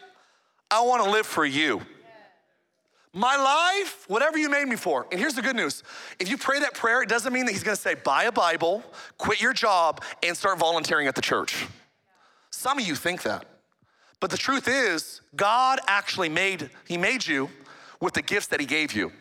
I 0.70 0.82
want 0.82 1.02
to 1.04 1.10
live 1.10 1.26
for 1.26 1.44
you. 1.44 1.80
My 3.12 3.36
life, 3.36 4.04
whatever 4.08 4.38
you 4.38 4.48
made 4.48 4.68
me 4.68 4.76
for. 4.76 5.06
And 5.10 5.18
here's 5.18 5.34
the 5.34 5.42
good 5.42 5.56
news 5.56 5.82
if 6.20 6.28
you 6.28 6.36
pray 6.36 6.60
that 6.60 6.74
prayer, 6.74 7.02
it 7.02 7.08
doesn't 7.08 7.32
mean 7.32 7.46
that 7.46 7.52
He's 7.52 7.64
gonna 7.64 7.76
say, 7.76 7.94
buy 7.94 8.24
a 8.24 8.32
Bible, 8.32 8.84
quit 9.18 9.40
your 9.40 9.52
job, 9.52 10.02
and 10.22 10.36
start 10.36 10.58
volunteering 10.58 11.08
at 11.08 11.14
the 11.14 11.22
church. 11.22 11.66
Some 12.50 12.78
of 12.78 12.86
you 12.86 12.94
think 12.94 13.22
that. 13.22 13.46
But 14.20 14.30
the 14.30 14.36
truth 14.36 14.68
is, 14.68 15.22
God 15.34 15.80
actually 15.86 16.28
made, 16.28 16.70
He 16.86 16.96
made 16.96 17.26
you 17.26 17.50
with 18.00 18.14
the 18.14 18.22
gifts 18.22 18.48
that 18.48 18.60
He 18.60 18.66
gave 18.66 18.92
you. 18.92 19.12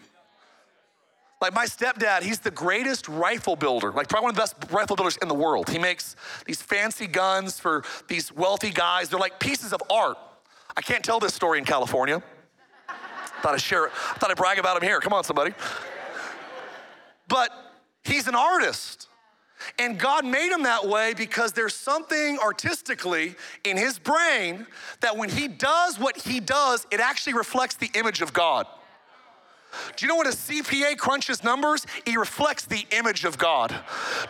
Like 1.41 1.53
my 1.53 1.65
stepdad, 1.65 2.23
he's 2.23 2.39
the 2.39 2.51
greatest 2.51 3.07
rifle 3.07 3.55
builder, 3.55 3.93
like 3.93 4.09
probably 4.09 4.25
one 4.25 4.31
of 4.31 4.35
the 4.35 4.41
best 4.41 4.55
rifle 4.71 4.97
builders 4.97 5.17
in 5.21 5.29
the 5.29 5.35
world. 5.35 5.69
He 5.69 5.79
makes 5.79 6.17
these 6.45 6.61
fancy 6.61 7.07
guns 7.07 7.57
for 7.57 7.83
these 8.09 8.35
wealthy 8.35 8.71
guys. 8.71 9.07
They're 9.07 9.19
like 9.19 9.39
pieces 9.39 9.71
of 9.71 9.81
art. 9.89 10.17
I 10.75 10.81
can't 10.81 11.03
tell 11.03 11.19
this 11.19 11.33
story 11.33 11.57
in 11.57 11.63
California. 11.63 12.21
Thought 13.41 13.53
I'd 13.53 13.61
share 13.61 13.85
it. 13.85 13.91
Thought 13.91 14.31
I'd 14.31 14.37
brag 14.37 14.59
about 14.59 14.77
him 14.77 14.83
here. 14.83 14.99
Come 14.99 15.13
on, 15.13 15.23
somebody. 15.23 15.53
But 17.27 17.51
he's 18.03 18.27
an 18.27 18.35
artist. 18.35 19.07
And 19.77 19.99
God 19.99 20.25
made 20.25 20.51
him 20.51 20.63
that 20.63 20.87
way 20.87 21.13
because 21.13 21.51
there's 21.51 21.75
something 21.75 22.39
artistically 22.39 23.35
in 23.63 23.77
his 23.77 23.99
brain 23.99 24.65
that 25.01 25.17
when 25.17 25.29
he 25.29 25.47
does 25.47 25.99
what 25.99 26.17
he 26.17 26.39
does, 26.39 26.87
it 26.91 26.99
actually 26.99 27.33
reflects 27.33 27.75
the 27.75 27.89
image 27.93 28.21
of 28.21 28.31
God. 28.31 28.67
Do 29.95 30.05
you 30.05 30.09
know 30.09 30.17
when 30.17 30.28
a 30.28 30.32
CPA 30.32 30.97
crunches 30.97 31.43
numbers? 31.43 31.86
He 32.05 32.17
reflects 32.17 32.65
the 32.65 32.86
image 32.91 33.26
of 33.26 33.38
God. 33.38 33.76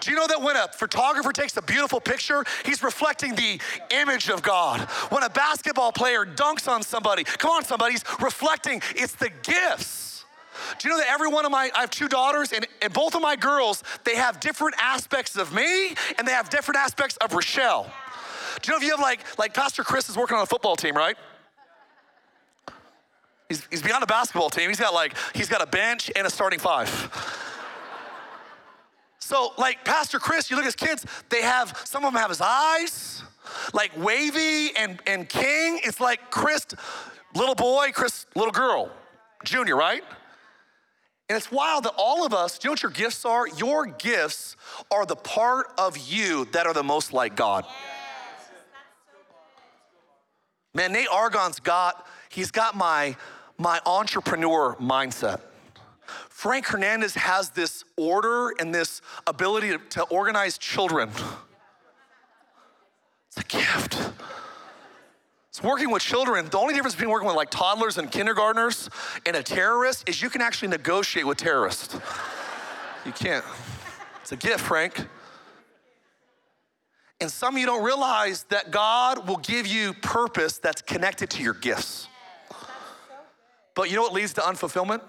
Do 0.01 0.11
you 0.11 0.17
know 0.17 0.27
that 0.27 0.41
when 0.41 0.55
a 0.55 0.67
photographer 0.67 1.31
takes 1.31 1.55
a 1.57 1.61
beautiful 1.61 1.99
picture, 1.99 2.43
he's 2.65 2.83
reflecting 2.83 3.35
the 3.35 3.59
image 3.91 4.29
of 4.29 4.41
God? 4.41 4.81
When 5.11 5.23
a 5.23 5.29
basketball 5.29 5.91
player 5.91 6.25
dunks 6.25 6.67
on 6.67 6.83
somebody, 6.83 7.23
come 7.23 7.51
on, 7.51 7.63
somebody, 7.63 7.93
he's 7.93 8.03
reflecting, 8.19 8.81
it's 8.95 9.15
the 9.15 9.29
gifts. 9.43 10.25
Do 10.77 10.87
you 10.87 10.93
know 10.93 10.99
that 10.99 11.09
every 11.09 11.29
one 11.29 11.45
of 11.45 11.51
my, 11.51 11.71
I 11.73 11.81
have 11.81 11.89
two 11.89 12.07
daughters, 12.07 12.51
and, 12.51 12.67
and 12.81 12.91
both 12.91 13.15
of 13.15 13.21
my 13.21 13.35
girls, 13.35 13.83
they 14.03 14.15
have 14.15 14.39
different 14.39 14.75
aspects 14.79 15.37
of 15.37 15.53
me, 15.53 15.95
and 16.17 16.27
they 16.27 16.31
have 16.31 16.49
different 16.49 16.79
aspects 16.79 17.17
of 17.17 17.33
Rochelle. 17.33 17.91
Do 18.61 18.67
you 18.67 18.73
know 18.73 18.77
if 18.77 18.83
you 18.83 18.91
have 18.91 18.99
like, 18.99 19.21
like 19.39 19.53
Pastor 19.53 19.83
Chris 19.83 20.09
is 20.09 20.17
working 20.17 20.35
on 20.35 20.43
a 20.43 20.45
football 20.45 20.75
team, 20.75 20.95
right? 20.95 21.17
He's, 23.49 23.67
he's 23.71 23.81
beyond 23.81 24.03
a 24.03 24.07
basketball 24.07 24.51
team. 24.51 24.69
He's 24.69 24.79
got 24.79 24.93
like, 24.93 25.15
he's 25.33 25.49
got 25.49 25.61
a 25.61 25.65
bench 25.65 26.11
and 26.15 26.27
a 26.27 26.29
starting 26.29 26.59
five. 26.59 26.89
so, 29.19 29.53
like 29.57 29.83
Pastor 29.83 30.19
Chris, 30.19 30.49
you 30.49 30.55
look 30.55 30.65
at 30.65 30.67
his 30.67 30.75
kids, 30.75 31.05
they 31.29 31.41
have, 31.41 31.75
some 31.83 32.05
of 32.05 32.13
them 32.13 32.21
have 32.21 32.29
his 32.29 32.41
eyes, 32.41 33.23
like 33.73 33.91
wavy 33.97 34.75
and, 34.77 35.01
and 35.07 35.27
king. 35.27 35.79
It's 35.83 35.99
like 35.99 36.29
Chris, 36.29 36.67
little 37.33 37.55
boy, 37.55 37.89
Chris, 37.91 38.27
little 38.35 38.51
girl, 38.51 38.91
junior, 39.43 39.75
right? 39.75 40.03
And 41.27 41.35
it's 41.35 41.51
wild 41.51 41.85
that 41.85 41.93
all 41.97 42.25
of 42.25 42.33
us, 42.33 42.59
do 42.59 42.65
you 42.65 42.69
know 42.69 42.73
what 42.73 42.83
your 42.83 42.91
gifts 42.91 43.25
are? 43.25 43.47
Your 43.47 43.87
gifts 43.87 44.57
are 44.91 45.07
the 45.07 45.15
part 45.15 45.67
of 45.77 45.97
you 45.97 46.45
that 46.53 46.67
are 46.67 46.73
the 46.73 46.83
most 46.83 47.13
like 47.13 47.35
God. 47.35 47.65
Man, 50.73 50.91
Nate 50.91 51.07
Argon's 51.11 51.59
got, 51.59 52.05
he's 52.29 52.51
got 52.51 52.75
my 52.75 53.15
my 53.59 53.79
entrepreneur 53.85 54.75
mindset. 54.77 55.41
Frank 56.29 56.65
Hernandez 56.65 57.13
has 57.15 57.49
this 57.51 57.83
order 57.97 58.53
and 58.59 58.73
this 58.73 59.01
ability 59.27 59.69
to, 59.69 59.77
to 59.89 60.03
organize 60.03 60.57
children. 60.57 61.09
It's 63.27 63.37
a 63.37 63.43
gift. 63.43 63.99
It's 65.49 65.61
working 65.61 65.91
with 65.91 66.01
children. 66.01 66.47
The 66.49 66.57
only 66.57 66.73
difference 66.73 66.95
between 66.95 67.11
working 67.11 67.27
with 67.27 67.35
like 67.35 67.51
toddlers 67.51 67.97
and 67.97 68.09
kindergartners 68.09 68.89
and 69.25 69.35
a 69.35 69.43
terrorist 69.43 70.07
is 70.07 70.21
you 70.21 70.29
can 70.29 70.41
actually 70.41 70.69
negotiate 70.69 71.27
with 71.27 71.37
terrorists. 71.37 71.95
you 73.05 73.11
can't. 73.11 73.45
It's 74.21 74.31
a 74.31 74.37
gift, 74.37 74.61
Frank. 74.61 75.05
And 77.21 77.29
some 77.29 77.55
of 77.55 77.59
you 77.59 77.65
don't 77.65 77.83
realize 77.83 78.43
that 78.45 78.71
God 78.71 79.27
will 79.27 79.37
give 79.37 79.67
you 79.67 79.93
purpose 79.93 80.57
that's 80.57 80.81
connected 80.81 81.29
to 81.31 81.43
your 81.43 81.53
gifts. 81.53 82.08
But 83.79 83.89
you 83.89 83.95
know 83.95 84.01
what 84.01 84.11
leads 84.11 84.33
to 84.33 84.41
unfulfillment? 84.41 84.99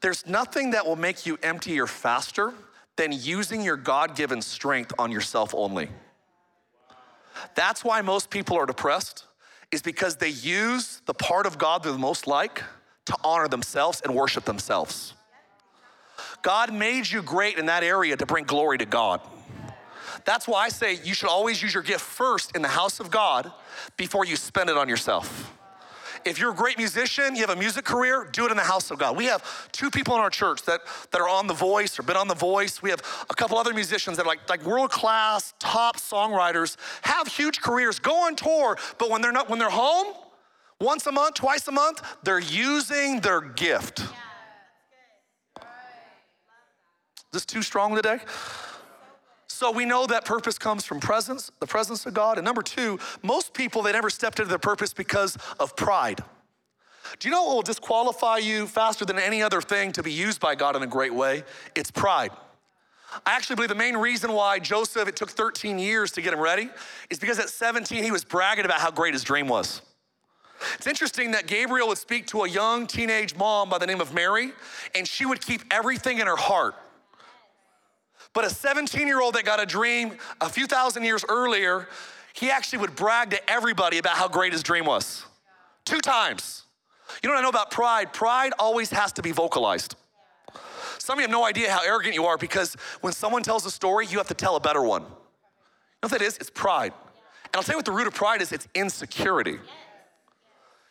There's 0.00 0.26
nothing 0.26 0.70
that 0.70 0.86
will 0.86 0.96
make 0.96 1.26
you 1.26 1.38
emptier 1.42 1.86
faster 1.86 2.54
than 2.96 3.12
using 3.12 3.60
your 3.60 3.76
God 3.76 4.16
given 4.16 4.40
strength 4.40 4.90
on 4.98 5.12
yourself 5.12 5.54
only. 5.54 5.90
That's 7.54 7.84
why 7.84 8.00
most 8.00 8.30
people 8.30 8.56
are 8.56 8.64
depressed, 8.64 9.26
is 9.70 9.82
because 9.82 10.16
they 10.16 10.30
use 10.30 11.02
the 11.04 11.12
part 11.12 11.44
of 11.44 11.58
God 11.58 11.82
they're 11.82 11.92
the 11.92 11.98
most 11.98 12.26
like 12.26 12.62
to 13.04 13.14
honor 13.22 13.48
themselves 13.48 14.00
and 14.00 14.14
worship 14.14 14.46
themselves. 14.46 15.12
God 16.40 16.72
made 16.72 17.10
you 17.10 17.20
great 17.20 17.58
in 17.58 17.66
that 17.66 17.82
area 17.82 18.16
to 18.16 18.24
bring 18.24 18.44
glory 18.44 18.78
to 18.78 18.86
God. 18.86 19.20
That's 20.24 20.48
why 20.48 20.64
I 20.64 20.68
say 20.70 20.94
you 21.04 21.12
should 21.12 21.28
always 21.28 21.60
use 21.60 21.74
your 21.74 21.82
gift 21.82 22.00
first 22.00 22.56
in 22.56 22.62
the 22.62 22.68
house 22.68 22.98
of 22.98 23.10
God 23.10 23.52
before 23.98 24.24
you 24.24 24.36
spend 24.36 24.70
it 24.70 24.78
on 24.78 24.88
yourself. 24.88 25.52
If 26.26 26.40
you're 26.40 26.50
a 26.50 26.54
great 26.54 26.76
musician, 26.76 27.36
you 27.36 27.42
have 27.42 27.50
a 27.50 27.56
music 27.56 27.84
career, 27.84 28.28
do 28.32 28.46
it 28.46 28.50
in 28.50 28.56
the 28.56 28.64
house 28.64 28.90
of 28.90 28.98
God. 28.98 29.16
We 29.16 29.26
have 29.26 29.70
two 29.70 29.92
people 29.92 30.16
in 30.16 30.20
our 30.20 30.28
church 30.28 30.64
that, 30.64 30.80
that 31.12 31.20
are 31.20 31.28
on 31.28 31.46
The 31.46 31.54
Voice 31.54 32.00
or 32.00 32.02
been 32.02 32.16
on 32.16 32.26
The 32.26 32.34
Voice. 32.34 32.82
We 32.82 32.90
have 32.90 33.00
a 33.30 33.34
couple 33.34 33.56
other 33.56 33.72
musicians 33.72 34.16
that 34.16 34.24
are 34.24 34.28
like, 34.28 34.48
like 34.50 34.64
world 34.66 34.90
class, 34.90 35.54
top 35.60 35.98
songwriters, 35.98 36.76
have 37.02 37.28
huge 37.28 37.60
careers, 37.60 38.00
go 38.00 38.26
on 38.26 38.34
tour, 38.34 38.76
but 38.98 39.08
when 39.08 39.22
they're 39.22 39.30
not, 39.30 39.48
when 39.48 39.60
they're 39.60 39.70
home, 39.70 40.14
once 40.80 41.06
a 41.06 41.12
month, 41.12 41.36
twice 41.36 41.68
a 41.68 41.72
month, 41.72 42.02
they're 42.24 42.40
using 42.40 43.20
their 43.20 43.40
gift. 43.40 44.00
Yeah, 44.00 45.62
Is 45.62 47.24
this 47.32 47.46
too 47.46 47.62
strong 47.62 47.94
today? 47.94 48.18
So 49.56 49.70
we 49.70 49.86
know 49.86 50.06
that 50.06 50.26
purpose 50.26 50.58
comes 50.58 50.84
from 50.84 51.00
presence, 51.00 51.50
the 51.60 51.66
presence 51.66 52.04
of 52.04 52.12
God. 52.12 52.36
And 52.36 52.44
number 52.44 52.60
two, 52.60 52.98
most 53.22 53.54
people, 53.54 53.80
they 53.80 53.90
never 53.90 54.10
stepped 54.10 54.38
into 54.38 54.50
their 54.50 54.58
purpose 54.58 54.92
because 54.92 55.38
of 55.58 55.74
pride. 55.74 56.22
Do 57.18 57.26
you 57.26 57.32
know 57.32 57.42
what 57.44 57.54
will 57.54 57.62
disqualify 57.62 58.36
you 58.36 58.66
faster 58.66 59.06
than 59.06 59.18
any 59.18 59.42
other 59.42 59.62
thing 59.62 59.92
to 59.92 60.02
be 60.02 60.12
used 60.12 60.40
by 60.40 60.56
God 60.56 60.76
in 60.76 60.82
a 60.82 60.86
great 60.86 61.14
way? 61.14 61.42
It's 61.74 61.90
pride. 61.90 62.32
I 63.24 63.34
actually 63.34 63.56
believe 63.56 63.70
the 63.70 63.76
main 63.76 63.96
reason 63.96 64.32
why 64.32 64.58
Joseph, 64.58 65.08
it 65.08 65.16
took 65.16 65.30
13 65.30 65.78
years 65.78 66.12
to 66.12 66.20
get 66.20 66.34
him 66.34 66.40
ready, 66.40 66.68
is 67.08 67.18
because 67.18 67.38
at 67.38 67.48
17, 67.48 68.04
he 68.04 68.10
was 68.10 68.26
bragging 68.26 68.66
about 68.66 68.80
how 68.80 68.90
great 68.90 69.14
his 69.14 69.24
dream 69.24 69.48
was. 69.48 69.80
It's 70.74 70.86
interesting 70.86 71.30
that 71.30 71.46
Gabriel 71.46 71.88
would 71.88 71.96
speak 71.96 72.26
to 72.26 72.42
a 72.42 72.48
young 72.48 72.86
teenage 72.86 73.34
mom 73.34 73.70
by 73.70 73.78
the 73.78 73.86
name 73.86 74.02
of 74.02 74.12
Mary, 74.12 74.52
and 74.94 75.08
she 75.08 75.24
would 75.24 75.40
keep 75.40 75.62
everything 75.70 76.18
in 76.18 76.26
her 76.26 76.36
heart. 76.36 76.74
But 78.36 78.44
a 78.44 78.50
17 78.50 79.06
year 79.06 79.22
old 79.22 79.34
that 79.36 79.46
got 79.46 79.62
a 79.62 79.64
dream 79.64 80.18
a 80.42 80.50
few 80.50 80.66
thousand 80.66 81.04
years 81.04 81.24
earlier, 81.26 81.88
he 82.34 82.50
actually 82.50 82.80
would 82.80 82.94
brag 82.94 83.30
to 83.30 83.50
everybody 83.50 83.96
about 83.96 84.18
how 84.18 84.28
great 84.28 84.52
his 84.52 84.62
dream 84.62 84.84
was. 84.84 85.24
Two 85.86 86.00
times. 86.00 86.64
You 87.22 87.30
know 87.30 87.34
what 87.34 87.38
I 87.38 87.42
know 87.44 87.48
about 87.48 87.70
pride? 87.70 88.12
Pride 88.12 88.52
always 88.58 88.90
has 88.90 89.10
to 89.14 89.22
be 89.22 89.32
vocalized. 89.32 89.96
Some 90.98 91.14
of 91.14 91.20
you 91.20 91.22
have 91.22 91.30
no 91.30 91.46
idea 91.46 91.70
how 91.70 91.82
arrogant 91.82 92.14
you 92.14 92.26
are 92.26 92.36
because 92.36 92.74
when 93.00 93.14
someone 93.14 93.42
tells 93.42 93.64
a 93.64 93.70
story, 93.70 94.04
you 94.06 94.18
have 94.18 94.28
to 94.28 94.34
tell 94.34 94.56
a 94.56 94.60
better 94.60 94.82
one. 94.82 95.00
You 95.00 95.08
know 95.08 95.12
what 96.02 96.10
that 96.10 96.20
is? 96.20 96.36
It's 96.36 96.50
pride. 96.50 96.92
And 97.44 97.56
I'll 97.56 97.62
tell 97.62 97.72
you 97.72 97.78
what 97.78 97.86
the 97.86 97.92
root 97.92 98.06
of 98.06 98.12
pride 98.12 98.42
is 98.42 98.52
it's 98.52 98.68
insecurity. 98.74 99.60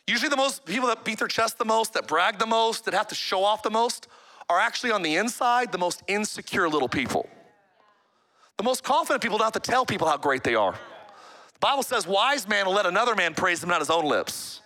Usually, 0.08 0.30
the 0.30 0.36
most 0.36 0.66
people 0.66 0.88
that 0.88 1.04
beat 1.04 1.20
their 1.20 1.28
chest 1.28 1.60
the 1.60 1.66
most, 1.66 1.94
that 1.94 2.08
brag 2.08 2.40
the 2.40 2.48
most, 2.48 2.86
that 2.86 2.96
have 2.96 3.10
to 3.10 3.16
show 3.16 3.44
off 3.44 3.62
the 3.62 3.70
most, 3.70 4.08
are 4.50 4.60
actually 4.60 4.92
on 4.92 5.02
the 5.02 5.16
inside 5.16 5.72
the 5.72 5.78
most 5.78 6.04
insecure 6.08 6.70
little 6.70 6.90
people. 6.90 7.28
The 8.58 8.64
most 8.64 8.84
confident 8.84 9.22
people 9.22 9.38
don't 9.38 9.46
have 9.46 9.62
to 9.62 9.72
tell 9.72 9.86
people 9.86 10.08
how 10.08 10.18
great 10.18 10.44
they 10.44 10.56
are. 10.56 10.74
The 10.74 11.60
Bible 11.60 11.84
says, 11.84 12.08
wise 12.08 12.48
man 12.48 12.66
will 12.66 12.74
let 12.74 12.86
another 12.86 13.16
man 13.16 13.34
praise 13.34 13.64
him, 13.64 13.70
not 13.70 13.80
his 13.80 13.90
own 13.90 14.06
lips. 14.06 14.62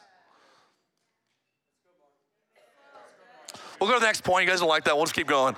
We'll 3.80 3.90
go 3.90 3.96
to 3.96 4.00
the 4.00 4.06
next 4.06 4.24
point. 4.24 4.44
You 4.44 4.50
guys 4.50 4.60
don't 4.60 4.68
like 4.68 4.84
that. 4.84 4.96
We'll 4.96 5.06
just 5.06 5.16
keep 5.16 5.28
going. 5.28 5.56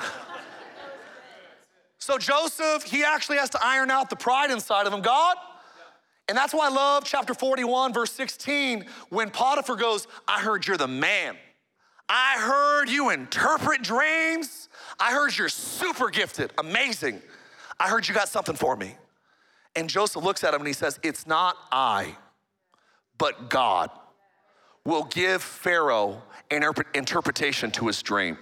So 1.97 2.17
Joseph, 2.17 2.84
he 2.84 3.03
actually 3.03 3.38
has 3.38 3.49
to 3.51 3.59
iron 3.63 3.91
out 3.91 4.09
the 4.09 4.15
pride 4.15 4.51
inside 4.51 4.88
of 4.88 4.93
him. 4.93 5.01
God, 5.01 5.38
and 6.28 6.38
that's 6.38 6.53
why 6.53 6.67
I 6.67 6.69
love 6.69 7.03
chapter 7.03 7.34
41, 7.34 7.93
verse 7.93 8.11
16, 8.11 8.86
when 9.09 9.30
Potiphar 9.30 9.76
goes, 9.76 10.07
I 10.28 10.39
heard 10.39 10.65
you're 10.67 10.78
the 10.78 10.88
man. 10.88 11.36
I 12.14 12.36
heard 12.39 12.89
you 12.89 13.09
interpret 13.09 13.84
dreams. 13.84 14.68
I 14.99 15.14
heard 15.14 15.38
you're 15.38 15.47
super 15.47 16.09
gifted, 16.09 16.51
amazing. 16.57 17.22
I 17.80 17.88
heard 17.88 18.05
you 18.05 18.14
got 18.14 18.28
something 18.28 18.55
for 18.55 18.76
me. 18.76 18.97
And 19.78 19.89
Joseph 19.89 20.22
looks 20.22 20.43
at 20.43 20.53
him 20.53 20.59
and 20.59 20.68
he 20.68 20.74
says, 20.74 20.99
It's 21.03 21.26
not 21.26 21.55
I, 21.72 22.18
but 23.18 23.49
God 23.49 23.91
will 24.84 25.05
give 25.05 25.41
Pharaoh 25.41 26.22
an 26.49 26.66
interpretation 26.93 27.72
to 27.72 27.88
his 27.88 28.01
dream. 28.01 28.38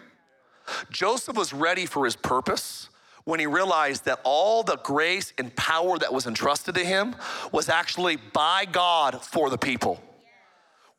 Joseph 0.90 1.38
was 1.38 1.54
ready 1.54 1.86
for 1.86 2.06
his 2.06 2.16
purpose 2.16 2.90
when 3.26 3.40
he 3.40 3.46
realized 3.46 4.06
that 4.06 4.20
all 4.24 4.64
the 4.64 4.78
grace 4.78 5.32
and 5.38 5.56
power 5.56 6.00
that 6.00 6.12
was 6.12 6.26
entrusted 6.26 6.74
to 6.74 6.84
him 6.84 7.16
was 7.52 7.70
actually 7.70 8.16
by 8.16 8.66
God 8.66 9.22
for 9.22 9.52
the 9.52 9.60
people. 9.60 10.02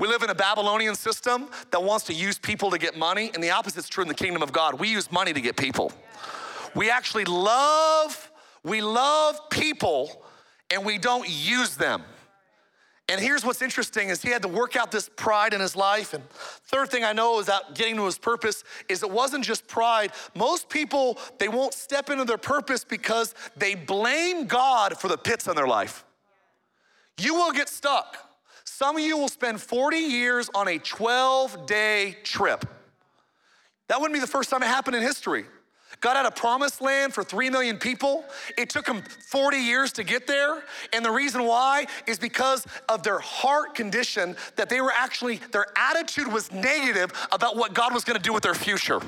We 0.01 0.09
live 0.09 0.25
in 0.25 0.31
a 0.31 0.35
Babylonian 0.35 0.97
system 0.97 1.49
that 1.71 1.83
wants 1.83 2.07
to 2.07 2.15
use 2.15 2.39
people 2.39 2.73
to 2.73 2.79
get 2.79 2.97
money, 2.97 3.31
and 3.35 3.45
the 3.45 3.51
opposite 3.51 3.79
is 3.81 3.89
true 3.89 4.03
in 4.03 4.09
the 4.09 4.15
kingdom 4.15 4.43
of 4.43 4.51
God. 4.51 4.81
We 4.81 4.89
use 4.89 5.13
money 5.13 5.33
to 5.33 5.41
get 5.41 5.57
people. 5.57 5.93
We 6.75 6.91
actually 6.91 7.27
love 7.27 8.27
we 8.63 8.83
love 8.83 9.49
people 9.51 10.23
and 10.71 10.85
we 10.85 10.99
don't 10.99 11.29
use 11.29 11.77
them. 11.77 12.03
And 13.09 13.21
here's 13.21 13.45
what's 13.45 13.61
interesting 13.61 14.09
is 14.09 14.23
he 14.23 14.31
had 14.31 14.43
to 14.43 14.49
work 14.49 14.77
out 14.77 14.93
this 14.93 15.09
pride 15.09 15.53
in 15.53 15.61
his 15.61 15.75
life. 15.75 16.15
And 16.15 16.23
third 16.31 16.91
thing 16.91 17.03
I 17.03 17.13
know 17.13 17.41
is 17.41 17.47
that 17.47 17.75
getting 17.75 17.97
to 17.97 18.05
his 18.05 18.19
purpose 18.19 18.63
is 18.89 19.03
it 19.03 19.11
wasn't 19.11 19.45
just 19.45 19.67
pride. 19.67 20.13
Most 20.37 20.69
people, 20.69 21.19
they 21.39 21.49
won't 21.49 21.75
step 21.75 22.09
into 22.09 22.25
their 22.25 22.39
purpose 22.39 22.85
because 22.85 23.35
they 23.57 23.75
blame 23.75 24.47
God 24.47 24.97
for 24.97 25.09
the 25.09 25.19
pits 25.19 25.49
in 25.49 25.57
their 25.57 25.67
life. 25.67 26.05
You 27.19 27.35
will 27.35 27.53
get 27.53 27.69
stuck. 27.69 28.30
Some 28.81 28.97
of 28.97 29.03
you 29.03 29.19
will 29.19 29.29
spend 29.29 29.61
40 29.61 29.99
years 29.99 30.49
on 30.55 30.67
a 30.67 30.79
12 30.79 31.67
day 31.67 32.17
trip. 32.23 32.65
That 33.89 34.01
wouldn't 34.01 34.15
be 34.15 34.21
the 34.21 34.27
first 34.27 34.49
time 34.49 34.63
it 34.63 34.69
happened 34.69 34.97
in 34.97 35.03
history. 35.03 35.45
God 36.01 36.17
had 36.17 36.25
a 36.25 36.31
promised 36.31 36.81
land 36.81 37.13
for 37.13 37.23
3 37.23 37.51
million 37.51 37.77
people. 37.77 38.25
It 38.57 38.71
took 38.71 38.87
them 38.87 39.03
40 39.29 39.59
years 39.59 39.93
to 39.93 40.03
get 40.03 40.27
there. 40.27 40.63
And 40.95 41.05
the 41.05 41.11
reason 41.11 41.45
why 41.45 41.89
is 42.07 42.19
because 42.19 42.67
of 42.89 43.03
their 43.03 43.19
heart 43.19 43.75
condition, 43.75 44.35
that 44.57 44.71
they 44.71 44.81
were 44.81 44.95
actually, 44.97 45.41
their 45.53 45.67
attitude 45.77 46.33
was 46.33 46.51
negative 46.51 47.13
about 47.33 47.57
what 47.57 47.75
God 47.75 47.93
was 47.93 48.03
gonna 48.03 48.19
do 48.19 48.33
with 48.33 48.45
their 48.45 48.55
future. 48.55 49.03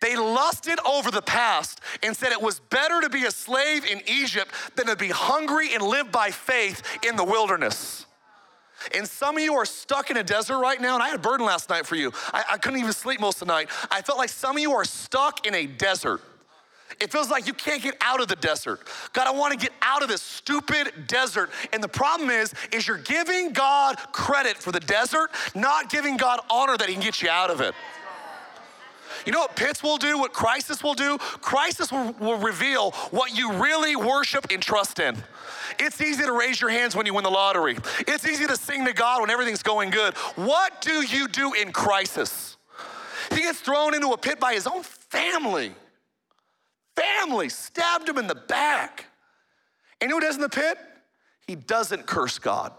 They 0.00 0.16
lusted 0.16 0.80
over 0.84 1.12
the 1.12 1.22
past 1.22 1.80
and 2.02 2.16
said 2.16 2.32
it 2.32 2.42
was 2.42 2.58
better 2.58 3.00
to 3.00 3.10
be 3.10 3.26
a 3.26 3.30
slave 3.30 3.84
in 3.84 4.02
Egypt 4.08 4.50
than 4.74 4.86
to 4.86 4.96
be 4.96 5.10
hungry 5.10 5.72
and 5.72 5.84
live 5.84 6.10
by 6.10 6.32
faith 6.32 6.82
in 7.06 7.14
the 7.14 7.22
wilderness. 7.22 8.06
And 8.94 9.06
some 9.06 9.36
of 9.36 9.42
you 9.42 9.54
are 9.54 9.66
stuck 9.66 10.10
in 10.10 10.16
a 10.16 10.24
desert 10.24 10.58
right 10.58 10.80
now, 10.80 10.94
and 10.94 11.02
I 11.02 11.08
had 11.08 11.16
a 11.16 11.22
burden 11.22 11.46
last 11.46 11.68
night 11.68 11.86
for 11.86 11.96
you. 11.96 12.12
I, 12.32 12.44
I 12.52 12.58
couldn't 12.58 12.80
even 12.80 12.92
sleep 12.92 13.20
most 13.20 13.42
of 13.42 13.48
the 13.48 13.54
night. 13.54 13.68
I 13.90 14.02
felt 14.02 14.18
like 14.18 14.30
some 14.30 14.56
of 14.56 14.62
you 14.62 14.72
are 14.72 14.84
stuck 14.84 15.46
in 15.46 15.54
a 15.54 15.66
desert. 15.66 16.20
It 17.00 17.12
feels 17.12 17.30
like 17.30 17.46
you 17.46 17.52
can't 17.52 17.82
get 17.82 17.96
out 18.00 18.20
of 18.20 18.28
the 18.28 18.36
desert. 18.36 18.80
God, 19.12 19.26
I 19.26 19.30
want 19.30 19.52
to 19.52 19.58
get 19.58 19.72
out 19.82 20.02
of 20.02 20.08
this 20.08 20.22
stupid 20.22 21.06
desert. 21.06 21.50
And 21.72 21.82
the 21.82 21.88
problem 21.88 22.30
is, 22.30 22.52
is 22.72 22.88
you're 22.88 22.98
giving 22.98 23.52
God 23.52 23.98
credit 24.12 24.56
for 24.56 24.72
the 24.72 24.80
desert, 24.80 25.30
not 25.54 25.90
giving 25.90 26.16
God 26.16 26.40
honor 26.50 26.76
that 26.76 26.88
he 26.88 26.94
can 26.94 27.02
get 27.02 27.22
you 27.22 27.28
out 27.28 27.50
of 27.50 27.60
it. 27.60 27.74
You 29.26 29.32
know 29.32 29.40
what 29.40 29.56
pits 29.56 29.82
will 29.82 29.98
do, 29.98 30.18
what 30.18 30.32
crisis 30.32 30.82
will 30.82 30.94
do? 30.94 31.18
Crisis 31.18 31.90
will, 31.90 32.12
will 32.20 32.38
reveal 32.38 32.92
what 33.10 33.36
you 33.36 33.52
really 33.52 33.96
worship 33.96 34.46
and 34.50 34.62
trust 34.62 34.98
in. 35.00 35.16
It's 35.78 36.00
easy 36.00 36.24
to 36.24 36.32
raise 36.32 36.60
your 36.60 36.70
hands 36.70 36.96
when 36.96 37.06
you 37.06 37.14
win 37.14 37.24
the 37.24 37.30
lottery. 37.30 37.76
It's 38.00 38.26
easy 38.26 38.46
to 38.46 38.56
sing 38.56 38.84
to 38.86 38.92
God 38.92 39.20
when 39.20 39.30
everything's 39.30 39.62
going 39.62 39.90
good. 39.90 40.14
What 40.36 40.80
do 40.80 41.04
you 41.04 41.28
do 41.28 41.52
in 41.54 41.72
crisis? 41.72 42.56
He 43.30 43.40
gets 43.40 43.60
thrown 43.60 43.94
into 43.94 44.08
a 44.08 44.18
pit 44.18 44.40
by 44.40 44.54
his 44.54 44.66
own 44.66 44.82
family. 44.82 45.72
Family 46.96 47.48
stabbed 47.48 48.08
him 48.08 48.18
in 48.18 48.26
the 48.26 48.34
back. 48.34 49.06
And 50.00 50.10
you 50.10 50.20
does 50.20 50.36
in 50.36 50.40
the 50.40 50.48
pit? 50.48 50.78
He 51.46 51.54
doesn't 51.54 52.06
curse 52.06 52.38
God. 52.38 52.72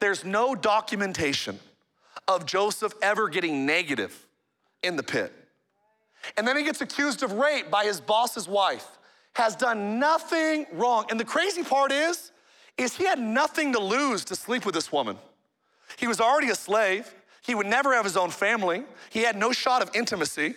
There's 0.00 0.24
no 0.24 0.54
documentation 0.54 1.58
of 2.28 2.46
Joseph 2.46 2.92
ever 3.02 3.28
getting 3.28 3.66
negative 3.66 4.26
in 4.82 4.96
the 4.96 5.02
pit. 5.02 5.32
And 6.36 6.46
then 6.46 6.56
he 6.56 6.62
gets 6.62 6.80
accused 6.80 7.22
of 7.22 7.32
rape 7.32 7.70
by 7.70 7.84
his 7.84 8.00
boss's 8.00 8.48
wife. 8.48 8.86
Has 9.34 9.56
done 9.56 9.98
nothing 9.98 10.66
wrong. 10.72 11.06
And 11.10 11.18
the 11.18 11.24
crazy 11.24 11.62
part 11.62 11.90
is, 11.90 12.32
is 12.76 12.96
he 12.96 13.04
had 13.04 13.18
nothing 13.18 13.72
to 13.72 13.78
lose 13.78 14.24
to 14.26 14.36
sleep 14.36 14.66
with 14.66 14.74
this 14.74 14.92
woman. 14.92 15.16
He 15.96 16.06
was 16.06 16.20
already 16.20 16.50
a 16.50 16.54
slave. 16.54 17.14
He 17.42 17.54
would 17.54 17.66
never 17.66 17.94
have 17.94 18.04
his 18.04 18.16
own 18.16 18.30
family. 18.30 18.84
He 19.10 19.20
had 19.22 19.36
no 19.36 19.52
shot 19.52 19.82
of 19.82 19.90
intimacy. 19.94 20.54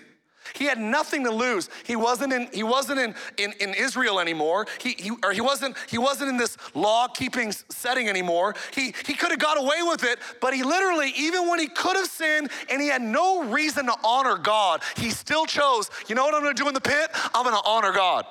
He 0.54 0.66
had 0.66 0.80
nothing 0.80 1.24
to 1.24 1.32
lose. 1.32 1.70
He 1.84 1.96
wasn't 1.96 2.34
in, 2.34 2.48
he 2.54 2.64
wasn't 2.64 3.00
in, 3.00 3.16
in, 3.38 3.54
in 3.60 3.74
Israel 3.74 4.20
anymore. 4.20 4.68
He, 4.80 4.92
he, 4.98 5.12
or 5.24 5.32
he, 5.32 5.42
wasn't, 5.42 5.76
he 5.90 5.98
wasn't 5.98 6.30
in 6.30 6.38
this 6.38 6.58
law 6.74 7.08
keeping 7.08 7.52
setting 7.52 8.08
anymore. 8.08 8.56
He, 8.74 8.94
he 9.06 9.14
could 9.14 9.32
have 9.32 9.40
got 9.40 9.58
away 9.58 9.82
with 9.82 10.04
it, 10.04 10.20
but 10.42 10.54
he 10.54 10.64
literally, 10.64 11.14
even 11.18 11.50
when 11.50 11.60
he 11.60 11.68
could 11.68 11.96
have 11.96 12.08
sinned 12.08 12.52
and 12.70 12.82
he 12.82 12.88
had 12.88 13.02
no 13.02 13.44
reason 13.44 13.88
to 13.88 13.96
honor 14.04 14.38
God, 14.38 14.82
he 14.96 15.10
still 15.10 15.46
chose, 15.46 15.90
you 16.08 16.16
know 16.16 16.24
what 16.24 16.36
I'm 16.36 16.42
gonna 16.42 16.54
do 16.54 16.68
in 16.68 16.74
the 16.74 16.82
pit? 16.82 17.10
I'm 17.34 17.44
gonna 17.44 17.62
honor 17.66 17.92
God. 17.92 18.26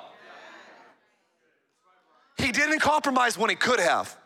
He 2.37 2.51
didn't 2.51 2.79
compromise 2.79 3.37
when 3.37 3.49
he 3.49 3.55
could 3.55 3.79
have. 3.79 4.17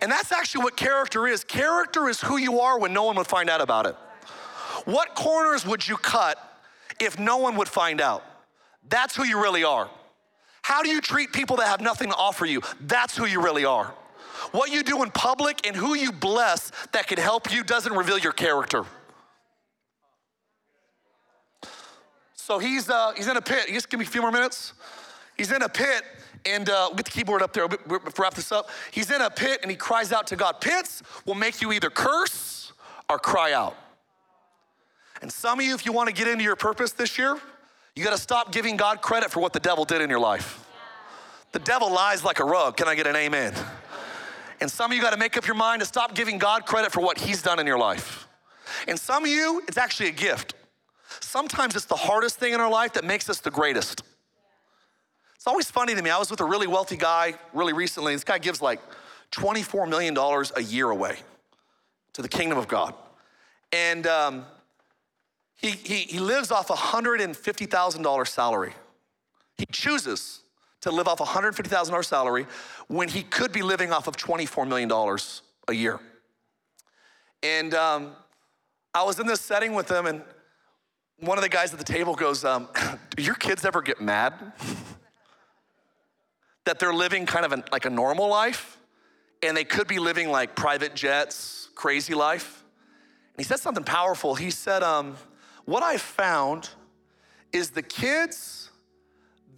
And 0.00 0.10
that's 0.10 0.32
actually 0.32 0.64
what 0.64 0.76
character 0.76 1.26
is. 1.26 1.44
Character 1.44 2.08
is 2.08 2.20
who 2.20 2.36
you 2.36 2.60
are 2.60 2.78
when 2.78 2.92
no 2.92 3.04
one 3.04 3.16
would 3.16 3.26
find 3.26 3.48
out 3.48 3.60
about 3.60 3.86
it. 3.86 3.94
What 4.84 5.14
corners 5.14 5.66
would 5.66 5.86
you 5.86 5.96
cut 5.96 6.38
if 7.00 7.18
no 7.18 7.38
one 7.38 7.56
would 7.56 7.68
find 7.68 8.00
out? 8.00 8.24
That's 8.88 9.16
who 9.16 9.24
you 9.24 9.40
really 9.42 9.64
are. 9.64 9.90
How 10.62 10.82
do 10.82 10.88
you 10.88 11.00
treat 11.00 11.32
people 11.32 11.56
that 11.56 11.68
have 11.68 11.80
nothing 11.80 12.10
to 12.10 12.16
offer 12.16 12.44
you? 12.44 12.60
That's 12.80 13.16
who 13.16 13.26
you 13.26 13.42
really 13.42 13.64
are. 13.64 13.94
What 14.52 14.70
you 14.70 14.82
do 14.82 15.02
in 15.02 15.10
public 15.10 15.66
and 15.66 15.74
who 15.74 15.94
you 15.94 16.12
bless 16.12 16.70
that 16.92 17.06
can 17.06 17.18
help 17.18 17.52
you 17.52 17.64
doesn't 17.64 17.92
reveal 17.92 18.18
your 18.18 18.32
character. 18.32 18.84
So 22.34 22.58
he's, 22.58 22.88
uh, 22.88 23.12
he's 23.16 23.28
in 23.28 23.36
a 23.36 23.42
pit. 23.42 23.68
You 23.68 23.74
just 23.74 23.90
give 23.90 24.00
me 24.00 24.06
a 24.06 24.08
few 24.08 24.22
more 24.22 24.32
minutes. 24.32 24.72
He's 25.36 25.52
in 25.52 25.62
a 25.62 25.68
pit 25.68 26.02
and 26.46 26.68
uh, 26.68 26.86
we'll 26.88 26.96
get 26.96 27.04
the 27.06 27.10
keyboard 27.10 27.42
up 27.42 27.52
there. 27.52 27.66
We'll 27.66 28.00
wrap 28.18 28.34
this 28.34 28.52
up. 28.52 28.70
He's 28.90 29.10
in 29.10 29.20
a 29.20 29.30
pit 29.30 29.60
and 29.62 29.70
he 29.70 29.76
cries 29.76 30.12
out 30.12 30.26
to 30.28 30.36
God. 30.36 30.60
Pits 30.60 31.02
will 31.26 31.34
make 31.34 31.60
you 31.60 31.72
either 31.72 31.90
curse 31.90 32.72
or 33.08 33.18
cry 33.18 33.52
out. 33.52 33.76
And 35.20 35.32
some 35.32 35.58
of 35.58 35.66
you, 35.66 35.74
if 35.74 35.84
you 35.84 35.92
want 35.92 36.08
to 36.08 36.14
get 36.14 36.28
into 36.28 36.44
your 36.44 36.56
purpose 36.56 36.92
this 36.92 37.18
year, 37.18 37.38
you 37.94 38.04
got 38.04 38.12
to 38.12 38.20
stop 38.20 38.52
giving 38.52 38.76
God 38.76 39.00
credit 39.02 39.30
for 39.30 39.40
what 39.40 39.52
the 39.52 39.60
devil 39.60 39.84
did 39.84 40.00
in 40.00 40.08
your 40.08 40.20
life. 40.20 40.64
The 41.52 41.58
devil 41.58 41.92
lies 41.92 42.22
like 42.22 42.40
a 42.40 42.44
rug. 42.44 42.76
Can 42.76 42.86
I 42.86 42.94
get 42.94 43.06
an 43.06 43.16
amen? 43.16 43.54
And 44.60 44.70
some 44.70 44.90
of 44.90 44.96
you 44.96 45.02
got 45.02 45.12
to 45.12 45.18
make 45.18 45.36
up 45.36 45.46
your 45.46 45.56
mind 45.56 45.80
to 45.80 45.86
stop 45.86 46.14
giving 46.14 46.38
God 46.38 46.66
credit 46.66 46.92
for 46.92 47.00
what 47.00 47.18
he's 47.18 47.42
done 47.42 47.58
in 47.58 47.66
your 47.66 47.78
life. 47.78 48.28
And 48.86 48.98
some 48.98 49.24
of 49.24 49.30
you, 49.30 49.62
it's 49.66 49.78
actually 49.78 50.10
a 50.10 50.12
gift. 50.12 50.54
Sometimes 51.20 51.74
it's 51.74 51.86
the 51.86 51.96
hardest 51.96 52.38
thing 52.38 52.52
in 52.52 52.60
our 52.60 52.70
life 52.70 52.92
that 52.94 53.04
makes 53.04 53.30
us 53.30 53.40
the 53.40 53.50
greatest. 53.50 54.02
It's 55.34 55.46
always 55.46 55.70
funny 55.70 55.94
to 55.94 56.02
me. 56.02 56.10
I 56.10 56.18
was 56.18 56.30
with 56.30 56.40
a 56.40 56.44
really 56.44 56.66
wealthy 56.66 56.96
guy 56.96 57.34
really 57.52 57.72
recently. 57.72 58.14
This 58.14 58.24
guy 58.24 58.38
gives 58.38 58.60
like 58.60 58.80
$24 59.32 59.88
million 59.88 60.16
a 60.16 60.62
year 60.62 60.90
away 60.90 61.16
to 62.12 62.22
the 62.22 62.28
kingdom 62.28 62.58
of 62.58 62.68
God. 62.68 62.94
And 63.72 64.06
um, 64.06 64.44
he, 65.58 65.70
he, 65.70 65.96
he 66.02 66.18
lives 66.18 66.50
off 66.50 66.70
a 66.70 66.74
$150,000 66.74 68.28
salary. 68.28 68.72
He 69.56 69.66
chooses 69.66 70.40
to 70.80 70.90
live 70.90 71.08
off 71.08 71.20
a 71.20 71.24
$150,000 71.24 72.04
salary 72.04 72.46
when 72.86 73.08
he 73.08 73.22
could 73.22 73.52
be 73.52 73.62
living 73.62 73.92
off 73.92 74.06
of 74.06 74.16
$24 74.16 74.66
million 74.66 74.90
a 75.68 75.72
year. 75.72 76.00
And 77.42 77.74
um, 77.74 78.12
I 78.94 79.02
was 79.02 79.18
in 79.18 79.26
this 79.26 79.40
setting 79.40 79.74
with 79.74 79.90
him, 79.90 80.06
and 80.06 80.22
one 81.18 81.36
of 81.36 81.42
the 81.42 81.50
guys 81.50 81.72
at 81.72 81.78
the 81.78 81.84
table 81.84 82.14
goes, 82.14 82.44
um, 82.44 82.68
Do 83.16 83.22
your 83.22 83.34
kids 83.34 83.64
ever 83.64 83.82
get 83.82 84.00
mad? 84.00 84.34
that 86.64 86.78
they're 86.78 86.94
living 86.94 87.26
kind 87.26 87.44
of 87.44 87.52
an, 87.52 87.64
like 87.72 87.84
a 87.84 87.90
normal 87.90 88.28
life 88.28 88.78
and 89.42 89.56
they 89.56 89.64
could 89.64 89.86
be 89.86 89.98
living 89.98 90.30
like 90.30 90.54
private 90.54 90.94
jets, 90.94 91.68
crazy 91.74 92.14
life. 92.14 92.64
And 93.34 93.44
he 93.44 93.44
said 93.44 93.60
something 93.60 93.84
powerful. 93.84 94.34
He 94.34 94.50
said, 94.50 94.82
um, 94.82 95.16
What 95.68 95.82
I 95.82 95.98
found 95.98 96.70
is 97.52 97.68
the 97.68 97.82
kids 97.82 98.70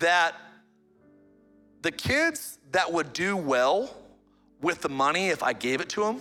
that 0.01 0.35
the 1.83 1.93
kids 1.93 2.59
that 2.73 2.93
would 2.93 3.13
do 3.13 3.37
well 3.37 3.97
with 4.61 4.81
the 4.81 4.89
money 4.89 5.29
if 5.29 5.41
I 5.41 5.53
gave 5.53 5.81
it 5.81 5.89
to 5.91 6.01
them 6.01 6.21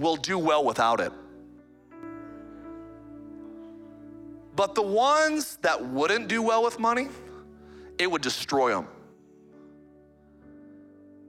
will 0.00 0.16
do 0.16 0.36
well 0.36 0.64
without 0.64 0.98
it. 0.98 1.12
But 4.56 4.74
the 4.74 4.82
ones 4.82 5.58
that 5.62 5.80
wouldn't 5.80 6.26
do 6.26 6.42
well 6.42 6.64
with 6.64 6.80
money, 6.80 7.06
it 7.98 8.10
would 8.10 8.22
destroy 8.22 8.72
them. 8.72 8.88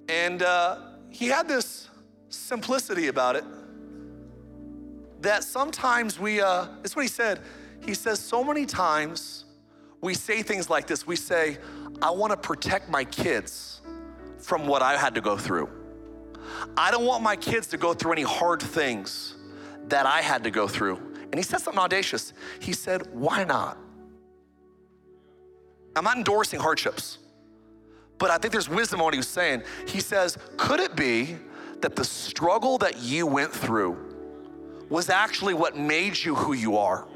And 0.07 0.41
uh, 0.41 0.79
he 1.11 1.27
had 1.27 1.47
this 1.47 1.87
simplicity 2.29 3.09
about 3.09 3.35
it 3.35 3.43
that 5.21 5.43
sometimes 5.43 6.19
we, 6.19 6.41
uh, 6.41 6.65
is 6.83 6.95
what 6.95 7.03
he 7.03 7.09
said. 7.09 7.41
He 7.81 7.93
says, 7.93 8.19
so 8.19 8.43
many 8.43 8.65
times 8.65 9.45
we 10.01 10.13
say 10.13 10.41
things 10.41 10.69
like 10.69 10.87
this. 10.87 11.05
We 11.05 11.15
say, 11.15 11.57
I 12.01 12.11
want 12.11 12.31
to 12.31 12.37
protect 12.37 12.89
my 12.89 13.03
kids 13.03 13.81
from 14.37 14.67
what 14.67 14.81
I 14.81 14.97
had 14.97 15.15
to 15.15 15.21
go 15.21 15.37
through. 15.37 15.69
I 16.77 16.91
don't 16.91 17.05
want 17.05 17.23
my 17.23 17.35
kids 17.35 17.67
to 17.67 17.77
go 17.77 17.93
through 17.93 18.13
any 18.13 18.23
hard 18.23 18.61
things 18.61 19.35
that 19.87 20.05
I 20.05 20.21
had 20.21 20.43
to 20.45 20.51
go 20.51 20.67
through. 20.67 20.97
And 21.31 21.35
he 21.35 21.43
said 21.43 21.59
something 21.59 21.79
audacious. 21.79 22.33
He 22.59 22.73
said, 22.73 23.07
Why 23.13 23.43
not? 23.43 23.77
I'm 25.95 26.03
not 26.03 26.17
endorsing 26.17 26.59
hardships. 26.59 27.17
But 28.19 28.31
I 28.31 28.37
think 28.37 28.51
there's 28.51 28.69
wisdom 28.69 28.99
on 28.99 29.05
what 29.05 29.13
he 29.13 29.17
was 29.17 29.27
saying. 29.27 29.63
He 29.87 30.01
says, 30.01 30.37
could 30.57 30.79
it 30.79 30.95
be 30.95 31.37
that 31.81 31.95
the 31.95 32.03
struggle 32.03 32.77
that 32.79 33.01
you 33.01 33.25
went 33.25 33.51
through 33.51 33.97
was 34.89 35.09
actually 35.09 35.53
what 35.53 35.77
made 35.77 36.17
you 36.17 36.35
who 36.35 36.53
you 36.53 36.77
are? 36.77 37.07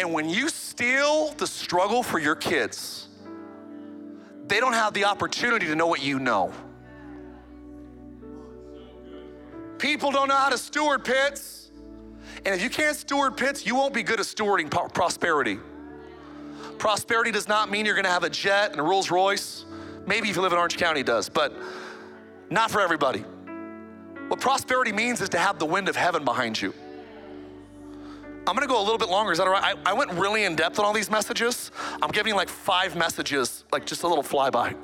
And 0.00 0.14
when 0.14 0.30
you 0.30 0.48
steal 0.48 1.32
the 1.32 1.46
struggle 1.46 2.02
for 2.02 2.18
your 2.18 2.34
kids, 2.34 3.06
they 4.46 4.58
don't 4.58 4.72
have 4.72 4.94
the 4.94 5.04
opportunity 5.04 5.66
to 5.66 5.74
know 5.74 5.86
what 5.86 6.02
you 6.02 6.18
know. 6.18 6.54
People 9.76 10.10
don't 10.10 10.28
know 10.28 10.36
how 10.36 10.48
to 10.48 10.56
steward 10.56 11.04
pits. 11.04 11.70
And 12.46 12.54
if 12.54 12.62
you 12.62 12.70
can't 12.70 12.96
steward 12.96 13.36
pits, 13.36 13.66
you 13.66 13.74
won't 13.74 13.92
be 13.92 14.02
good 14.02 14.20
at 14.20 14.24
stewarding 14.24 14.70
prosperity. 14.70 15.58
Prosperity 16.78 17.30
does 17.30 17.46
not 17.46 17.70
mean 17.70 17.84
you're 17.84 17.94
gonna 17.94 18.08
have 18.08 18.24
a 18.24 18.30
jet 18.30 18.70
and 18.70 18.80
a 18.80 18.82
Rolls 18.82 19.10
Royce. 19.10 19.66
Maybe 20.06 20.30
if 20.30 20.36
you 20.36 20.40
live 20.40 20.52
in 20.52 20.58
Orange 20.58 20.78
County, 20.78 21.00
it 21.00 21.06
does, 21.06 21.28
but 21.28 21.54
not 22.48 22.70
for 22.70 22.80
everybody. 22.80 23.22
What 24.28 24.40
prosperity 24.40 24.92
means 24.92 25.20
is 25.20 25.28
to 25.30 25.38
have 25.38 25.58
the 25.58 25.66
wind 25.66 25.90
of 25.90 25.96
heaven 25.96 26.24
behind 26.24 26.60
you. 26.60 26.72
I'm 28.46 28.54
gonna 28.54 28.66
go 28.66 28.80
a 28.80 28.82
little 28.82 28.98
bit 28.98 29.08
longer. 29.08 29.32
Is 29.32 29.38
that 29.38 29.46
all 29.46 29.52
right? 29.52 29.76
I, 29.84 29.90
I 29.90 29.92
went 29.92 30.10
really 30.12 30.44
in 30.44 30.56
depth 30.56 30.78
on 30.78 30.84
all 30.84 30.92
these 30.92 31.10
messages. 31.10 31.70
I'm 32.02 32.10
giving 32.10 32.34
like 32.34 32.48
five 32.48 32.96
messages, 32.96 33.64
like 33.70 33.86
just 33.86 34.02
a 34.02 34.08
little 34.08 34.24
flyby. 34.24 34.76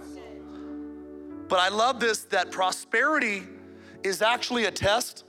But 1.49 1.59
I 1.61 1.69
love 1.69 1.99
this 2.01 2.25
that 2.25 2.51
prosperity 2.51 3.45
is 4.03 4.23
actually 4.23 4.67
a 4.67 4.71
test. 4.71 5.25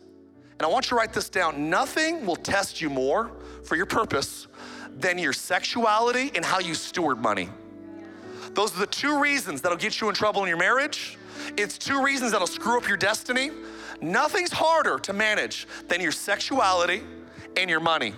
And 0.60 0.66
I 0.66 0.68
want 0.68 0.86
you 0.86 0.90
to 0.90 0.96
write 0.96 1.14
this 1.14 1.30
down. 1.30 1.70
Nothing 1.70 2.26
will 2.26 2.36
test 2.36 2.82
you 2.82 2.90
more 2.90 3.32
for 3.64 3.76
your 3.76 3.86
purpose 3.86 4.48
than 4.98 5.20
your 5.20 5.34
sexuality 5.34 6.32
and 6.36 6.44
how 6.44 6.60
you 6.60 6.74
steward 6.74 7.20
money. 7.20 7.50
Those 8.54 8.76
are 8.76 8.80
the 8.80 8.88
two 8.88 9.20
reasons 9.20 9.62
that'll 9.62 9.78
get 9.78 10.02
you 10.02 10.10
in 10.10 10.16
trouble 10.16 10.42
in 10.42 10.50
your 10.50 10.58
marriage. 10.58 11.18
It's 11.58 11.78
two 11.78 12.04
reasons 12.04 12.32
that'll 12.32 12.48
screw 12.48 12.78
up 12.78 12.88
your 12.88 12.98
destiny. 12.98 13.52
Nothing's 14.02 14.52
harder 14.52 14.98
to 15.00 15.14
manage 15.14 15.68
than 15.88 16.02
your 16.02 16.12
sexuality 16.12 17.04
and 17.58 17.70
your 17.70 17.80
money. 17.80 18.14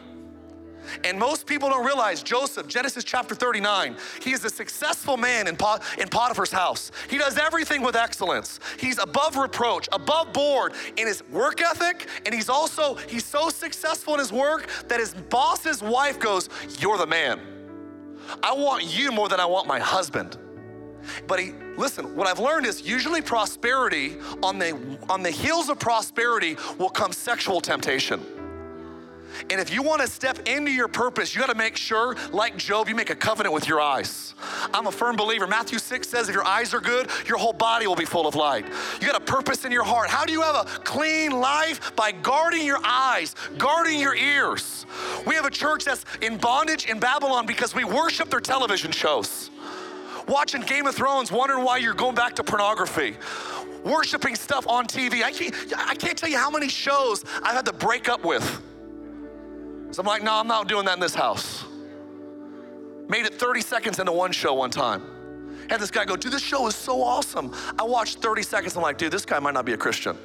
And 1.03 1.19
most 1.19 1.45
people 1.45 1.69
don't 1.69 1.85
realize 1.85 2.23
Joseph, 2.23 2.67
Genesis 2.67 3.03
chapter 3.03 3.35
39, 3.35 3.95
he 4.21 4.31
is 4.31 4.43
a 4.43 4.49
successful 4.49 5.17
man 5.17 5.47
in, 5.47 5.55
Pot- 5.55 5.83
in 5.99 6.07
Potiphar's 6.07 6.51
house. 6.51 6.91
He 7.09 7.17
does 7.17 7.37
everything 7.37 7.81
with 7.81 7.95
excellence. 7.95 8.59
He's 8.79 8.97
above 8.97 9.37
reproach, 9.37 9.87
above 9.91 10.33
board 10.33 10.73
in 10.97 11.07
his 11.07 11.23
work 11.29 11.61
ethic, 11.61 12.07
and 12.25 12.33
he's 12.33 12.49
also, 12.49 12.95
he's 12.95 13.25
so 13.25 13.49
successful 13.49 14.13
in 14.13 14.19
his 14.19 14.31
work 14.31 14.67
that 14.87 14.99
his 14.99 15.13
boss's 15.13 15.81
wife 15.81 16.19
goes, 16.19 16.49
You're 16.79 16.97
the 16.97 17.07
man. 17.07 17.39
I 18.43 18.53
want 18.53 18.83
you 18.83 19.11
more 19.11 19.29
than 19.29 19.39
I 19.39 19.45
want 19.45 19.67
my 19.67 19.79
husband. 19.79 20.37
But 21.27 21.39
he, 21.39 21.53
listen, 21.77 22.15
what 22.15 22.27
I've 22.27 22.39
learned 22.39 22.65
is 22.65 22.81
usually 22.87 23.21
prosperity, 23.21 24.17
on 24.43 24.59
the, 24.59 24.97
on 25.09 25.23
the 25.23 25.31
heels 25.31 25.69
of 25.69 25.79
prosperity 25.79 26.57
will 26.77 26.89
come 26.89 27.11
sexual 27.11 27.61
temptation. 27.61 28.38
And 29.49 29.59
if 29.59 29.73
you 29.73 29.81
want 29.81 30.01
to 30.01 30.07
step 30.07 30.47
into 30.47 30.71
your 30.71 30.87
purpose, 30.87 31.33
you 31.33 31.41
got 31.41 31.49
to 31.49 31.57
make 31.57 31.77
sure, 31.77 32.15
like 32.31 32.57
Job, 32.57 32.89
you 32.89 32.95
make 32.95 33.09
a 33.09 33.15
covenant 33.15 33.53
with 33.53 33.67
your 33.67 33.81
eyes. 33.81 34.33
I'm 34.73 34.87
a 34.87 34.91
firm 34.91 35.15
believer. 35.15 35.47
Matthew 35.47 35.79
6 35.79 36.07
says 36.07 36.29
if 36.29 36.35
your 36.35 36.45
eyes 36.45 36.73
are 36.73 36.79
good, 36.79 37.09
your 37.27 37.37
whole 37.37 37.53
body 37.53 37.87
will 37.87 37.95
be 37.95 38.05
full 38.05 38.27
of 38.27 38.35
light. 38.35 38.65
You 39.01 39.07
got 39.07 39.15
a 39.15 39.25
purpose 39.25 39.65
in 39.65 39.71
your 39.71 39.83
heart. 39.83 40.09
How 40.09 40.25
do 40.25 40.33
you 40.33 40.41
have 40.41 40.55
a 40.55 40.65
clean 40.79 41.31
life? 41.31 41.95
By 41.95 42.11
guarding 42.11 42.65
your 42.65 42.79
eyes, 42.83 43.35
guarding 43.57 43.99
your 43.99 44.15
ears. 44.15 44.85
We 45.25 45.35
have 45.35 45.45
a 45.45 45.51
church 45.51 45.85
that's 45.85 46.05
in 46.21 46.37
bondage 46.37 46.87
in 46.87 46.99
Babylon 46.99 47.45
because 47.45 47.75
we 47.75 47.83
worship 47.83 48.29
their 48.29 48.39
television 48.39 48.91
shows. 48.91 49.49
Watching 50.27 50.61
Game 50.61 50.85
of 50.85 50.95
Thrones, 50.95 51.31
wondering 51.31 51.63
why 51.63 51.77
you're 51.77 51.93
going 51.93 52.15
back 52.15 52.35
to 52.35 52.43
pornography 52.43 53.17
worshiping 53.83 54.35
stuff 54.35 54.67
on 54.67 54.85
TV. 54.85 55.23
I 55.23 55.31
can't, 55.31 55.55
I 55.77 55.95
can't 55.95 56.17
tell 56.17 56.29
you 56.29 56.37
how 56.37 56.49
many 56.49 56.67
shows 56.67 57.23
I've 57.41 57.55
had 57.55 57.65
to 57.65 57.73
break 57.73 58.09
up 58.09 58.25
with. 58.25 58.61
So 59.91 60.01
I'm 60.01 60.05
like, 60.07 60.23
no, 60.23 60.33
I'm 60.33 60.47
not 60.47 60.67
doing 60.67 60.85
that 60.85 60.93
in 60.95 60.99
this 60.99 61.15
house. 61.15 61.65
Made 63.07 63.25
it 63.25 63.33
30 63.33 63.61
seconds 63.61 63.99
into 63.99 64.11
one 64.11 64.31
show 64.31 64.53
one 64.53 64.69
time. 64.69 65.03
Had 65.69 65.79
this 65.79 65.91
guy 65.91 66.05
go, 66.05 66.15
dude, 66.15 66.31
this 66.31 66.43
show 66.43 66.67
is 66.67 66.75
so 66.75 67.01
awesome. 67.01 67.53
I 67.77 67.83
watched 67.83 68.19
30 68.19 68.43
seconds. 68.43 68.75
I'm 68.75 68.83
like, 68.83 68.97
dude, 68.97 69.11
this 69.11 69.25
guy 69.25 69.39
might 69.39 69.53
not 69.53 69.65
be 69.65 69.73
a 69.73 69.77
Christian. 69.77 70.17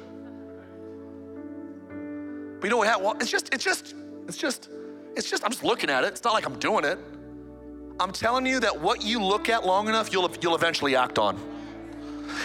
But 2.59 2.65
you 2.65 2.69
know 2.69 2.77
what? 2.77 3.01
Well, 3.01 3.15
it's 3.19 3.31
just, 3.31 3.53
it's 3.53 3.63
just, 3.63 3.95
it's 4.27 4.37
just, 4.37 4.69
it's 5.15 5.29
just, 5.29 5.43
I'm 5.43 5.51
just 5.51 5.63
looking 5.63 5.89
at 5.89 6.03
it. 6.03 6.07
It's 6.07 6.23
not 6.23 6.33
like 6.33 6.45
I'm 6.45 6.59
doing 6.59 6.85
it. 6.85 6.99
I'm 7.99 8.11
telling 8.11 8.45
you 8.45 8.59
that 8.59 8.79
what 8.79 9.03
you 9.03 9.21
look 9.21 9.49
at 9.49 9.65
long 9.65 9.87
enough, 9.87 10.11
you'll, 10.11 10.29
you'll 10.41 10.55
eventually 10.55 10.95
act 10.95 11.17
on. 11.17 11.54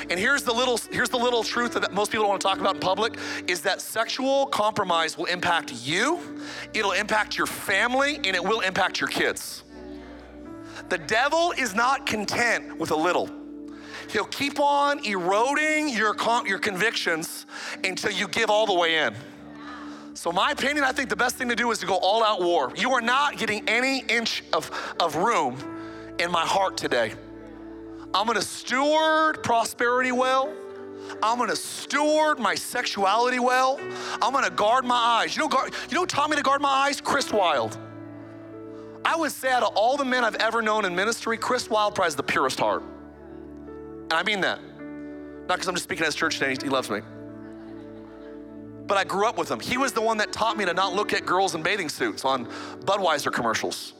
And 0.08 0.18
here's 0.18 0.42
the 0.42 0.52
little 0.52 0.78
here's 0.90 1.08
the 1.08 1.18
little 1.18 1.42
truth 1.42 1.74
that 1.74 1.92
most 1.92 2.10
people 2.10 2.24
don't 2.24 2.30
want 2.30 2.42
to 2.42 2.48
talk 2.48 2.58
about 2.58 2.76
in 2.76 2.80
public 2.80 3.18
is 3.46 3.60
that 3.62 3.80
sexual 3.80 4.46
compromise 4.46 5.16
will 5.16 5.26
impact 5.26 5.72
you, 5.84 6.20
it'll 6.74 6.92
impact 6.92 7.36
your 7.36 7.46
family, 7.46 8.16
and 8.16 8.28
it 8.28 8.42
will 8.42 8.60
impact 8.60 9.00
your 9.00 9.08
kids. 9.08 9.64
The 10.88 10.98
devil 10.98 11.52
is 11.56 11.74
not 11.74 12.06
content 12.06 12.78
with 12.78 12.90
a 12.90 12.96
little. 12.96 13.30
He'll 14.10 14.24
keep 14.24 14.58
on 14.58 15.04
eroding 15.06 15.88
your, 15.90 16.16
your 16.44 16.58
convictions 16.58 17.46
until 17.84 18.10
you 18.10 18.26
give 18.26 18.50
all 18.50 18.66
the 18.66 18.74
way 18.74 18.96
in. 18.98 19.14
So, 20.14 20.32
my 20.32 20.50
opinion, 20.50 20.84
I 20.84 20.92
think 20.92 21.08
the 21.08 21.16
best 21.16 21.36
thing 21.36 21.48
to 21.48 21.56
do 21.56 21.70
is 21.70 21.78
to 21.78 21.86
go 21.86 21.94
all 21.96 22.24
out 22.24 22.42
war. 22.42 22.72
You 22.76 22.92
are 22.92 23.00
not 23.00 23.38
getting 23.38 23.66
any 23.68 24.00
inch 24.08 24.42
of, 24.52 24.70
of 24.98 25.16
room 25.16 25.56
in 26.18 26.30
my 26.30 26.44
heart 26.44 26.76
today. 26.76 27.12
I'm 28.12 28.26
gonna 28.26 28.42
steward 28.42 29.42
prosperity 29.42 30.12
well. 30.12 30.52
I'm 31.22 31.38
gonna 31.38 31.56
steward 31.56 32.38
my 32.38 32.54
sexuality 32.54 33.38
well. 33.38 33.78
I'm 34.20 34.32
gonna 34.32 34.50
guard 34.50 34.84
my 34.84 34.96
eyes. 34.96 35.36
You 35.36 35.42
know, 35.42 35.48
guard, 35.48 35.72
you 35.88 35.94
know, 35.94 36.04
taught 36.04 36.30
me 36.30 36.36
to 36.36 36.42
guard 36.42 36.60
my 36.60 36.68
eyes? 36.68 37.00
Chris 37.00 37.32
Wilde. 37.32 37.78
I 39.04 39.16
would 39.16 39.32
say 39.32 39.50
out 39.50 39.62
of 39.62 39.74
all 39.76 39.96
the 39.96 40.04
men 40.04 40.24
I've 40.24 40.34
ever 40.36 40.60
known 40.60 40.84
in 40.84 40.94
ministry, 40.94 41.38
Chris 41.38 41.70
Wilde 41.70 41.94
probably 41.94 42.06
has 42.06 42.16
the 42.16 42.22
purest 42.22 42.58
heart. 42.58 42.82
And 42.82 44.12
I 44.12 44.22
mean 44.22 44.40
that. 44.40 44.60
Not 44.62 45.56
because 45.56 45.68
I'm 45.68 45.74
just 45.74 45.84
speaking 45.84 46.04
his 46.04 46.14
church 46.14 46.38
today, 46.38 46.56
he 46.62 46.68
loves 46.68 46.90
me. 46.90 47.00
But 48.86 48.98
I 48.98 49.04
grew 49.04 49.26
up 49.26 49.38
with 49.38 49.50
him. 49.50 49.60
He 49.60 49.78
was 49.78 49.92
the 49.92 50.02
one 50.02 50.18
that 50.18 50.32
taught 50.32 50.56
me 50.56 50.64
to 50.64 50.74
not 50.74 50.94
look 50.94 51.12
at 51.12 51.24
girls 51.24 51.54
in 51.54 51.62
bathing 51.62 51.88
suits 51.88 52.24
on 52.24 52.46
Budweiser 52.80 53.32
commercials. 53.32 53.94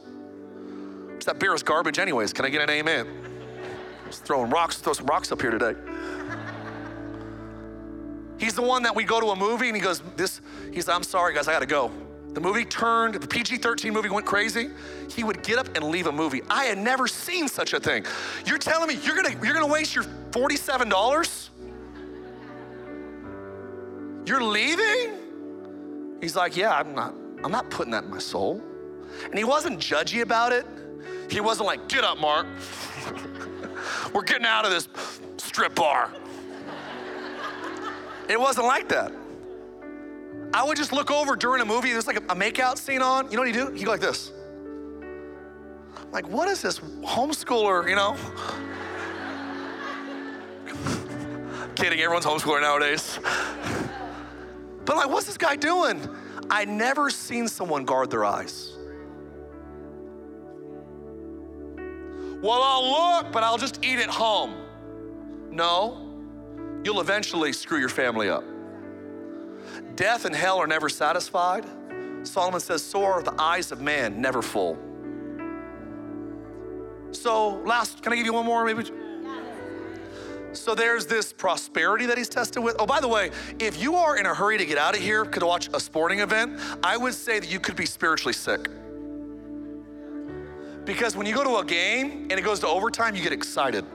That 1.25 1.39
beer 1.39 1.53
is 1.53 1.63
garbage, 1.63 1.97
anyways. 1.97 2.33
Can 2.33 2.45
I 2.45 2.49
get 2.49 2.61
an 2.61 2.69
amen? 2.69 3.30
Throwing 4.19 4.49
rocks, 4.49 4.77
throw 4.77 4.93
some 4.93 5.05
rocks 5.05 5.31
up 5.31 5.41
here 5.41 5.51
today. 5.51 5.75
He's 8.37 8.55
the 8.55 8.61
one 8.63 8.81
that 8.83 8.95
we 8.95 9.03
go 9.03 9.19
to 9.19 9.27
a 9.27 9.35
movie 9.35 9.67
and 9.67 9.75
he 9.75 9.81
goes, 9.81 10.01
This, 10.15 10.41
he's, 10.73 10.89
I'm 10.89 11.03
sorry, 11.03 11.35
guys, 11.35 11.47
I 11.47 11.53
gotta 11.53 11.67
go. 11.67 11.91
The 12.33 12.41
movie 12.41 12.65
turned, 12.65 13.15
the 13.15 13.27
PG 13.27 13.57
13 13.57 13.93
movie 13.93 14.09
went 14.09 14.25
crazy. 14.25 14.69
He 15.11 15.23
would 15.23 15.43
get 15.43 15.59
up 15.59 15.75
and 15.75 15.85
leave 15.85 16.07
a 16.07 16.11
movie. 16.11 16.41
I 16.49 16.63
had 16.63 16.77
never 16.77 17.07
seen 17.07 17.47
such 17.47 17.73
a 17.73 17.79
thing. 17.79 18.05
You're 18.45 18.57
telling 18.57 18.87
me 18.87 18.95
you're 19.03 19.15
gonna, 19.15 19.35
you're 19.43 19.53
gonna 19.53 19.67
waste 19.67 19.93
your 19.93 20.05
$47? 20.31 21.49
You're 24.25 24.43
leaving? 24.43 26.17
He's 26.21 26.35
like, 26.35 26.55
Yeah, 26.55 26.73
I'm 26.73 26.95
not, 26.95 27.13
I'm 27.43 27.51
not 27.51 27.69
putting 27.69 27.91
that 27.91 28.05
in 28.05 28.09
my 28.09 28.19
soul. 28.19 28.61
And 29.25 29.37
he 29.37 29.43
wasn't 29.43 29.79
judgy 29.79 30.21
about 30.21 30.51
it. 30.51 30.65
He 31.29 31.41
wasn't 31.41 31.67
like, 31.67 31.87
Get 31.89 32.03
up, 32.03 32.17
Mark. 32.17 32.47
We're 34.13 34.23
getting 34.23 34.45
out 34.45 34.65
of 34.65 34.71
this 34.71 34.87
strip 35.37 35.75
bar. 35.75 36.11
It 38.27 38.39
wasn't 38.39 38.67
like 38.67 38.87
that. 38.89 39.11
I 40.53 40.63
would 40.63 40.77
just 40.77 40.91
look 40.91 41.11
over 41.11 41.35
during 41.35 41.61
a 41.61 41.65
movie, 41.65 41.91
there's 41.91 42.07
like 42.07 42.17
a, 42.17 42.23
a 42.31 42.35
makeout 42.35 42.77
scene 42.77 43.01
on. 43.01 43.29
You 43.29 43.37
know 43.37 43.41
what 43.43 43.47
he 43.47 43.53
do? 43.53 43.71
He'd 43.71 43.85
go 43.85 43.91
like 43.91 44.01
this. 44.01 44.31
like, 46.11 46.27
what 46.27 46.47
is 46.49 46.61
this 46.61 46.79
homeschooler, 46.79 47.89
you 47.89 47.95
know? 47.95 48.17
Kidding, 51.75 51.99
everyone's 52.01 52.25
homeschooler 52.25 52.61
nowadays. 52.61 53.19
But 54.85 54.97
like, 54.97 55.09
what's 55.09 55.25
this 55.25 55.37
guy 55.37 55.55
doing? 55.55 56.01
I 56.49 56.65
never 56.65 57.09
seen 57.09 57.47
someone 57.47 57.85
guard 57.85 58.11
their 58.11 58.25
eyes. 58.25 58.73
Well, 62.41 62.61
I'll 62.63 63.19
look, 63.21 63.31
but 63.31 63.43
I'll 63.43 63.57
just 63.57 63.83
eat 63.85 63.99
at 63.99 64.09
home. 64.09 64.55
No, 65.51 66.09
you'll 66.83 67.01
eventually 67.01 67.53
screw 67.53 67.79
your 67.79 67.89
family 67.89 68.29
up. 68.29 68.43
Death 69.95 70.25
and 70.25 70.35
hell 70.35 70.57
are 70.57 70.67
never 70.67 70.89
satisfied. 70.89 71.65
Solomon 72.23 72.59
says, 72.59 72.83
So 72.83 73.03
are 73.03 73.21
the 73.21 73.39
eyes 73.39 73.71
of 73.71 73.81
man 73.81 74.19
never 74.19 74.41
full. 74.41 74.77
So, 77.11 77.61
last, 77.65 78.01
can 78.01 78.13
I 78.13 78.15
give 78.15 78.25
you 78.25 78.33
one 78.33 78.45
more 78.45 78.65
maybe? 78.65 78.89
So 80.53 80.75
there's 80.75 81.05
this 81.05 81.31
prosperity 81.31 82.05
that 82.07 82.17
he's 82.17 82.27
tested 82.27 82.63
with. 82.63 82.75
Oh, 82.79 82.85
by 82.85 82.99
the 82.99 83.07
way, 83.07 83.31
if 83.59 83.81
you 83.81 83.95
are 83.95 84.17
in 84.17 84.25
a 84.25 84.33
hurry 84.33 84.57
to 84.57 84.65
get 84.65 84.77
out 84.77 84.95
of 84.95 85.01
here 85.01 85.23
to 85.23 85.45
watch 85.45 85.69
a 85.73 85.79
sporting 85.79 86.19
event, 86.19 86.59
I 86.83 86.97
would 86.97 87.13
say 87.13 87.39
that 87.39 87.49
you 87.49 87.59
could 87.59 87.75
be 87.75 87.85
spiritually 87.85 88.33
sick. 88.33 88.67
Because 90.85 91.15
when 91.15 91.25
you 91.25 91.35
go 91.35 91.43
to 91.43 91.57
a 91.57 91.65
game 91.65 92.27
and 92.29 92.33
it 92.33 92.41
goes 92.41 92.59
to 92.61 92.67
overtime, 92.67 93.15
you 93.15 93.21
get 93.21 93.33
excited. 93.33 93.85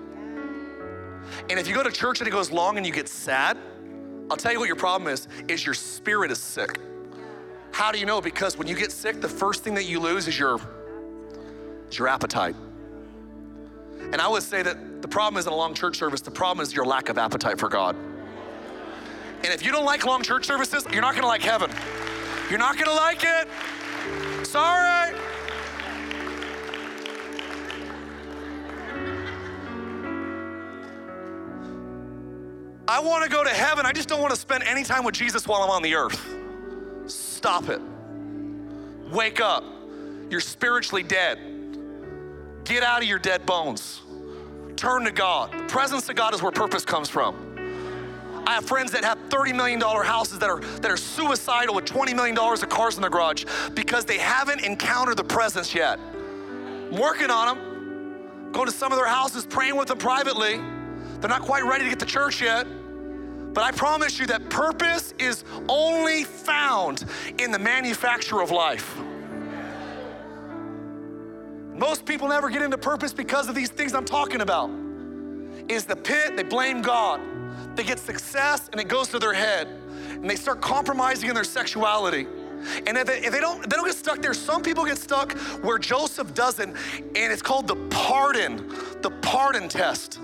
And 1.51 1.59
if 1.59 1.67
you 1.69 1.75
go 1.75 1.83
to 1.83 1.91
church 1.91 2.21
and 2.21 2.29
it 2.29 2.31
goes 2.31 2.51
long 2.51 2.77
and 2.77 2.87
you 2.87 2.93
get 2.93 3.09
sad, 3.09 3.57
I'll 4.31 4.37
tell 4.37 4.53
you 4.53 4.59
what 4.59 4.67
your 4.67 4.77
problem 4.77 5.13
is, 5.13 5.29
is 5.49 5.65
your 5.65 5.75
spirit 5.75 6.31
is 6.31 6.39
sick. 6.39 6.79
How 7.73 7.93
do 7.93 7.99
you 7.99 8.07
know? 8.07 8.21
Because 8.21 8.57
when 8.57 8.67
you 8.67 8.75
get 8.75 8.91
sick, 8.91 9.21
the 9.21 9.29
first 9.29 9.63
thing 9.63 9.75
that 9.75 9.85
you 9.85 10.01
lose 10.01 10.27
is 10.29 10.39
your, 10.39 10.59
is 11.91 11.99
your 11.99 12.09
appetite. 12.09 12.57
And 14.01 14.17
I 14.17 14.29
would 14.29 14.43
say 14.43 14.63
that 14.63 15.03
the 15.03 15.09
problem 15.09 15.39
isn't 15.39 15.53
a 15.53 15.57
long 15.57 15.75
church 15.75 15.97
service, 15.97 16.21
the 16.21 16.31
problem 16.31 16.63
is 16.63 16.75
your 16.75 16.87
lack 16.87 17.09
of 17.09 17.19
appetite 17.19 17.59
for 17.59 17.69
God. 17.69 17.97
And 19.45 19.55
if 19.55 19.65
you 19.65 19.71
don't 19.71 19.85
like 19.85 20.05
long 20.05 20.23
church 20.23 20.47
services, 20.47 20.87
you're 20.93 21.03
not 21.03 21.15
gonna 21.15 21.27
like 21.27 21.43
heaven. 21.43 21.71
You're 22.49 22.59
not 22.59 22.79
gonna 22.79 22.97
like 22.97 23.23
it. 23.23 23.49
Sorry. 24.47 25.06
I 32.89 33.01
want 33.01 33.25
to 33.25 33.31
go 33.31 33.43
to 33.43 33.51
heaven. 33.51 33.85
I 33.85 33.93
just 33.93 34.09
don't 34.09 34.21
want 34.21 34.33
to 34.33 34.41
spend 34.41 34.63
any 34.63 34.85
time 34.85 35.03
with 35.03 35.15
Jesus 35.15 35.47
while 35.47 35.63
I'm 35.63 35.71
on 35.71 35.83
the 35.83 35.95
earth. 35.95 36.25
Stop 37.07 37.69
it. 37.69 37.81
Wake 39.11 39.41
up. 39.41 39.65
You're 40.31 40.41
spiritually 40.41 41.03
dead. 41.03 41.39
Get 42.65 42.85
out 42.85 43.03
of 43.03 43.09
your 43.09 43.19
dead 43.19 43.45
bones. 43.45 44.03
Turn 44.77 45.05
to 45.05 45.11
God. 45.11 45.53
The 45.53 45.65
presence 45.65 46.09
of 46.09 46.17
God 46.17 46.35
is 46.35 46.43
where 46.43 46.53
purpose 46.53 46.85
comes 46.85 47.09
from. 47.09 48.45
I 48.47 48.53
have 48.53 48.65
friends 48.65 48.93
that 48.93 49.05
have 49.05 49.19
$30 49.31 49.57
million 49.57 49.81
houses 49.81 50.39
that 50.39 50.49
are, 50.49 50.61
that 50.61 50.91
are 50.91 50.97
suicidal 50.97 51.75
with 51.75 51.85
$20 51.87 52.15
million 52.15 52.39
of 52.39 52.69
cars 52.69 52.95
in 52.95 53.01
their 53.01 53.11
garage 53.11 53.45
because 53.75 54.05
they 54.05 54.19
haven't 54.19 54.61
encountered 54.65 55.17
the 55.17 55.25
presence 55.25 55.75
yet. 55.75 55.99
I'm 55.99 56.97
working 56.97 57.31
on 57.31 57.57
them, 57.57 58.53
going 58.53 58.67
to 58.67 58.73
some 58.73 58.93
of 58.93 58.99
their 58.99 59.09
houses, 59.09 59.45
praying 59.45 59.75
with 59.75 59.89
them 59.89 59.99
privately. 59.99 60.61
They're 61.21 61.31
not 61.31 61.43
quite 61.43 61.65
ready 61.65 61.85
to 61.85 61.91
get 61.91 61.99
to 62.01 62.07
church 62.07 62.43
yet. 62.43 62.67
But 63.57 63.65
I 63.65 63.71
promise 63.71 64.19
you 64.19 64.27
that 64.27 64.51
purpose 64.51 65.15
is 65.19 65.43
only 65.69 66.25
found 66.25 67.07
in 67.39 67.51
the 67.51 67.59
manufacture 67.59 68.43
of 68.43 68.51
life. 68.51 68.99
Most 71.73 72.05
people 72.05 72.29
never 72.29 72.51
get 72.51 72.63
into 72.63 72.77
purpose 72.77 73.15
because 73.15 73.49
of 73.49 73.55
these 73.55 73.71
things 73.71 73.95
I'm 73.95 74.05
talking 74.05 74.43
about. 74.43 74.71
Is 75.69 75.85
the 75.85 75.97
pit, 75.97 76.37
they 76.37 76.43
blame 76.43 76.83
God. 76.83 77.21
They 77.77 77.85
get 77.85 77.99
success 77.99 78.69
and 78.71 78.81
it 78.81 78.89
goes 78.89 79.09
to 79.09 79.19
their 79.19 79.33
head. 79.33 79.69
And 80.11 80.29
they 80.29 80.37
start 80.37 80.61
compromising 80.61 81.29
in 81.29 81.35
their 81.35 81.45
sexuality. 81.45 82.27
And 82.87 82.97
if 82.97 83.07
they, 83.07 83.19
if 83.21 83.33
they, 83.33 83.41
don't, 83.41 83.63
they 83.63 83.77
don't 83.77 83.87
get 83.87 83.97
stuck 83.97 84.21
there. 84.21 84.35
Some 84.35 84.63
people 84.63 84.85
get 84.85 84.99
stuck 84.99 85.33
where 85.63 85.79
Joseph 85.79 86.35
doesn't, 86.35 86.77
and 86.97 87.33
it's 87.33 87.43
called 87.43 87.69
the 87.69 87.77
pardon, 87.91 88.69
the 89.03 89.11
pardon 89.23 89.69
test. 89.69 90.21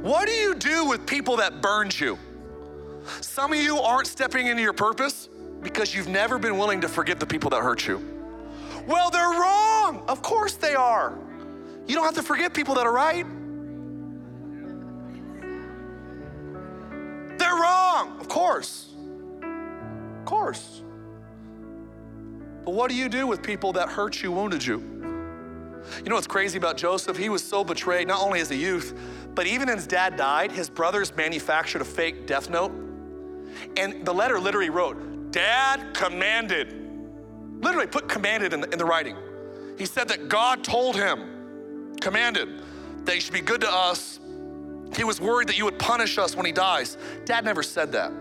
What 0.00 0.26
do 0.26 0.32
you 0.32 0.54
do 0.54 0.86
with 0.86 1.06
people 1.06 1.36
that 1.36 1.60
burned 1.60 1.98
you? 1.98 2.18
Some 3.20 3.52
of 3.52 3.58
you 3.58 3.78
aren't 3.78 4.06
stepping 4.06 4.46
into 4.46 4.62
your 4.62 4.72
purpose 4.72 5.28
Because 5.62 5.94
you've 5.94 6.08
never 6.08 6.38
been 6.38 6.58
willing 6.58 6.82
to 6.82 6.88
forgive 6.88 7.18
the 7.18 7.26
people 7.26 7.50
that 7.50 7.62
hurt 7.62 7.86
you. 7.86 8.02
Well, 8.86 9.10
they're 9.10 9.30
wrong. 9.30 10.04
Of 10.08 10.20
course 10.20 10.54
they 10.54 10.74
are. 10.74 11.18
You 11.86 11.94
don't 11.94 12.04
have 12.04 12.14
to 12.14 12.22
forgive 12.22 12.52
people 12.52 12.74
that 12.74 12.86
are 12.86 12.92
right. 12.92 13.24
They're 17.38 17.54
wrong, 17.54 18.20
of 18.20 18.28
course. 18.28 18.90
Of 19.42 20.24
course. 20.26 20.82
But 22.64 22.72
what 22.72 22.90
do 22.90 22.96
you 22.96 23.08
do 23.08 23.26
with 23.26 23.42
people 23.42 23.72
that 23.72 23.88
hurt 23.88 24.22
you, 24.22 24.32
wounded 24.32 24.64
you? 24.64 24.78
You 25.98 26.08
know 26.08 26.14
what's 26.14 26.26
crazy 26.26 26.58
about 26.58 26.76
Joseph? 26.76 27.16
He 27.16 27.28
was 27.28 27.42
so 27.42 27.64
betrayed, 27.64 28.08
not 28.08 28.22
only 28.22 28.40
as 28.40 28.50
a 28.50 28.56
youth, 28.56 28.98
but 29.34 29.46
even 29.46 29.68
as 29.68 29.86
dad 29.86 30.16
died, 30.16 30.52
his 30.52 30.70
brothers 30.70 31.14
manufactured 31.16 31.82
a 31.82 31.84
fake 31.84 32.26
death 32.26 32.48
note. 32.48 32.72
And 33.76 34.04
the 34.04 34.12
letter 34.12 34.38
literally 34.38 34.70
wrote, 34.70 35.32
Dad 35.32 35.94
commanded. 35.94 36.80
Literally 37.60 37.86
put 37.86 38.08
commanded 38.08 38.52
in 38.52 38.60
the, 38.60 38.70
in 38.70 38.78
the 38.78 38.84
writing. 38.84 39.16
He 39.76 39.86
said 39.86 40.08
that 40.08 40.28
God 40.28 40.62
told 40.62 40.94
him, 40.94 41.96
commanded, 42.00 42.62
that 43.04 43.14
he 43.14 43.20
should 43.20 43.34
be 43.34 43.40
good 43.40 43.60
to 43.62 43.70
us. 43.70 44.20
He 44.96 45.02
was 45.02 45.20
worried 45.20 45.48
that 45.48 45.58
you 45.58 45.64
would 45.64 45.78
punish 45.78 46.18
us 46.18 46.36
when 46.36 46.46
he 46.46 46.52
dies. 46.52 46.96
Dad 47.24 47.44
never 47.44 47.62
said 47.62 47.90
that. 47.92 48.12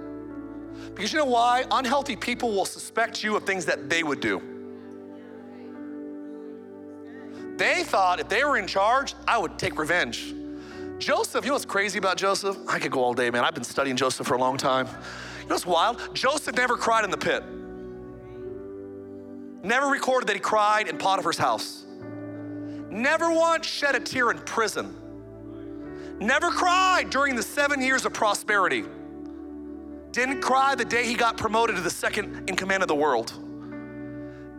Because 0.95 1.13
you 1.13 1.19
know 1.19 1.25
why? 1.25 1.65
Unhealthy 1.69 2.15
people 2.15 2.51
will 2.51 2.65
suspect 2.65 3.23
you 3.23 3.35
of 3.35 3.43
things 3.43 3.65
that 3.65 3.89
they 3.89 4.01
would 4.03 4.19
do. 4.19 4.41
They 7.57 7.83
thought 7.83 8.19
if 8.19 8.29
they 8.29 8.43
were 8.43 8.57
in 8.57 8.65
charge, 8.65 9.13
I 9.27 9.37
would 9.37 9.59
take 9.59 9.77
revenge. 9.77 10.33
Joseph, 11.03 11.43
you 11.43 11.49
know 11.49 11.55
what's 11.55 11.65
crazy 11.65 11.99
about 11.99 12.15
Joseph? 12.15 12.57
I 12.65 12.79
could 12.79 12.91
go 12.91 13.03
all 13.03 13.13
day, 13.13 13.29
man. 13.29 13.43
I've 13.43 13.53
been 13.53 13.65
studying 13.65 13.97
Joseph 13.97 14.25
for 14.25 14.35
a 14.35 14.37
long 14.37 14.55
time. 14.55 14.87
You 15.41 15.47
know 15.49 15.55
what's 15.55 15.65
wild? 15.65 15.99
Joseph 16.15 16.55
never 16.55 16.77
cried 16.77 17.03
in 17.03 17.11
the 17.11 17.17
pit. 17.17 17.43
Never 19.63 19.87
recorded 19.87 20.27
that 20.29 20.37
he 20.37 20.39
cried 20.39 20.87
in 20.87 20.97
Potiphar's 20.97 21.37
house. 21.37 21.83
Never 22.89 23.33
once 23.33 23.67
shed 23.67 23.95
a 23.95 23.99
tear 23.99 24.31
in 24.31 24.37
prison. 24.39 24.95
Never 26.21 26.49
cried 26.49 27.09
during 27.09 27.35
the 27.35 27.43
seven 27.43 27.81
years 27.81 28.05
of 28.05 28.13
prosperity. 28.13 28.85
Didn't 30.11 30.39
cry 30.39 30.73
the 30.73 30.85
day 30.85 31.05
he 31.05 31.15
got 31.15 31.35
promoted 31.35 31.75
to 31.75 31.81
the 31.81 31.89
second 31.89 32.49
in 32.49 32.55
command 32.55 32.81
of 32.81 32.87
the 32.87 32.95
world. 32.95 33.33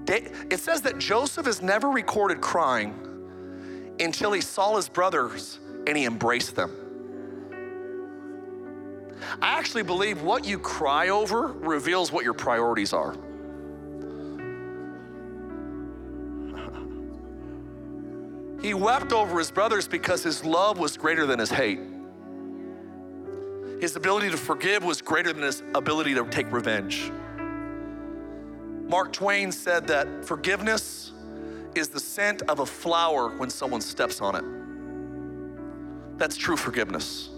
It 0.06 0.60
says 0.60 0.82
that 0.82 0.98
Joseph 0.98 1.46
is 1.46 1.62
never 1.62 1.88
recorded 1.88 2.42
crying 2.42 3.00
until 3.98 4.32
he 4.32 4.42
saw 4.42 4.76
his 4.76 4.90
brothers 4.90 5.58
and 5.86 5.96
he 5.96 6.04
embraced 6.04 6.56
them. 6.56 6.70
I 9.40 9.58
actually 9.58 9.82
believe 9.82 10.22
what 10.22 10.44
you 10.44 10.58
cry 10.58 11.08
over 11.08 11.48
reveals 11.48 12.12
what 12.12 12.24
your 12.24 12.34
priorities 12.34 12.92
are. 12.92 13.14
He 18.62 18.72
wept 18.72 19.12
over 19.12 19.38
his 19.38 19.50
brothers 19.50 19.86
because 19.86 20.22
his 20.22 20.42
love 20.42 20.78
was 20.78 20.96
greater 20.96 21.26
than 21.26 21.38
his 21.38 21.50
hate. 21.50 21.80
His 23.78 23.94
ability 23.94 24.30
to 24.30 24.38
forgive 24.38 24.82
was 24.82 25.02
greater 25.02 25.34
than 25.34 25.42
his 25.42 25.62
ability 25.74 26.14
to 26.14 26.24
take 26.30 26.50
revenge. 26.50 27.12
Mark 28.88 29.12
Twain 29.12 29.52
said 29.52 29.86
that 29.88 30.24
forgiveness 30.24 31.12
is 31.74 31.88
the 31.88 32.00
scent 32.00 32.40
of 32.42 32.60
a 32.60 32.66
flower 32.66 33.36
when 33.36 33.50
someone 33.50 33.82
steps 33.82 34.22
on 34.22 34.36
it. 34.36 34.63
That's 36.16 36.36
true 36.36 36.56
forgiveness. 36.56 37.30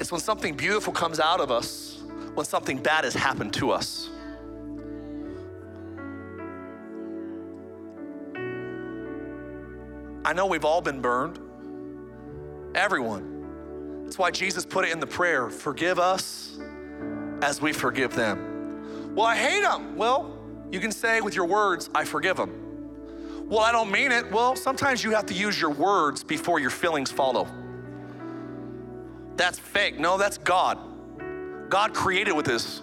It's 0.00 0.10
when 0.10 0.20
something 0.20 0.56
beautiful 0.56 0.92
comes 0.92 1.20
out 1.20 1.40
of 1.40 1.50
us, 1.50 2.02
when 2.34 2.46
something 2.46 2.78
bad 2.78 3.04
has 3.04 3.14
happened 3.14 3.54
to 3.54 3.70
us. 3.70 4.10
I 10.24 10.32
know 10.32 10.46
we've 10.46 10.64
all 10.64 10.80
been 10.80 11.00
burned. 11.00 11.38
Everyone. 12.74 14.02
That's 14.04 14.18
why 14.18 14.30
Jesus 14.30 14.64
put 14.64 14.84
it 14.84 14.92
in 14.92 15.00
the 15.00 15.06
prayer 15.06 15.50
forgive 15.50 15.98
us 15.98 16.58
as 17.42 17.60
we 17.60 17.72
forgive 17.72 18.14
them. 18.14 19.14
Well, 19.14 19.26
I 19.26 19.36
hate 19.36 19.62
them. 19.62 19.96
Well, 19.96 20.38
you 20.70 20.80
can 20.80 20.90
say 20.90 21.20
with 21.20 21.36
your 21.36 21.46
words, 21.46 21.90
I 21.94 22.04
forgive 22.04 22.36
them. 22.36 23.46
Well, 23.48 23.60
I 23.60 23.70
don't 23.70 23.90
mean 23.90 24.10
it. 24.10 24.30
Well, 24.32 24.56
sometimes 24.56 25.04
you 25.04 25.10
have 25.10 25.26
to 25.26 25.34
use 25.34 25.60
your 25.60 25.70
words 25.70 26.24
before 26.24 26.58
your 26.58 26.70
feelings 26.70 27.10
follow. 27.10 27.46
That's 29.36 29.58
fake. 29.58 29.98
No, 29.98 30.16
that's 30.16 30.38
God. 30.38 30.78
God 31.68 31.94
created 31.94 32.32
with 32.32 32.46
his 32.46 32.82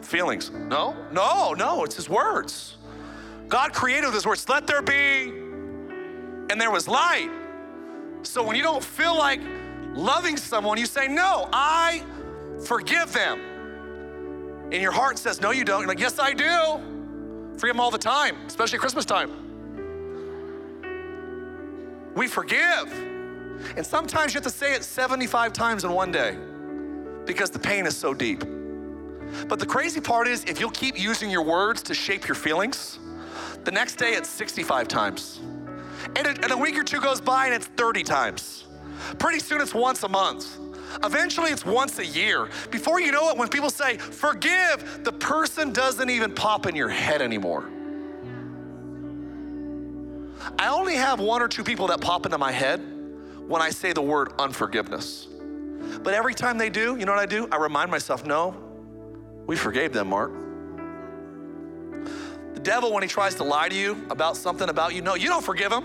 feelings. 0.00 0.50
No, 0.50 0.96
no, 1.12 1.54
no, 1.54 1.84
it's 1.84 1.96
his 1.96 2.08
words. 2.08 2.76
God 3.48 3.72
created 3.72 4.06
with 4.06 4.14
his 4.14 4.26
words. 4.26 4.48
Let 4.48 4.66
there 4.66 4.82
be 4.82 5.28
and 6.50 6.60
there 6.60 6.70
was 6.70 6.88
light. 6.88 7.30
So 8.22 8.42
when 8.42 8.56
you 8.56 8.62
don't 8.62 8.82
feel 8.82 9.16
like 9.16 9.40
loving 9.94 10.36
someone, 10.36 10.78
you 10.78 10.86
say, 10.86 11.08
No, 11.08 11.48
I 11.52 12.04
forgive 12.66 13.12
them. 13.12 13.40
And 14.72 14.80
your 14.80 14.92
heart 14.92 15.18
says, 15.18 15.40
No, 15.40 15.50
you 15.50 15.64
don't. 15.64 15.80
You're 15.80 15.88
like, 15.88 16.00
Yes, 16.00 16.18
I 16.18 16.32
do. 16.32 16.80
Forgive 17.58 17.74
them 17.74 17.80
all 17.80 17.90
the 17.90 17.98
time, 17.98 18.36
especially 18.46 18.78
Christmas 18.78 19.04
time. 19.04 19.30
We 22.14 22.26
forgive. 22.26 23.11
And 23.76 23.86
sometimes 23.86 24.34
you 24.34 24.38
have 24.38 24.44
to 24.44 24.56
say 24.56 24.74
it 24.74 24.84
75 24.84 25.52
times 25.52 25.84
in 25.84 25.92
one 25.92 26.12
day 26.12 26.36
because 27.24 27.50
the 27.50 27.58
pain 27.58 27.86
is 27.86 27.96
so 27.96 28.14
deep. 28.14 28.44
But 29.48 29.58
the 29.58 29.66
crazy 29.66 30.00
part 30.00 30.28
is, 30.28 30.44
if 30.44 30.60
you'll 30.60 30.70
keep 30.70 30.98
using 30.98 31.30
your 31.30 31.42
words 31.42 31.82
to 31.84 31.94
shape 31.94 32.28
your 32.28 32.34
feelings, 32.34 32.98
the 33.64 33.70
next 33.70 33.96
day 33.96 34.12
it's 34.12 34.28
65 34.28 34.88
times. 34.88 35.40
And 36.16 36.26
a, 36.26 36.30
and 36.30 36.52
a 36.52 36.56
week 36.56 36.76
or 36.76 36.82
two 36.82 37.00
goes 37.00 37.20
by 37.20 37.46
and 37.46 37.54
it's 37.54 37.66
30 37.66 38.02
times. 38.02 38.64
Pretty 39.18 39.38
soon 39.38 39.60
it's 39.60 39.74
once 39.74 40.02
a 40.02 40.08
month. 40.08 40.58
Eventually, 41.02 41.50
it's 41.50 41.64
once 41.64 41.98
a 41.98 42.04
year. 42.04 42.50
Before 42.70 43.00
you 43.00 43.12
know 43.12 43.30
it, 43.30 43.36
when 43.38 43.48
people 43.48 43.70
say, 43.70 43.96
forgive, 43.96 45.04
the 45.04 45.12
person 45.12 45.72
doesn't 45.72 46.10
even 46.10 46.34
pop 46.34 46.66
in 46.66 46.76
your 46.76 46.90
head 46.90 47.22
anymore. 47.22 47.70
I 50.58 50.68
only 50.68 50.96
have 50.96 51.18
one 51.18 51.40
or 51.40 51.48
two 51.48 51.64
people 51.64 51.86
that 51.86 52.00
pop 52.00 52.26
into 52.26 52.36
my 52.36 52.52
head 52.52 52.80
when 53.46 53.62
I 53.62 53.70
say 53.70 53.92
the 53.92 54.02
word 54.02 54.32
unforgiveness. 54.38 55.28
But 56.02 56.14
every 56.14 56.34
time 56.34 56.58
they 56.58 56.70
do, 56.70 56.96
you 56.96 57.04
know 57.04 57.12
what 57.12 57.20
I 57.20 57.26
do? 57.26 57.48
I 57.50 57.56
remind 57.56 57.90
myself, 57.90 58.24
no, 58.24 58.56
we 59.46 59.56
forgave 59.56 59.92
them, 59.92 60.08
Mark. 60.08 60.32
The 62.54 62.60
devil, 62.60 62.92
when 62.92 63.02
he 63.02 63.08
tries 63.08 63.34
to 63.36 63.44
lie 63.44 63.68
to 63.68 63.74
you 63.74 64.06
about 64.10 64.36
something 64.36 64.68
about 64.68 64.94
you, 64.94 65.02
no, 65.02 65.14
you 65.14 65.28
don't 65.28 65.44
forgive 65.44 65.72
him. 65.72 65.84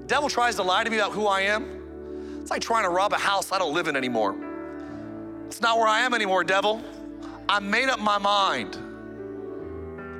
The 0.00 0.06
devil 0.06 0.28
tries 0.28 0.56
to 0.56 0.62
lie 0.62 0.84
to 0.84 0.90
me 0.90 0.98
about 0.98 1.12
who 1.12 1.26
I 1.26 1.42
am. 1.42 2.38
It's 2.40 2.50
like 2.50 2.62
trying 2.62 2.84
to 2.84 2.90
rob 2.90 3.12
a 3.12 3.18
house 3.18 3.52
I 3.52 3.58
don't 3.58 3.74
live 3.74 3.88
in 3.88 3.96
anymore. 3.96 4.36
It's 5.46 5.60
not 5.60 5.78
where 5.78 5.88
I 5.88 6.00
am 6.00 6.14
anymore, 6.14 6.44
devil. 6.44 6.82
I 7.48 7.60
made 7.60 7.88
up 7.88 8.00
my 8.00 8.18
mind 8.18 8.78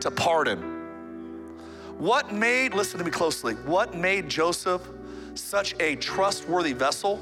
to 0.00 0.10
pardon. 0.10 0.58
What 1.98 2.32
made, 2.32 2.74
listen 2.74 2.98
to 2.98 3.04
me 3.04 3.10
closely, 3.10 3.54
what 3.54 3.94
made 3.94 4.28
Joseph 4.28 4.82
such 5.36 5.74
a 5.80 5.96
trustworthy 5.96 6.72
vessel 6.72 7.20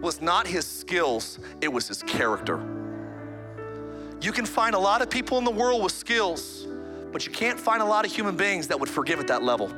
was 0.00 0.20
not 0.20 0.46
his 0.46 0.66
skills, 0.66 1.38
it 1.60 1.68
was 1.68 1.88
his 1.88 2.02
character. 2.02 2.58
You 4.20 4.32
can 4.32 4.46
find 4.46 4.74
a 4.74 4.78
lot 4.78 5.02
of 5.02 5.10
people 5.10 5.38
in 5.38 5.44
the 5.44 5.50
world 5.50 5.82
with 5.82 5.92
skills, 5.92 6.66
but 7.12 7.26
you 7.26 7.32
can't 7.32 7.58
find 7.58 7.82
a 7.82 7.84
lot 7.84 8.04
of 8.04 8.12
human 8.12 8.36
beings 8.36 8.68
that 8.68 8.78
would 8.78 8.88
forgive 8.88 9.18
at 9.18 9.28
that 9.28 9.42
level. 9.42 9.68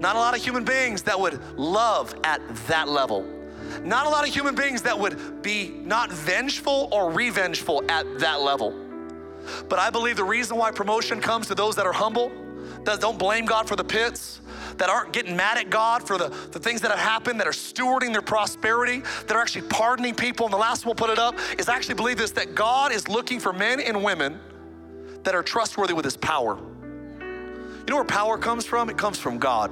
Not 0.00 0.16
a 0.16 0.18
lot 0.18 0.36
of 0.36 0.42
human 0.42 0.64
beings 0.64 1.02
that 1.02 1.18
would 1.18 1.40
love 1.58 2.14
at 2.24 2.40
that 2.68 2.88
level. 2.88 3.26
Not 3.82 4.06
a 4.06 4.08
lot 4.08 4.26
of 4.26 4.32
human 4.32 4.54
beings 4.54 4.82
that 4.82 4.98
would 4.98 5.42
be 5.42 5.68
not 5.84 6.10
vengeful 6.10 6.88
or 6.92 7.10
revengeful 7.10 7.84
at 7.90 8.18
that 8.20 8.40
level. 8.40 8.74
But 9.68 9.78
I 9.78 9.90
believe 9.90 10.16
the 10.16 10.24
reason 10.24 10.56
why 10.56 10.70
promotion 10.70 11.20
comes 11.20 11.48
to 11.48 11.54
those 11.54 11.76
that 11.76 11.86
are 11.86 11.92
humble, 11.92 12.30
that 12.84 13.00
don't 13.00 13.18
blame 13.18 13.44
God 13.44 13.68
for 13.68 13.76
the 13.76 13.84
pits, 13.84 14.40
that 14.78 14.88
aren't 14.88 15.12
getting 15.12 15.36
mad 15.36 15.58
at 15.58 15.70
God 15.70 16.06
for 16.06 16.18
the, 16.18 16.28
the 16.52 16.58
things 16.58 16.80
that 16.80 16.90
have 16.90 17.00
happened, 17.00 17.40
that 17.40 17.46
are 17.46 17.52
stewarding 17.52 18.12
their 18.12 18.22
prosperity, 18.22 19.02
that 19.26 19.32
are 19.32 19.40
actually 19.40 19.68
pardoning 19.68 20.14
people. 20.14 20.46
And 20.46 20.52
the 20.52 20.58
last 20.58 20.84
one 20.84 20.88
we'll 20.88 21.06
put 21.06 21.10
it 21.10 21.18
up 21.18 21.34
is 21.58 21.68
actually 21.68 21.96
believe 21.96 22.18
this 22.18 22.30
that 22.32 22.54
God 22.54 22.92
is 22.92 23.08
looking 23.08 23.40
for 23.40 23.52
men 23.52 23.80
and 23.80 24.02
women 24.02 24.40
that 25.24 25.34
are 25.34 25.42
trustworthy 25.42 25.92
with 25.92 26.04
his 26.04 26.16
power. 26.16 26.56
You 26.58 27.92
know 27.92 27.96
where 27.96 28.04
power 28.04 28.38
comes 28.38 28.64
from? 28.64 28.90
It 28.90 28.96
comes 28.98 29.18
from 29.18 29.38
God. 29.38 29.70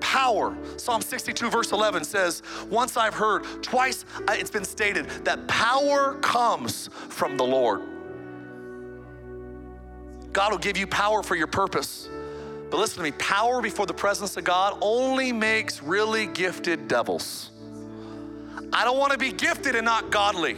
Power. 0.00 0.56
Psalm 0.76 1.02
62, 1.02 1.50
verse 1.50 1.72
11 1.72 2.04
says, 2.04 2.42
Once 2.68 2.96
I've 2.96 3.14
heard, 3.14 3.44
twice 3.62 4.04
it's 4.28 4.50
been 4.50 4.64
stated 4.64 5.06
that 5.24 5.46
power 5.48 6.14
comes 6.20 6.88
from 6.92 7.36
the 7.36 7.44
Lord. 7.44 7.82
God 10.32 10.52
will 10.52 10.58
give 10.58 10.76
you 10.76 10.86
power 10.86 11.22
for 11.22 11.34
your 11.34 11.46
purpose. 11.46 12.08
But 12.70 12.78
listen 12.78 12.98
to 12.98 13.02
me 13.02 13.12
power 13.12 13.62
before 13.62 13.86
the 13.86 13.94
presence 13.94 14.36
of 14.36 14.44
God 14.44 14.76
only 14.80 15.32
makes 15.32 15.82
really 15.82 16.26
gifted 16.26 16.86
devils. 16.86 17.50
I 18.72 18.84
don't 18.84 18.98
want 18.98 19.12
to 19.12 19.18
be 19.18 19.32
gifted 19.32 19.74
and 19.74 19.84
not 19.84 20.10
godly. 20.10 20.56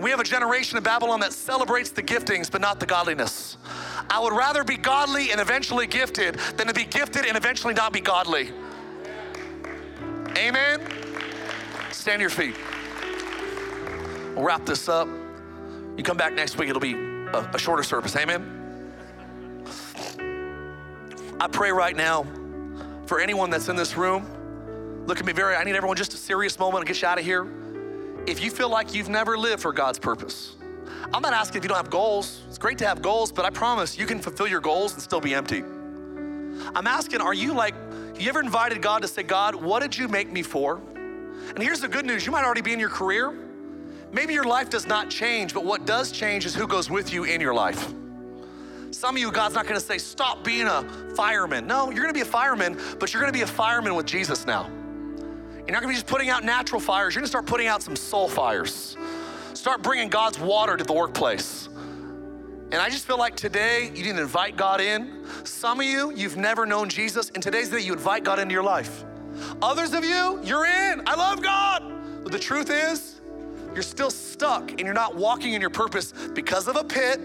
We 0.00 0.10
have 0.10 0.20
a 0.20 0.24
generation 0.24 0.78
in 0.78 0.84
Babylon 0.84 1.20
that 1.20 1.32
celebrates 1.32 1.90
the 1.90 2.02
giftings, 2.02 2.50
but 2.50 2.60
not 2.60 2.80
the 2.80 2.86
godliness. 2.86 3.58
I 4.08 4.20
would 4.20 4.32
rather 4.32 4.64
be 4.64 4.76
godly 4.76 5.30
and 5.30 5.40
eventually 5.40 5.86
gifted 5.86 6.36
than 6.56 6.68
to 6.68 6.72
be 6.72 6.84
gifted 6.84 7.26
and 7.26 7.36
eventually 7.36 7.74
not 7.74 7.92
be 7.92 8.00
godly. 8.00 8.50
Amen? 10.38 10.80
Stand 11.90 12.20
your 12.20 12.30
feet. 12.30 12.54
We'll 14.34 14.44
wrap 14.44 14.64
this 14.64 14.88
up. 14.88 15.08
You 15.96 16.04
come 16.04 16.16
back 16.16 16.32
next 16.32 16.56
week, 16.56 16.70
it'll 16.70 16.80
be 16.80 16.94
a, 16.94 17.50
a 17.52 17.58
shorter 17.58 17.82
service. 17.82 18.16
Amen? 18.16 18.59
I 21.40 21.48
pray 21.48 21.72
right 21.72 21.96
now 21.96 22.26
for 23.06 23.18
anyone 23.18 23.48
that's 23.48 23.70
in 23.70 23.76
this 23.76 23.96
room. 23.96 25.06
Look 25.06 25.20
at 25.20 25.24
me 25.24 25.32
very, 25.32 25.56
I 25.56 25.64
need 25.64 25.74
everyone 25.74 25.96
just 25.96 26.12
a 26.12 26.18
serious 26.18 26.58
moment 26.58 26.84
to 26.84 26.92
get 26.92 27.00
you 27.00 27.08
out 27.08 27.18
of 27.18 27.24
here. 27.24 27.48
If 28.26 28.42
you 28.42 28.50
feel 28.50 28.68
like 28.68 28.92
you've 28.92 29.08
never 29.08 29.38
lived 29.38 29.62
for 29.62 29.72
God's 29.72 29.98
purpose, 29.98 30.56
I'm 31.14 31.22
not 31.22 31.32
asking 31.32 31.56
if 31.56 31.64
you 31.64 31.68
don't 31.68 31.78
have 31.78 31.88
goals. 31.88 32.42
It's 32.46 32.58
great 32.58 32.76
to 32.78 32.86
have 32.86 33.00
goals, 33.00 33.32
but 33.32 33.46
I 33.46 33.50
promise 33.50 33.96
you 33.96 34.04
can 34.04 34.18
fulfill 34.18 34.48
your 34.48 34.60
goals 34.60 34.92
and 34.92 35.02
still 35.02 35.18
be 35.18 35.32
empty. 35.32 35.60
I'm 36.74 36.86
asking, 36.86 37.22
are 37.22 37.32
you 37.32 37.54
like, 37.54 37.74
you 38.18 38.28
ever 38.28 38.40
invited 38.40 38.82
God 38.82 39.00
to 39.00 39.08
say, 39.08 39.22
God, 39.22 39.54
what 39.54 39.80
did 39.80 39.96
you 39.96 40.08
make 40.08 40.30
me 40.30 40.42
for? 40.42 40.76
And 40.76 41.62
here's 41.62 41.80
the 41.80 41.88
good 41.88 42.04
news 42.04 42.26
you 42.26 42.32
might 42.32 42.44
already 42.44 42.60
be 42.60 42.74
in 42.74 42.78
your 42.78 42.90
career. 42.90 43.34
Maybe 44.12 44.34
your 44.34 44.44
life 44.44 44.68
does 44.68 44.86
not 44.86 45.08
change, 45.08 45.54
but 45.54 45.64
what 45.64 45.86
does 45.86 46.12
change 46.12 46.44
is 46.44 46.54
who 46.54 46.66
goes 46.66 46.90
with 46.90 47.14
you 47.14 47.24
in 47.24 47.40
your 47.40 47.54
life. 47.54 47.94
Some 48.90 49.16
of 49.16 49.20
you, 49.20 49.30
God's 49.30 49.54
not 49.54 49.66
gonna 49.66 49.80
say, 49.80 49.98
stop 49.98 50.44
being 50.44 50.66
a 50.66 50.84
fireman. 51.14 51.66
No, 51.66 51.90
you're 51.90 52.02
gonna 52.02 52.12
be 52.12 52.22
a 52.22 52.24
fireman, 52.24 52.78
but 52.98 53.12
you're 53.12 53.20
gonna 53.20 53.32
be 53.32 53.42
a 53.42 53.46
fireman 53.46 53.94
with 53.94 54.06
Jesus 54.06 54.46
now. 54.46 54.66
You're 54.66 55.72
not 55.72 55.82
gonna 55.82 55.88
be 55.88 55.94
just 55.94 56.06
putting 56.06 56.28
out 56.28 56.44
natural 56.44 56.80
fires, 56.80 57.14
you're 57.14 57.20
gonna 57.20 57.28
start 57.28 57.46
putting 57.46 57.68
out 57.68 57.82
some 57.82 57.94
soul 57.94 58.28
fires. 58.28 58.96
Start 59.54 59.82
bringing 59.82 60.08
God's 60.08 60.38
water 60.38 60.76
to 60.76 60.84
the 60.84 60.92
workplace. 60.92 61.68
And 62.72 62.76
I 62.76 62.88
just 62.88 63.06
feel 63.06 63.18
like 63.18 63.36
today 63.36 63.90
you 63.94 64.04
need 64.04 64.16
to 64.16 64.22
invite 64.22 64.56
God 64.56 64.80
in. 64.80 65.24
Some 65.44 65.80
of 65.80 65.86
you, 65.86 66.12
you've 66.12 66.36
never 66.36 66.66
known 66.66 66.88
Jesus, 66.88 67.30
and 67.34 67.42
today's 67.42 67.70
the 67.70 67.78
day 67.78 67.84
you 67.84 67.92
invite 67.92 68.24
God 68.24 68.38
into 68.38 68.52
your 68.52 68.62
life. 68.62 69.04
Others 69.60 69.92
of 69.92 70.04
you, 70.04 70.40
you're 70.44 70.66
in. 70.66 71.02
I 71.06 71.14
love 71.14 71.42
God. 71.42 71.82
But 72.22 72.32
the 72.32 72.38
truth 72.38 72.70
is, 72.70 73.20
you're 73.74 73.82
still 73.82 74.10
stuck 74.10 74.70
and 74.70 74.80
you're 74.80 74.94
not 74.94 75.16
walking 75.16 75.54
in 75.54 75.60
your 75.60 75.70
purpose 75.70 76.12
because 76.34 76.68
of 76.68 76.76
a 76.76 76.84
pit 76.84 77.20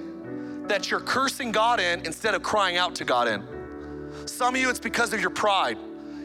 that 0.68 0.90
you're 0.90 1.00
cursing 1.00 1.52
God 1.52 1.80
in 1.80 2.06
instead 2.06 2.34
of 2.36 2.44
crying 2.44 2.78
out 2.78 2.96
to 2.96 3.06
God 3.06 3.28
in. 3.28 3.44
Some 4.26 4.56
of 4.56 4.62
you, 4.62 4.70
it's 4.70 4.80
because 4.80 5.14
of 5.14 5.22
your 5.22 5.30
pride. 5.30 5.78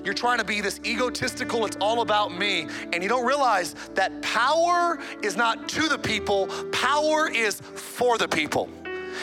You're 0.04 0.14
trying 0.14 0.38
to 0.38 0.44
be 0.44 0.60
this 0.60 0.80
egotistical, 0.84 1.66
it's 1.66 1.76
all 1.80 2.00
about 2.00 2.36
me. 2.36 2.66
And 2.92 3.02
you 3.02 3.08
don't 3.08 3.26
realize 3.26 3.74
that 3.94 4.22
power 4.22 4.98
is 5.22 5.36
not 5.36 5.68
to 5.70 5.88
the 5.88 5.98
people, 5.98 6.46
power 6.72 7.28
is 7.28 7.60
for 7.60 8.16
the 8.16 8.28
people. 8.28 8.70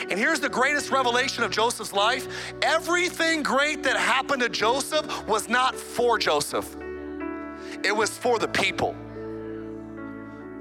And 0.10 0.20
here's 0.20 0.40
the 0.40 0.50
greatest 0.50 0.92
revelation 0.92 1.44
of 1.44 1.52
Joseph's 1.52 1.94
life 1.94 2.28
everything 2.62 3.42
great 3.42 3.84
that 3.84 3.98
happened 3.98 4.42
to 4.44 4.50
Joseph 4.50 5.28
was 5.28 5.50
not 5.50 5.76
for 5.76 6.20
Joseph, 6.20 6.76
it 7.84 7.96
was 7.96 8.16
for 8.16 8.38
the 8.38 8.48
people. 8.48 8.96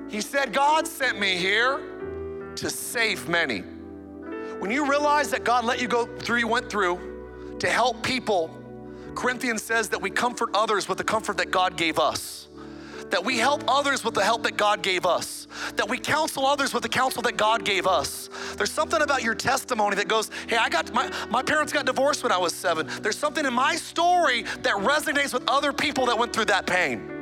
He 0.09 0.20
said, 0.20 0.52
God 0.52 0.86
sent 0.86 1.18
me 1.18 1.36
here 1.36 2.52
to 2.54 2.70
save 2.70 3.28
many. 3.28 3.64
When 4.59 4.70
you 4.70 4.88
realize 4.88 5.30
that 5.30 5.44
God 5.44 5.64
let 5.64 5.80
you 5.80 5.88
go 5.88 6.07
through, 6.07 6.38
you 6.38 6.48
went 6.48 6.70
through 6.70 7.57
to 7.59 7.68
help 7.68 8.02
people, 8.02 8.50
Corinthians 9.14 9.62
says 9.62 9.88
that 9.90 10.00
we 10.00 10.11
comfort 10.11 10.50
others 10.54 10.88
with 10.88 10.98
the 10.98 11.04
comfort 11.04 11.36
that 11.38 11.50
God 11.50 11.76
gave 11.76 11.98
us. 11.98 12.48
That 13.11 13.24
we 13.24 13.38
help 13.38 13.62
others 13.68 14.02
with 14.02 14.14
the 14.14 14.24
help 14.24 14.42
that 14.42 14.57
God 14.57 14.82
gave 14.82 15.07
us. 15.07 15.46
That 15.76 15.88
we 15.88 15.98
counsel 15.98 16.44
others 16.44 16.74
with 16.74 16.82
the 16.82 16.88
counsel 16.88 17.22
that 17.22 17.36
God 17.36 17.64
gave 17.64 17.86
us. 17.86 18.28
There's 18.57 18.72
something 18.72 19.00
about 19.00 19.22
your 19.22 19.34
testimony 19.34 19.96
that 19.96 20.09
goes, 20.09 20.30
hey, 20.48 20.57
I 20.57 20.68
got 20.68 20.92
my, 20.92 21.11
my 21.30 21.42
parents 21.42 21.72
got 21.72 21.86
divorced 21.86 22.22
when 22.22 22.32
I 22.32 22.38
was 22.38 22.52
seven. 22.52 22.88
There's 23.02 23.18
something 23.18 23.46
in 23.46 23.54
my 23.54 23.76
story 23.76 24.42
that 24.62 24.74
resonates 24.74 25.32
with 25.32 25.48
other 25.48 25.72
people 25.72 26.07
that 26.07 26.18
went 26.18 26.32
through 26.32 26.46
that 26.46 26.66
pain. 26.66 27.16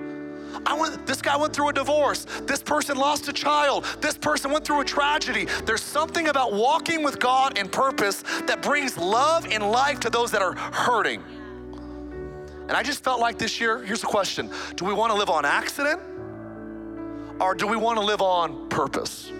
I 0.66 0.74
went, 0.74 1.06
this 1.06 1.22
guy 1.22 1.36
went 1.36 1.54
through 1.54 1.70
a 1.70 1.72
divorce. 1.72 2.26
This 2.42 2.62
person 2.62 2.96
lost 2.96 3.28
a 3.28 3.32
child. 3.32 3.84
This 4.00 4.16
person 4.16 4.50
went 4.50 4.64
through 4.64 4.80
a 4.80 4.84
tragedy. 4.84 5.46
There's 5.64 5.82
something 5.82 6.28
about 6.28 6.52
walking 6.52 7.02
with 7.02 7.18
God 7.18 7.58
in 7.58 7.68
purpose 7.68 8.22
that 8.46 8.62
brings 8.62 8.96
love 8.96 9.46
and 9.50 9.70
life 9.70 10.00
to 10.00 10.10
those 10.10 10.30
that 10.30 10.42
are 10.42 10.54
hurting. 10.54 11.22
And 12.68 12.72
I 12.72 12.82
just 12.82 13.04
felt 13.04 13.20
like 13.20 13.38
this 13.38 13.60
year, 13.60 13.82
here's 13.82 14.00
the 14.00 14.06
question 14.06 14.50
Do 14.76 14.84
we 14.84 14.94
want 14.94 15.12
to 15.12 15.18
live 15.18 15.30
on 15.30 15.44
accident 15.44 16.00
or 17.40 17.54
do 17.54 17.66
we 17.66 17.76
want 17.76 17.98
to 17.98 18.04
live 18.04 18.22
on 18.22 18.68
purpose? 18.68 19.32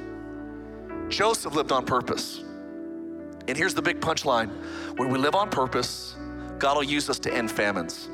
Joseph 1.08 1.54
lived 1.54 1.72
on 1.72 1.84
purpose. 1.84 2.42
And 3.46 3.56
here's 3.56 3.74
the 3.74 3.82
big 3.82 4.00
punchline 4.00 4.50
when 4.98 5.10
we 5.10 5.18
live 5.18 5.34
on 5.34 5.50
purpose, 5.50 6.16
God 6.58 6.76
will 6.76 6.84
use 6.84 7.08
us 7.10 7.18
to 7.20 7.32
end 7.32 7.50
famines. 7.50 8.08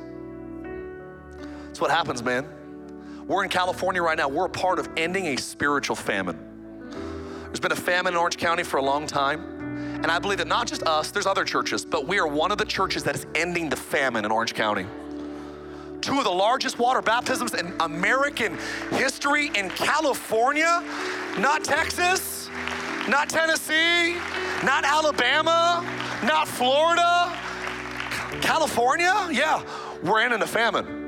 That's 1.67 1.79
what 1.79 1.89
happens, 1.89 2.21
man. 2.21 2.47
We're 3.31 3.43
in 3.43 3.49
California 3.49 4.03
right 4.03 4.17
now. 4.17 4.27
We're 4.27 4.47
a 4.47 4.49
part 4.49 4.77
of 4.77 4.89
ending 4.97 5.27
a 5.27 5.37
spiritual 5.37 5.95
famine. 5.95 6.37
There's 7.45 7.61
been 7.61 7.71
a 7.71 7.77
famine 7.77 8.11
in 8.11 8.19
Orange 8.19 8.35
County 8.35 8.61
for 8.63 8.75
a 8.75 8.81
long 8.81 9.07
time. 9.07 9.39
And 10.03 10.07
I 10.07 10.19
believe 10.19 10.39
that 10.39 10.49
not 10.49 10.67
just 10.67 10.83
us, 10.83 11.11
there's 11.11 11.25
other 11.25 11.45
churches, 11.45 11.85
but 11.85 12.05
we 12.05 12.19
are 12.19 12.27
one 12.27 12.51
of 12.51 12.57
the 12.57 12.65
churches 12.65 13.05
that 13.05 13.15
is 13.15 13.25
ending 13.33 13.69
the 13.69 13.77
famine 13.77 14.25
in 14.25 14.31
Orange 14.31 14.53
County. 14.53 14.85
Two 16.01 16.17
of 16.17 16.25
the 16.25 16.29
largest 16.29 16.77
water 16.77 17.01
baptisms 17.01 17.53
in 17.53 17.73
American 17.79 18.57
history 18.89 19.49
in 19.55 19.69
California, 19.69 20.83
not 21.37 21.63
Texas, 21.63 22.49
not 23.07 23.29
Tennessee, 23.29 24.15
not 24.61 24.83
Alabama, 24.83 25.89
not 26.25 26.49
Florida, 26.49 27.31
California. 28.41 29.29
Yeah, 29.31 29.63
we're 30.03 30.19
ending 30.19 30.41
a 30.41 30.47
famine. 30.47 31.00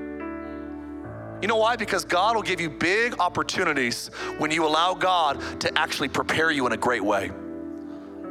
You 1.43 1.47
know 1.47 1.57
why? 1.57 1.75
Because 1.75 2.05
God 2.05 2.37
will 2.37 2.41
give 2.41 2.61
you 2.61 2.69
big 2.69 3.19
opportunities 3.19 4.07
when 4.37 4.49
you 4.49 4.65
allow 4.65 4.93
God 4.93 5.41
to 5.59 5.77
actually 5.77 6.07
prepare 6.07 6.51
you 6.51 6.65
in 6.67 6.71
a 6.71 6.77
great 6.77 7.03
way. 7.03 7.31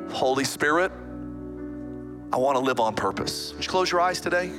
Holy 0.09 0.45
Spirit, 0.45 0.91
I 2.33 2.39
want 2.39 2.57
to 2.57 2.61
live 2.61 2.81
on 2.81 2.95
purpose. 2.95 3.53
Would 3.53 3.67
you 3.67 3.71
close 3.71 3.93
your 3.93 4.01
eyes 4.01 4.19
today? 4.19 4.51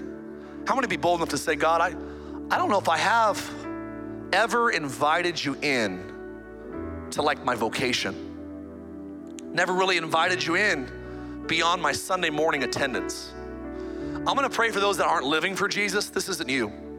How 0.67 0.75
many 0.75 0.85
be 0.85 0.97
bold 0.97 1.21
enough 1.21 1.29
to 1.29 1.37
say, 1.39 1.55
God, 1.55 1.81
I, 1.81 1.95
I 2.53 2.59
don't 2.59 2.69
know 2.69 2.77
if 2.77 2.89
I 2.89 2.97
have 2.99 3.43
ever 4.31 4.69
invited 4.69 5.43
you 5.43 5.57
in 5.63 7.07
to 7.09 7.23
like 7.23 7.43
my 7.43 7.55
vocation. 7.55 8.13
Never 9.51 9.73
really 9.73 9.97
invited 9.97 10.45
you 10.45 10.57
in 10.57 11.43
beyond 11.47 11.81
my 11.81 11.91
Sunday 11.91 12.29
morning 12.29 12.61
attendance. 12.61 13.33
I'm 13.33 14.25
gonna 14.25 14.47
pray 14.47 14.69
for 14.69 14.79
those 14.79 14.97
that 14.97 15.07
aren't 15.07 15.25
living 15.25 15.55
for 15.55 15.67
Jesus. 15.67 16.09
This 16.09 16.29
isn't 16.29 16.49
you. 16.49 16.92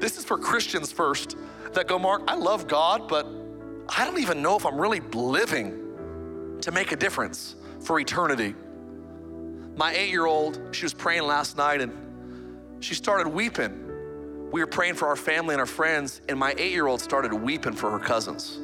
This 0.00 0.18
is 0.18 0.24
for 0.24 0.36
Christians 0.36 0.92
first 0.92 1.36
that 1.72 1.88
go, 1.88 1.98
Mark, 1.98 2.22
I 2.28 2.34
love 2.34 2.68
God, 2.68 3.08
but 3.08 3.26
I 3.88 4.04
don't 4.04 4.20
even 4.20 4.42
know 4.42 4.56
if 4.56 4.66
I'm 4.66 4.78
really 4.78 5.00
living 5.00 6.58
to 6.60 6.70
make 6.70 6.92
a 6.92 6.96
difference 6.96 7.56
for 7.80 7.98
eternity. 7.98 8.54
My 9.76 9.94
eight 9.94 10.10
year 10.10 10.26
old, 10.26 10.60
she 10.72 10.84
was 10.84 10.92
praying 10.92 11.22
last 11.22 11.56
night 11.56 11.80
and 11.80 11.92
she 12.80 12.94
started 12.94 13.28
weeping. 13.28 14.50
We 14.50 14.60
were 14.60 14.66
praying 14.66 14.94
for 14.94 15.08
our 15.08 15.16
family 15.16 15.54
and 15.54 15.60
our 15.60 15.66
friends, 15.66 16.20
and 16.28 16.38
my 16.38 16.54
eight 16.56 16.72
year 16.72 16.86
old 16.86 17.00
started 17.00 17.32
weeping 17.32 17.72
for 17.72 17.90
her 17.90 17.98
cousins. 17.98 18.58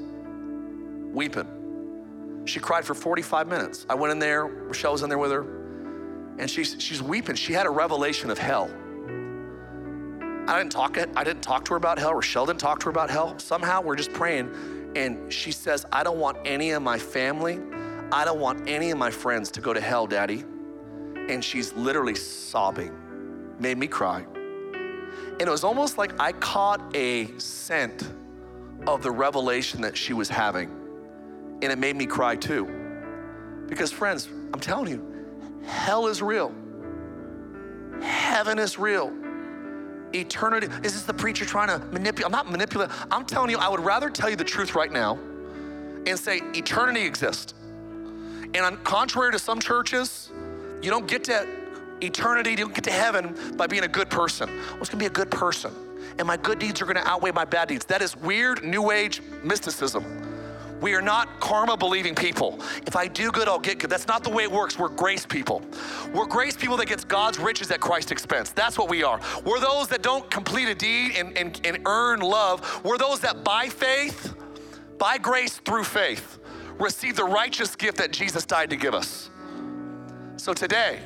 Weeping. 1.12 2.42
She 2.44 2.60
cried 2.60 2.84
for 2.84 2.94
45 2.94 3.48
minutes. 3.48 3.86
I 3.88 3.94
went 3.94 4.12
in 4.12 4.18
there, 4.18 4.46
Rochelle 4.46 4.92
was 4.92 5.02
in 5.02 5.08
there 5.08 5.18
with 5.18 5.30
her, 5.32 5.42
and 6.38 6.50
she's, 6.50 6.76
she's 6.78 7.02
weeping. 7.02 7.36
She 7.36 7.52
had 7.52 7.66
a 7.66 7.70
revelation 7.70 8.30
of 8.30 8.38
hell. 8.38 8.70
I 10.48 10.58
didn't 10.58 10.72
talk 10.72 10.96
it. 10.96 11.08
I 11.16 11.22
didn't 11.22 11.42
talk 11.42 11.64
to 11.66 11.70
her 11.70 11.76
about 11.76 11.98
hell. 11.98 12.14
Rochelle 12.14 12.46
didn't 12.46 12.60
talk 12.60 12.80
to 12.80 12.86
her 12.86 12.90
about 12.90 13.10
hell. 13.10 13.38
Somehow 13.38 13.80
we're 13.80 13.94
just 13.94 14.12
praying, 14.12 14.50
and 14.96 15.32
she 15.32 15.52
says, 15.52 15.86
"I 15.92 16.02
don't 16.02 16.18
want 16.18 16.36
any 16.44 16.72
of 16.72 16.82
my 16.82 16.98
family, 16.98 17.60
I 18.10 18.24
don't 18.24 18.40
want 18.40 18.68
any 18.68 18.90
of 18.90 18.98
my 18.98 19.10
friends 19.10 19.52
to 19.52 19.60
go 19.60 19.72
to 19.72 19.80
hell, 19.80 20.06
Daddy." 20.06 20.44
And 21.28 21.44
she's 21.44 21.72
literally 21.74 22.16
sobbing. 22.16 22.92
Made 23.60 23.78
me 23.78 23.86
cry. 23.86 24.26
And 24.34 25.42
it 25.42 25.48
was 25.48 25.62
almost 25.62 25.96
like 25.96 26.12
I 26.20 26.32
caught 26.32 26.80
a 26.94 27.38
scent 27.38 28.10
of 28.88 29.02
the 29.02 29.10
revelation 29.12 29.80
that 29.82 29.96
she 29.96 30.12
was 30.12 30.28
having, 30.28 30.68
and 31.62 31.70
it 31.70 31.78
made 31.78 31.94
me 31.94 32.06
cry 32.06 32.34
too. 32.34 32.66
Because 33.68 33.92
friends, 33.92 34.28
I'm 34.52 34.60
telling 34.60 34.90
you, 34.90 35.64
hell 35.64 36.08
is 36.08 36.20
real. 36.20 36.52
Heaven 38.00 38.58
is 38.58 38.76
real 38.78 39.12
eternity. 40.14 40.68
Is 40.82 40.94
this 40.94 41.02
the 41.02 41.14
preacher 41.14 41.44
trying 41.44 41.68
to 41.68 41.84
manipulate? 41.86 42.26
I'm 42.26 42.32
not 42.32 42.50
manipulating. 42.50 42.94
I'm 43.10 43.24
telling 43.24 43.50
you, 43.50 43.58
I 43.58 43.68
would 43.68 43.80
rather 43.80 44.10
tell 44.10 44.30
you 44.30 44.36
the 44.36 44.44
truth 44.44 44.74
right 44.74 44.92
now 44.92 45.18
and 46.06 46.18
say 46.18 46.38
eternity 46.54 47.04
exists. 47.04 47.54
And 48.54 48.84
contrary 48.84 49.32
to 49.32 49.38
some 49.38 49.60
churches, 49.60 50.30
you 50.82 50.90
don't 50.90 51.06
get 51.06 51.24
to 51.24 51.46
eternity, 52.00 52.50
you 52.50 52.56
don't 52.56 52.74
get 52.74 52.84
to 52.84 52.90
heaven 52.90 53.36
by 53.56 53.66
being 53.66 53.84
a 53.84 53.88
good 53.88 54.10
person. 54.10 54.50
I 54.74 54.78
was 54.78 54.88
gonna 54.88 55.00
be 55.00 55.06
a 55.06 55.10
good 55.10 55.30
person, 55.30 55.72
and 56.18 56.26
my 56.26 56.36
good 56.36 56.58
deeds 56.58 56.82
are 56.82 56.86
gonna 56.86 57.02
outweigh 57.04 57.30
my 57.30 57.44
bad 57.44 57.68
deeds. 57.68 57.84
That 57.86 58.02
is 58.02 58.16
weird 58.16 58.64
new 58.64 58.90
age 58.90 59.22
mysticism. 59.42 60.04
We 60.82 60.94
are 60.94 61.00
not 61.00 61.40
karma 61.40 61.76
believing 61.76 62.14
people. 62.14 62.60
If 62.86 62.96
I 62.96 63.06
do 63.06 63.30
good, 63.30 63.46
I'll 63.46 63.60
get 63.60 63.78
good. 63.78 63.88
That's 63.88 64.08
not 64.08 64.24
the 64.24 64.30
way 64.30 64.42
it 64.42 64.50
works. 64.50 64.78
We're 64.78 64.88
grace 64.88 65.24
people. 65.24 65.62
We're 66.12 66.26
grace 66.26 66.56
people 66.56 66.76
that 66.78 66.88
gets 66.88 67.04
God's 67.04 67.38
riches 67.38 67.70
at 67.70 67.80
Christ's 67.80 68.10
expense. 68.10 68.50
That's 68.50 68.76
what 68.76 68.90
we 68.90 69.04
are. 69.04 69.20
We're 69.44 69.60
those 69.60 69.86
that 69.88 70.02
don't 70.02 70.28
complete 70.28 70.68
a 70.68 70.74
deed 70.74 71.12
and, 71.16 71.38
and, 71.38 71.60
and 71.64 71.78
earn 71.86 72.18
love. 72.20 72.82
We're 72.84 72.98
those 72.98 73.20
that 73.20 73.44
by 73.44 73.68
faith, 73.68 74.34
by 74.98 75.18
grace 75.18 75.58
through 75.58 75.84
faith, 75.84 76.40
receive 76.80 77.14
the 77.14 77.24
righteous 77.24 77.76
gift 77.76 77.98
that 77.98 78.12
Jesus 78.12 78.44
died 78.44 78.70
to 78.70 78.76
give 78.76 78.94
us. 78.94 79.30
So 80.36 80.52
today, 80.52 80.98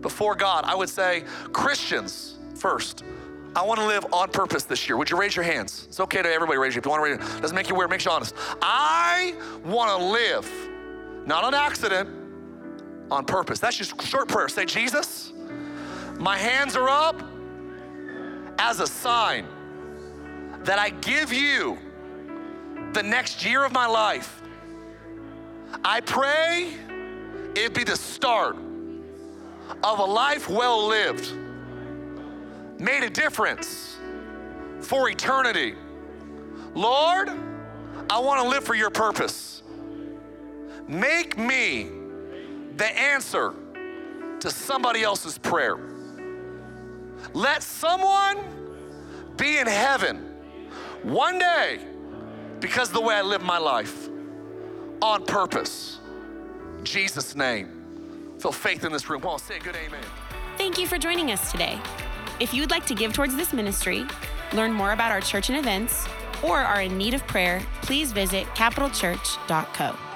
before 0.00 0.34
God, 0.34 0.64
I 0.64 0.74
would 0.74 0.88
say, 0.88 1.22
Christians 1.52 2.36
first. 2.56 3.04
I 3.54 3.62
want 3.62 3.80
to 3.80 3.86
live 3.86 4.06
on 4.12 4.30
purpose 4.30 4.64
this 4.64 4.88
year. 4.88 4.96
Would 4.96 5.10
you 5.10 5.18
raise 5.18 5.34
your 5.34 5.44
hands? 5.44 5.86
It's 5.88 5.98
okay 6.00 6.22
to 6.22 6.32
everybody 6.32 6.58
raise 6.58 6.74
your. 6.74 6.80
If 6.80 6.86
you 6.86 6.90
want 6.90 7.04
to 7.04 7.10
raise 7.10 7.36
it, 7.36 7.42
doesn't 7.42 7.54
make 7.54 7.68
you 7.68 7.74
weird, 7.74 7.90
makes 7.90 8.04
you 8.04 8.10
honest. 8.10 8.34
I 8.62 9.34
want 9.64 9.98
to 9.98 10.06
live, 10.06 10.48
not 11.26 11.42
on 11.42 11.52
accident, 11.52 12.08
on 13.10 13.24
purpose. 13.24 13.58
That's 13.58 13.76
just 13.76 14.00
short 14.02 14.28
prayer. 14.28 14.48
Say, 14.48 14.66
Jesus, 14.66 15.32
my 16.18 16.36
hands 16.36 16.76
are 16.76 16.88
up 16.88 17.20
as 18.58 18.78
a 18.78 18.86
sign 18.86 19.46
that 20.62 20.78
I 20.78 20.90
give 20.90 21.32
you 21.32 21.76
the 22.92 23.02
next 23.02 23.44
year 23.44 23.64
of 23.64 23.72
my 23.72 23.86
life. 23.86 24.42
I 25.84 26.00
pray 26.00 26.74
it 27.56 27.74
be 27.74 27.82
the 27.82 27.96
start 27.96 28.56
of 29.82 29.98
a 29.98 30.04
life 30.04 30.48
well 30.48 30.86
lived 30.86 31.32
made 32.80 33.04
a 33.04 33.10
difference 33.10 33.98
for 34.80 35.08
eternity. 35.10 35.74
Lord, 36.74 37.28
I 38.08 38.18
want 38.18 38.42
to 38.42 38.48
live 38.48 38.64
for 38.64 38.74
your 38.74 38.90
purpose. 38.90 39.62
Make 40.88 41.38
me 41.38 41.90
the 42.76 42.86
answer 42.86 43.54
to 44.40 44.50
somebody 44.50 45.02
else's 45.02 45.38
prayer. 45.38 45.78
Let 47.34 47.62
someone 47.62 48.38
be 49.36 49.58
in 49.58 49.66
heaven 49.66 50.16
one 51.02 51.38
day 51.38 51.80
because 52.60 52.90
the 52.90 53.00
way 53.00 53.14
I 53.14 53.22
live 53.22 53.42
my 53.42 53.58
life 53.58 54.08
on 55.02 55.24
purpose. 55.24 55.98
Jesus' 56.82 57.36
name. 57.36 58.36
Feel 58.38 58.52
faith 58.52 58.84
in 58.84 58.92
this 58.92 59.08
room. 59.10 59.24
On, 59.26 59.38
say 59.38 59.58
a 59.58 59.60
good 59.60 59.76
amen. 59.76 60.02
Thank 60.56 60.78
you 60.78 60.86
for 60.86 60.98
joining 60.98 61.30
us 61.30 61.52
today. 61.52 61.78
If 62.40 62.54
you 62.54 62.62
would 62.62 62.70
like 62.70 62.86
to 62.86 62.94
give 62.94 63.12
towards 63.12 63.36
this 63.36 63.52
ministry, 63.52 64.06
learn 64.54 64.72
more 64.72 64.92
about 64.92 65.12
our 65.12 65.20
church 65.20 65.50
and 65.50 65.58
events, 65.58 66.06
or 66.42 66.58
are 66.58 66.80
in 66.80 66.96
need 66.96 67.12
of 67.12 67.26
prayer, 67.26 67.62
please 67.82 68.12
visit 68.12 68.46
capitalchurch.co. 68.54 70.09